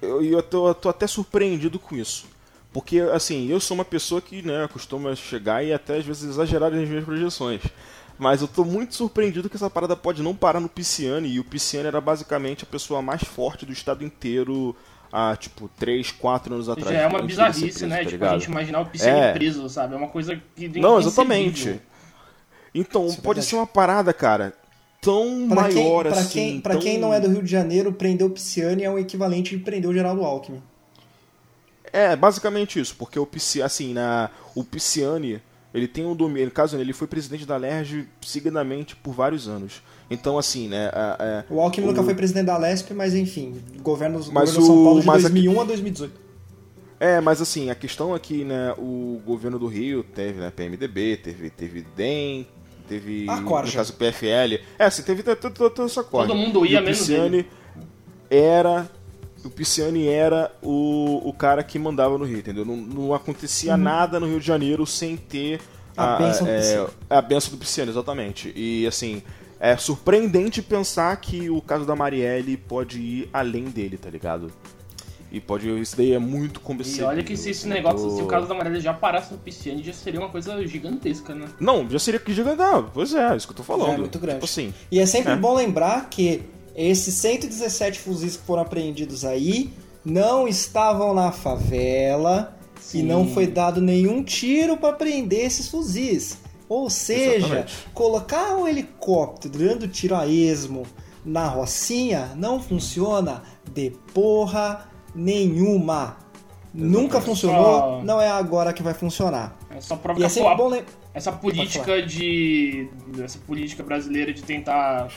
eu, 0.00 0.22
eu, 0.24 0.42
tô, 0.42 0.68
eu 0.68 0.74
tô 0.74 0.88
até 0.88 1.06
surpreendido 1.06 1.78
com 1.78 1.96
isso. 1.96 2.26
Porque, 2.72 3.00
assim, 3.00 3.48
eu 3.50 3.60
sou 3.60 3.74
uma 3.74 3.84
pessoa 3.84 4.20
que, 4.22 4.40
né, 4.40 4.66
costuma 4.72 5.14
chegar 5.14 5.62
e 5.62 5.72
até 5.74 5.98
às 5.98 6.06
vezes 6.06 6.22
exagerar 6.22 6.70
nas 6.70 6.88
minhas 6.88 7.04
projeções. 7.04 7.60
Mas 8.18 8.40
eu 8.40 8.48
tô 8.48 8.64
muito 8.64 8.94
surpreendido 8.94 9.50
que 9.50 9.56
essa 9.56 9.68
parada 9.68 9.94
pode 9.96 10.22
não 10.22 10.34
parar 10.34 10.58
no 10.60 10.68
Pisciani. 10.70 11.28
E 11.28 11.38
o 11.40 11.44
Pisciani 11.44 11.88
era 11.88 12.00
basicamente 12.00 12.62
a 12.64 12.66
pessoa 12.66 13.02
mais 13.02 13.22
forte 13.22 13.66
do 13.66 13.72
estado 13.72 14.04
inteiro 14.04 14.74
há, 15.12 15.36
tipo, 15.36 15.68
3, 15.78 16.10
4 16.12 16.54
anos 16.54 16.68
atrás. 16.68 16.90
Já 16.96 17.02
é 17.02 17.06
uma 17.06 17.20
bizarrice, 17.22 17.60
preso, 17.60 17.86
né? 17.86 18.02
tá 18.04 18.10
tipo, 18.10 18.24
a 18.24 18.38
gente 18.38 18.44
imaginar 18.46 18.80
o 18.80 18.86
Pisciani 18.86 19.20
É. 19.20 19.32
preso, 19.32 19.68
sabe? 19.68 19.94
É 19.94 19.96
uma 19.96 20.08
coisa 20.08 20.40
que... 20.56 20.68
Não, 20.80 20.98
exatamente. 20.98 21.80
Então, 22.74 23.06
Isso 23.06 23.18
é 23.18 23.22
pode 23.22 23.24
verdade. 23.40 23.46
ser 23.46 23.56
uma 23.56 23.66
parada, 23.66 24.12
cara, 24.14 24.54
tão 25.00 25.46
Pra 25.48 25.68
quem, 25.68 25.74
maior 25.84 26.04
pra 26.06 26.12
assim. 26.20 26.28
quem, 26.32 26.60
pra 26.60 26.72
tão- 26.72 26.80
quem 26.82 26.98
não 26.98 27.12
é 27.12 27.20
do 27.20 27.28
Rio 27.28 27.42
de 27.42 27.50
Janeiro, 27.50 27.92
prender 27.92 28.26
o 28.26 28.30
Pisciani 28.30 28.82
é 28.84 28.90
o 28.90 28.98
equivalente 28.98 29.56
de 29.56 29.62
prender 29.62 29.90
o 29.90 29.92
Geraldo 29.92 30.24
Alckmin. 30.24 30.62
É, 31.92 32.16
basicamente 32.16 32.80
isso, 32.80 32.96
porque 32.96 33.18
o 33.18 33.26
Pisciani, 33.26 33.66
assim, 33.66 33.92
na, 33.92 34.30
o 34.54 34.64
Pisciani, 34.64 35.42
ele 35.74 35.86
tem 35.86 36.06
um 36.06 36.16
domínio, 36.16 36.46
no 36.46 36.50
caso, 36.50 36.78
ele 36.78 36.92
foi 36.94 37.06
presidente 37.06 37.44
da 37.44 37.56
LERJ 37.58 38.08
seguidamente 38.22 38.96
por 38.96 39.12
vários 39.12 39.46
anos. 39.46 39.82
Então, 40.12 40.38
assim, 40.38 40.68
né, 40.68 40.90
a- 40.92 41.44
a- 41.48 41.52
O 41.52 41.60
Alckmin 41.60 41.86
O- 41.86 41.90
nunca 41.90 42.02
foi 42.02 42.14
presidente 42.14 42.46
da 42.46 42.56
Lesp, 42.58 42.90
mas 42.92 43.14
enfim, 43.14 43.60
governo, 43.82 44.18
Mas 44.32 44.50
governo 44.54 44.62
São 44.66 44.80
o- 44.80 44.84
Paulo 44.84 45.00
de 45.00 45.06
mas 45.06 45.24
a- 45.24 45.28
2001 45.28 45.60
a 45.60 45.64
2018. 45.64 46.20
É, 47.00 47.20
mas 47.20 47.40
assim, 47.40 47.68
a 47.70 47.74
questão 47.74 48.14
é 48.14 48.18
que, 48.18 48.44
né, 48.44 48.72
o 48.78 49.20
governo 49.26 49.58
do 49.58 49.66
Rio 49.66 50.04
teve, 50.04 50.38
né, 50.40 50.52
PMDB, 50.54 51.16
teve, 51.16 51.50
teve 51.50 51.84
DEM, 51.96 52.46
teve, 52.88 53.26
A 53.28 53.40
Corja. 53.42 53.72
no 53.72 53.76
caso, 53.78 53.92
PFL. 53.94 54.60
É, 54.78 54.84
assim, 54.84 55.02
teve 55.02 55.22
toda, 55.22 55.84
essa 55.84 56.04
corja. 56.04 56.28
Todo 56.28 56.38
mundo 56.38 56.64
ia 56.64 56.78
E 56.78 56.80
o 56.80 56.84
menos 56.84 56.98
Pisciani 56.98 57.46
era... 58.30 58.88
O 59.44 59.50
Pisciani 59.50 60.06
era 60.06 60.52
o, 60.62 61.20
o 61.28 61.32
cara 61.32 61.64
que 61.64 61.76
mandava 61.76 62.16
no 62.16 62.24
Rio, 62.24 62.38
entendeu? 62.38 62.64
Não, 62.64 62.76
não 62.76 63.12
acontecia 63.12 63.76
nada 63.76 64.20
no 64.20 64.26
Rio 64.26 64.38
de 64.38 64.46
Janeiro 64.46 64.86
sem 64.86 65.16
ter 65.16 65.60
A 65.96 66.14
bênção 66.14 66.44
do 66.46 66.52
é, 66.52 66.58
Pisciani. 66.58 66.88
a 67.10 67.20
benção 67.20 67.50
do 67.50 67.56
Pisciani, 67.58 67.90
exatamente. 67.90 68.52
E, 68.54 68.86
assim, 68.86 69.20
é 69.64 69.76
surpreendente 69.76 70.60
pensar 70.60 71.16
que 71.18 71.48
o 71.48 71.60
caso 71.62 71.84
da 71.86 71.94
Marielle 71.94 72.56
pode 72.56 72.98
ir 73.00 73.28
além 73.32 73.66
dele, 73.66 73.96
tá 73.96 74.10
ligado? 74.10 74.50
E 75.30 75.40
pode... 75.40 75.66
Isso 75.80 75.96
daí 75.96 76.12
é 76.12 76.18
muito 76.18 76.58
E 76.58 76.62
conversível. 76.62 77.06
olha 77.06 77.22
que 77.22 77.36
se 77.36 77.50
esse 77.50 77.66
negócio, 77.68 78.10
se 78.16 78.20
o 78.20 78.26
caso 78.26 78.46
da 78.46 78.54
Marielle 78.54 78.80
já 78.80 78.92
parasse 78.92 79.32
no 79.32 79.38
Pisciani, 79.38 79.82
já 79.82 79.92
seria 79.92 80.20
uma 80.20 80.28
coisa 80.28 80.66
gigantesca, 80.66 81.32
né? 81.34 81.46
Não, 81.60 81.88
já 81.88 81.98
seria 81.98 82.20
que 82.20 82.34
gigante. 82.34 82.58
Não, 82.58 82.90
pois 82.92 83.14
é, 83.14 83.34
isso 83.36 83.46
que 83.46 83.52
eu 83.52 83.56
tô 83.56 83.62
falando. 83.62 83.94
É 83.94 83.96
muito 83.98 84.18
grande. 84.18 84.40
Tipo 84.40 84.44
assim. 84.46 84.74
E 84.90 84.98
é 84.98 85.06
sempre 85.06 85.32
É. 85.32 85.36
bom 85.36 85.54
lembrar 85.54 86.10
que 86.10 86.42
esses 86.76 87.14
117 87.14 88.00
fuzis 88.00 88.36
que 88.36 88.44
foram 88.44 88.62
apreendidos 88.62 89.24
aí 89.24 89.72
não 90.04 90.48
estavam 90.48 91.14
na 91.14 91.30
favela 91.32 92.58
e 92.76 92.80
Sim. 92.80 93.02
não 93.04 93.28
foi 93.28 93.46
dado 93.46 93.80
nenhum 93.80 94.22
tiro 94.24 94.76
para 94.76 94.92
prender 94.92 95.46
esses 95.46 95.68
fuzis. 95.68 96.38
Ou 96.72 96.88
seja, 96.88 97.36
Exatamente. 97.36 97.86
colocar 97.92 98.56
o 98.56 98.66
helicóptero 98.66 99.58
dando 99.58 99.86
tiro 99.86 100.16
a 100.16 100.26
esmo 100.26 100.84
na 101.22 101.46
rocinha 101.46 102.30
não 102.34 102.58
funciona 102.60 103.42
de 103.74 103.90
porra 104.14 104.88
nenhuma. 105.14 106.16
Nunca 106.72 107.20
funcionou, 107.20 107.78
Só- 107.80 108.02
não 108.02 108.18
é 108.18 108.30
agora 108.30 108.72
que 108.72 108.82
vai 108.82 108.94
funcionar. 108.94 109.54
É 109.68 109.78
só 109.82 109.96
prova 109.96 110.18
E 110.18 110.26
que 110.26 110.40
é 110.40 110.46
a- 110.48 110.54
bom 110.54 110.68
lembrar. 110.68 110.90
essa 111.12 111.30
política 111.30 112.00
de 112.00 112.88
essa 113.22 113.38
política 113.40 113.82
brasileira 113.82 114.32
de 114.32 114.42
tentar 114.42 115.08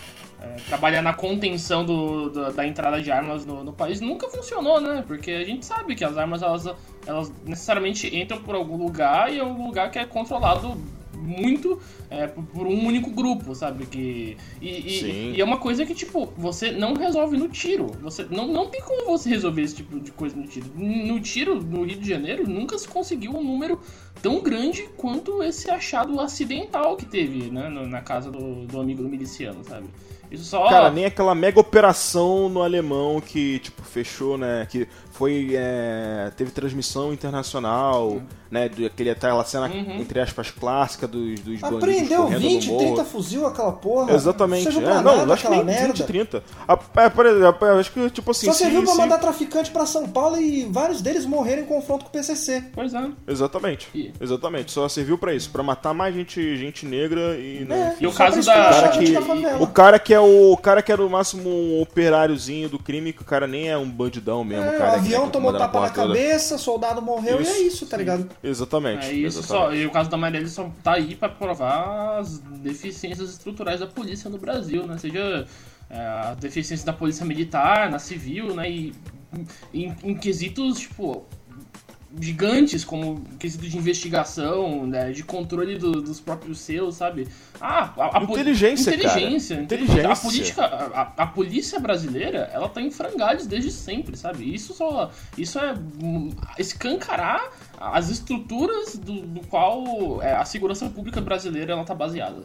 é, 0.42 0.48
trabalhar 0.68 1.02
na 1.02 1.14
contenção 1.14 1.86
do, 1.86 2.30
da, 2.30 2.50
da 2.52 2.68
entrada 2.68 3.02
de 3.02 3.10
armas 3.10 3.46
no, 3.46 3.64
no 3.64 3.72
país 3.72 4.02
nunca 4.02 4.28
funcionou, 4.30 4.82
né? 4.82 5.02
Porque 5.08 5.32
a 5.32 5.46
gente 5.46 5.66
sabe 5.66 5.96
que 5.96 6.04
as 6.04 6.18
armas 6.18 6.42
elas, 6.44 6.68
elas 7.08 7.32
necessariamente 7.46 8.14
entram 8.14 8.40
por 8.42 8.54
algum 8.54 8.76
lugar 8.76 9.32
e 9.34 9.40
é 9.40 9.44
um 9.44 9.66
lugar 9.66 9.90
que 9.90 9.98
é 9.98 10.06
controlado 10.06 10.76
muito 11.26 11.80
é, 12.10 12.28
por- 12.28 12.44
por 12.46 12.68
um 12.68 12.86
único 12.86 13.10
grupo, 13.10 13.54
sabe? 13.56 13.86
Que, 13.86 14.38
e, 14.62 14.68
e- 14.70 15.34
e 15.36 15.42
é 15.42 15.44
uma 15.44 15.58
coisa 15.58 15.86
que, 15.86 15.94
tipo, 15.96 16.32
você 16.38 16.72
não 16.72 16.94
resolve 16.94 17.36
no 17.38 17.50
tiro. 17.50 17.88
Você, 18.02 18.26
não, 18.30 18.48
não 18.48 18.68
tem 18.68 18.82
como 18.82 19.06
você 19.06 19.30
resolver 19.30 19.62
esse 19.64 19.76
tipo 19.76 20.00
de 20.00 20.12
coisa 20.12 20.36
no 20.36 20.48
tiro. 20.48 20.68
No 20.76 21.20
tiro, 21.20 21.62
no 21.64 21.84
Rio 21.84 21.98
de 21.98 22.10
Janeiro, 22.10 22.48
nunca 22.48 22.78
se 22.78 22.88
conseguiu 22.88 23.32
um 23.36 23.44
número 23.44 23.80
tão 24.22 24.42
grande 24.42 24.88
quanto 24.96 25.44
esse 25.44 25.70
achado 25.70 26.20
acidental 26.20 26.96
que 26.96 27.06
teve, 27.06 27.50
né? 27.52 27.70
na 27.70 28.02
casa 28.02 28.32
do, 28.32 28.66
do 28.66 28.80
amigo 28.80 29.04
do 29.04 29.10
miliciano, 29.10 29.64
sabe? 29.64 29.88
Isso 30.32 30.44
só. 30.46 30.68
Cara, 30.70 30.90
nem 30.90 31.06
aquela 31.06 31.36
mega 31.36 31.60
operação 31.60 32.50
no 32.50 32.62
alemão 32.64 33.22
que, 33.22 33.60
tipo, 33.60 33.84
fechou, 33.84 34.38
né? 34.38 34.66
Que 34.70 34.88
foi. 35.18 35.52
é, 35.56 36.32
teve 36.36 36.52
transmissão 36.52 37.12
internacional, 37.14 38.22
né? 38.50 38.70
Do, 38.70 38.86
aquele, 38.86 39.10
aquela 39.10 39.44
cena, 39.44 39.68
Uhum. 39.68 40.00
entre 40.00 40.20
aspas, 40.20 40.52
clássica 40.52 41.08
dos, 41.08 41.40
dos 41.42 41.60
bandidos 41.60 41.84
Aprendeu 41.84 42.24
correndo 42.24 42.40
20, 42.42 42.66
no 42.68 42.74
morro. 42.74 42.86
30 42.86 43.06
fuzil 43.06 43.46
aquela 43.48 43.72
porra. 43.72 44.14
Exatamente. 44.14 44.66
Não 44.66 44.72
serviu 44.72 44.90
É, 44.90 44.94
pra 44.94 45.02
não, 45.02 45.34
acho 45.34 45.42
que 45.42 45.48
aquela 45.48 45.56
nem 45.64 45.66
merda. 45.76 45.88
20, 45.94 46.04
30. 46.04 46.44
A- 46.68 46.80
é, 46.98 47.10
por 47.10 47.26
exemplo, 47.26 47.68
acho 47.80 47.92
que, 47.92 48.10
tipo 48.10 48.32
assim. 48.32 48.46
Só 48.48 48.54
se- 48.54 48.60
serviu 48.60 48.84
pra 48.84 48.92
se- 48.94 48.98
mandar 48.98 49.18
traficante 49.20 49.72
pra 49.72 49.86
São 49.86 50.08
Paulo 50.08 50.38
e 50.40 50.66
vários 50.72 51.02
deles 51.02 51.26
morreram 51.26 51.64
em 51.64 51.66
confronto 51.66 52.06
com 52.06 52.10
o 52.10 52.14
PCC. 52.14 52.64
Pois 52.74 52.94
é. 52.94 53.10
Exatamente. 53.28 53.88
E- 53.94 54.12
Exatamente. 54.20 54.72
Só 54.72 54.88
serviu 54.90 55.18
pra 55.18 55.34
isso, 55.34 55.50
pra 55.50 55.64
matar 55.64 55.94
mais 55.94 56.14
gente, 56.16 56.56
gente 56.58 56.86
negra 56.86 57.36
e. 57.38 57.66
né, 57.68 57.96
É, 58.00 58.04
E 58.04 58.08
o 58.08 58.12
caso 58.14 58.42
pra 58.44 58.54
da- 58.54 58.70
expulsar 58.70 58.92
cara 58.92 58.98
que- 58.98 59.42
da. 59.42 59.58
O 59.64 59.68
cara 59.68 60.00
que 60.00 60.14
é 60.14 60.20
o, 60.20 60.52
o 60.54 60.58
cara 60.58 60.82
que 60.82 60.92
era 60.92 61.04
o 61.06 61.10
máximo 61.10 61.50
um 61.50 61.82
operáriozinho 61.82 62.70
do 62.70 62.80
crime, 62.80 63.14
que 63.14 63.22
o 63.22 63.26
cara 63.26 63.48
nem 63.48 63.70
é 63.70 63.78
um 63.78 63.90
bandidão 63.90 64.44
mesmo, 64.44 64.66
É, 64.66 64.78
cara. 64.78 64.98
O 65.06 65.16
avião 65.16 65.30
tomou 65.30 65.54
tapa 65.54 65.82
na 65.82 65.90
toda. 65.90 66.08
cabeça, 66.08 66.58
soldado 66.58 67.02
morreu 67.02 67.42
e 67.42 67.48
é 67.48 67.60
isso, 67.62 67.86
tá 67.86 67.98
ligado? 67.98 68.30
Exatamente. 68.44 69.08
É 69.08 69.14
isso 69.14 69.40
exatamente. 69.40 69.72
só, 69.72 69.76
e 69.76 69.86
o 69.86 69.92
caso 69.92 70.10
da 70.10 70.18
Marielle 70.18 70.50
só 70.50 70.70
tá 70.84 70.94
aí 70.94 71.16
pra 71.16 71.30
provar 71.30 72.20
as 72.20 72.40
deficiências 72.40 73.30
estruturais 73.30 73.80
da 73.80 73.88
polícia 73.88 74.30
no 74.30 74.38
Brasil, 74.38 74.86
né? 74.86 74.98
Seja 74.98 75.46
é, 75.90 75.98
a 75.98 76.34
deficiência 76.34 76.86
da 76.86 76.94
polícia 76.94 77.26
militar, 77.26 77.90
na 77.90 78.00
civil, 78.00 78.56
né? 78.56 78.70
E 78.70 78.94
em, 79.74 79.96
em 80.04 80.16
quesitos, 80.16 80.80
tipo, 80.80 81.26
gigantes, 82.22 82.84
como 82.86 83.22
quesito 83.40 83.68
de 83.68 83.78
investigação, 83.78 84.86
né? 84.88 85.12
De 85.12 85.24
controle 85.24 85.78
do- 85.78 86.02
dos 86.02 86.20
próprios 86.20 86.60
seus, 86.60 86.96
sabe? 86.96 87.28
Ah, 87.60 87.94
a, 87.98 88.06
a 88.18 88.22
poli- 88.22 88.34
Inteligência, 88.42 88.92
cara. 88.98 89.06
inteligência, 89.20 89.54
Inteligência. 89.56 90.12
A 90.12 90.16
política, 90.16 90.66
a, 90.66 91.02
a- 91.24 91.28
polícia 91.28 91.80
brasileira, 91.80 92.50
ela 92.54 92.70
tá 92.70 92.82
em 92.82 92.90
frangalhos 92.92 93.46
desde 93.48 93.72
sempre, 93.72 94.16
sabe? 94.18 94.54
Isso 94.54 94.74
só, 94.74 95.12
isso 95.38 95.60
é 95.60 95.74
escancarar 96.58 97.50
as 97.80 98.10
estruturas 98.10 98.96
do, 98.96 99.22
do 99.22 99.42
qual 99.48 100.22
é, 100.22 100.34
a 100.36 100.46
segurança 100.46 100.88
pública 100.90 101.22
brasileira 101.22 101.74
ela 101.74 101.84
tá 101.84 101.94
baseada. 101.96 102.44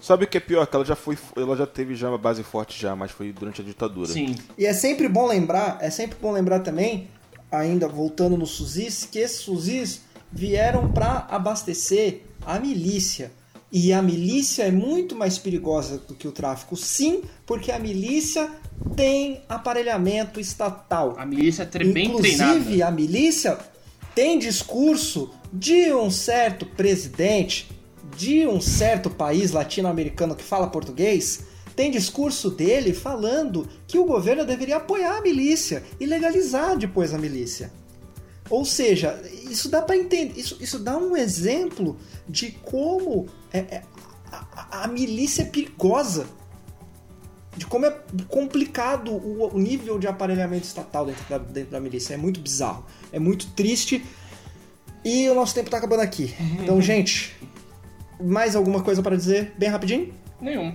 Sabe 0.00 0.24
o 0.24 0.26
que 0.26 0.36
é 0.36 0.40
pior? 0.40 0.66
Que 0.66 0.74
ela 0.74 0.84
já 0.84 0.96
foi. 0.96 1.16
Ela 1.36 1.56
já 1.56 1.66
teve 1.66 1.94
já 1.94 2.08
uma 2.08 2.18
base 2.18 2.42
forte 2.42 2.80
já, 2.80 2.96
mas 2.96 3.12
foi 3.12 3.32
durante 3.32 3.60
a 3.60 3.64
ditadura. 3.64 4.08
Sim. 4.08 4.34
E 4.58 4.66
é 4.66 4.72
sempre 4.72 5.08
bom 5.08 5.28
lembrar, 5.28 5.78
é 5.80 5.90
sempre 5.90 6.18
bom 6.20 6.32
lembrar 6.32 6.58
também, 6.60 7.06
ainda 7.52 7.86
voltando 7.86 8.36
nos 8.36 8.56
fuzis, 8.56 9.06
que 9.10 9.18
esses 9.18 9.44
fuzis 9.44 10.00
vieram 10.32 10.90
para 10.90 11.26
abastecer 11.30 12.22
a 12.44 12.58
milícia. 12.58 13.30
E 13.70 13.92
a 13.92 14.02
milícia 14.02 14.64
é 14.64 14.70
muito 14.70 15.14
mais 15.14 15.38
perigosa 15.38 15.98
do 15.98 16.14
que 16.14 16.26
o 16.26 16.32
tráfico, 16.32 16.76
sim, 16.76 17.22
porque 17.46 17.70
a 17.70 17.78
milícia 17.78 18.50
tem 18.96 19.42
aparelhamento 19.48 20.40
estatal. 20.40 21.14
A 21.18 21.24
milícia 21.24 21.68
é 21.72 21.84
bem 21.84 22.08
Inclusive, 22.08 22.36
treinada. 22.36 22.88
a 22.88 22.90
milícia 22.90 23.58
tem 24.14 24.38
discurso 24.38 25.30
de 25.52 25.92
um 25.94 26.10
certo 26.10 26.66
presidente 26.66 27.68
de 28.16 28.46
um 28.46 28.60
certo 28.60 29.10
país 29.10 29.52
latino-americano 29.52 30.34
que 30.34 30.42
fala 30.44 30.66
português. 30.68 31.44
Tem 31.74 31.90
discurso 31.90 32.50
dele 32.50 32.92
falando 32.92 33.68
que 33.86 33.98
o 33.98 34.04
governo 34.04 34.44
deveria 34.44 34.76
apoiar 34.76 35.18
a 35.18 35.20
milícia 35.22 35.82
e 35.98 36.06
legalizar 36.06 36.76
depois 36.76 37.14
a 37.14 37.18
milícia. 37.18 37.72
Ou 38.50 38.64
seja, 38.64 39.18
isso 39.50 39.68
dá 39.70 39.80
para 39.80 39.96
entender, 39.96 40.38
isso, 40.38 40.58
isso 40.60 40.78
dá 40.78 40.98
um 40.98 41.16
exemplo 41.16 41.96
de 42.28 42.50
como 42.62 43.26
é- 43.52 43.58
é- 43.58 43.82
a, 44.30 44.82
a- 44.84 44.88
milícia 44.88 45.42
é 45.42 45.46
perigosa 45.46 46.26
de 47.56 47.66
como 47.66 47.84
é 47.86 47.90
complicado 48.28 49.12
o, 49.12 49.48
o 49.54 49.58
nível 49.58 49.98
de 49.98 50.06
aparelhamento 50.06 50.66
estatal 50.66 51.06
dentro 51.06 51.24
da, 51.28 51.38
dentro 51.38 51.70
da 51.70 51.80
milícia. 51.80 52.14
É 52.14 52.16
muito 52.16 52.40
bizarro, 52.40 52.84
é 53.10 53.18
muito 53.18 53.46
triste. 53.52 54.04
E 55.04 55.28
o 55.28 55.34
nosso 55.34 55.54
tempo 55.54 55.70
tá 55.70 55.78
acabando 55.78 56.00
aqui. 56.00 56.34
Então, 56.62 56.80
gente, 56.82 57.34
mais 58.20 58.54
alguma 58.56 58.82
coisa 58.82 59.02
para 59.02 59.16
dizer? 59.16 59.52
Bem 59.58 59.68
rapidinho? 59.68 60.14
Nenhum. 60.40 60.74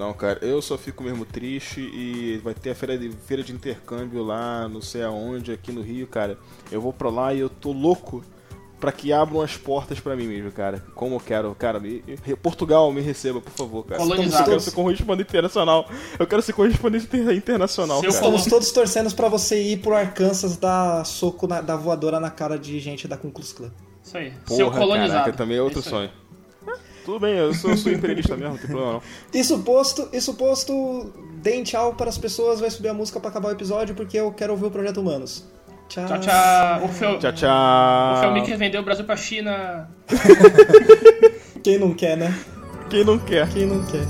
Não, 0.00 0.14
cara, 0.14 0.38
eu 0.40 0.62
só 0.62 0.78
fico 0.78 1.02
mesmo 1.04 1.26
triste 1.26 1.80
e 1.80 2.40
vai 2.42 2.54
ter 2.54 2.70
a 2.70 2.74
feira 2.74 2.96
de, 2.96 3.10
feira 3.10 3.42
de 3.42 3.52
intercâmbio 3.52 4.22
lá, 4.24 4.66
não 4.66 4.80
sei 4.80 5.02
aonde, 5.02 5.52
aqui 5.52 5.70
no 5.70 5.82
Rio, 5.82 6.06
cara. 6.06 6.38
Eu 6.72 6.80
vou 6.80 6.90
pra 6.90 7.10
lá 7.10 7.34
e 7.34 7.40
eu 7.40 7.50
tô 7.50 7.70
louco 7.70 8.24
para 8.80 8.90
que 8.92 9.12
abram 9.12 9.42
as 9.42 9.58
portas 9.58 10.00
para 10.00 10.16
mim 10.16 10.26
mesmo, 10.26 10.50
cara. 10.50 10.82
Como 10.94 11.16
eu 11.16 11.20
quero, 11.20 11.54
cara. 11.54 11.78
Me, 11.78 12.02
Portugal, 12.42 12.90
me 12.90 13.02
receba, 13.02 13.38
por 13.42 13.52
favor, 13.52 13.84
cara. 13.84 14.00
Colonizado. 14.00 14.40
Eu 14.40 14.46
quero 14.46 14.60
ser 14.60 14.70
correspondente 14.70 15.28
internacional. 15.28 15.86
Eu 16.18 16.26
quero 16.26 16.40
ser 16.40 16.54
correspondente 16.54 17.04
inter- 17.04 17.36
internacional, 17.36 18.00
Seu 18.00 18.10
cara. 18.10 18.24
Estamos 18.24 18.46
todos 18.46 18.72
torcendo 18.72 19.14
pra 19.14 19.28
você 19.28 19.62
ir 19.62 19.80
pro 19.80 19.94
Arkansas 19.94 20.56
dar 20.56 21.04
soco 21.04 21.46
na, 21.46 21.60
da 21.60 21.76
voadora 21.76 22.18
na 22.18 22.30
cara 22.30 22.58
de 22.58 22.80
gente 22.80 23.06
da 23.06 23.18
Ku 23.18 23.30
Klux 23.30 23.52
Klan. 23.52 23.70
Isso 24.02 24.16
aí. 24.16 24.30
Porra, 24.46 24.56
Seu 24.56 24.70
colonizado. 24.70 25.10
caraca, 25.24 25.32
também 25.34 25.58
é 25.58 25.62
outro 25.62 25.80
Isso 25.80 25.88
aí. 25.94 25.94
sonho. 26.08 26.10
Tudo 27.10 27.18
bem, 27.18 27.34
eu 27.34 27.52
sou, 27.52 27.72
eu 27.72 27.76
sou 27.76 27.90
imperialista 27.90 28.36
mesmo, 28.36 28.52
não 28.52 28.56
tem 28.56 28.68
problema 28.68 28.92
não. 28.92 29.02
Isso 29.34 29.58
posto, 29.64 30.08
isso 30.12 30.32
posto, 30.34 31.12
deem 31.42 31.64
tchau 31.64 31.92
para 31.92 32.08
as 32.08 32.16
pessoas, 32.16 32.60
vai 32.60 32.70
subir 32.70 32.88
a 32.88 32.94
música 32.94 33.18
pra 33.18 33.30
acabar 33.30 33.48
o 33.48 33.50
episódio, 33.50 33.96
porque 33.96 34.16
eu 34.16 34.30
quero 34.30 34.52
ouvir 34.52 34.66
o 34.66 34.70
Projeto 34.70 35.00
Humanos. 35.00 35.44
Tchau. 35.88 36.06
Tchau, 36.06 36.20
tchau. 36.20 36.84
O 36.84 36.88
Fel... 36.88 37.18
Tchau, 37.18 37.32
tchau. 37.32 38.14
O 38.14 38.20
Felmix 38.20 38.48
vendeu 38.56 38.80
o 38.80 38.84
Brasil 38.84 39.04
pra 39.04 39.16
China. 39.16 39.90
Quem 41.64 41.80
não 41.80 41.92
quer, 41.94 42.16
né? 42.16 42.32
Quem 42.88 43.02
não 43.02 43.18
quer? 43.18 43.48
Quem 43.48 43.66
não 43.66 43.84
quer? 43.86 44.06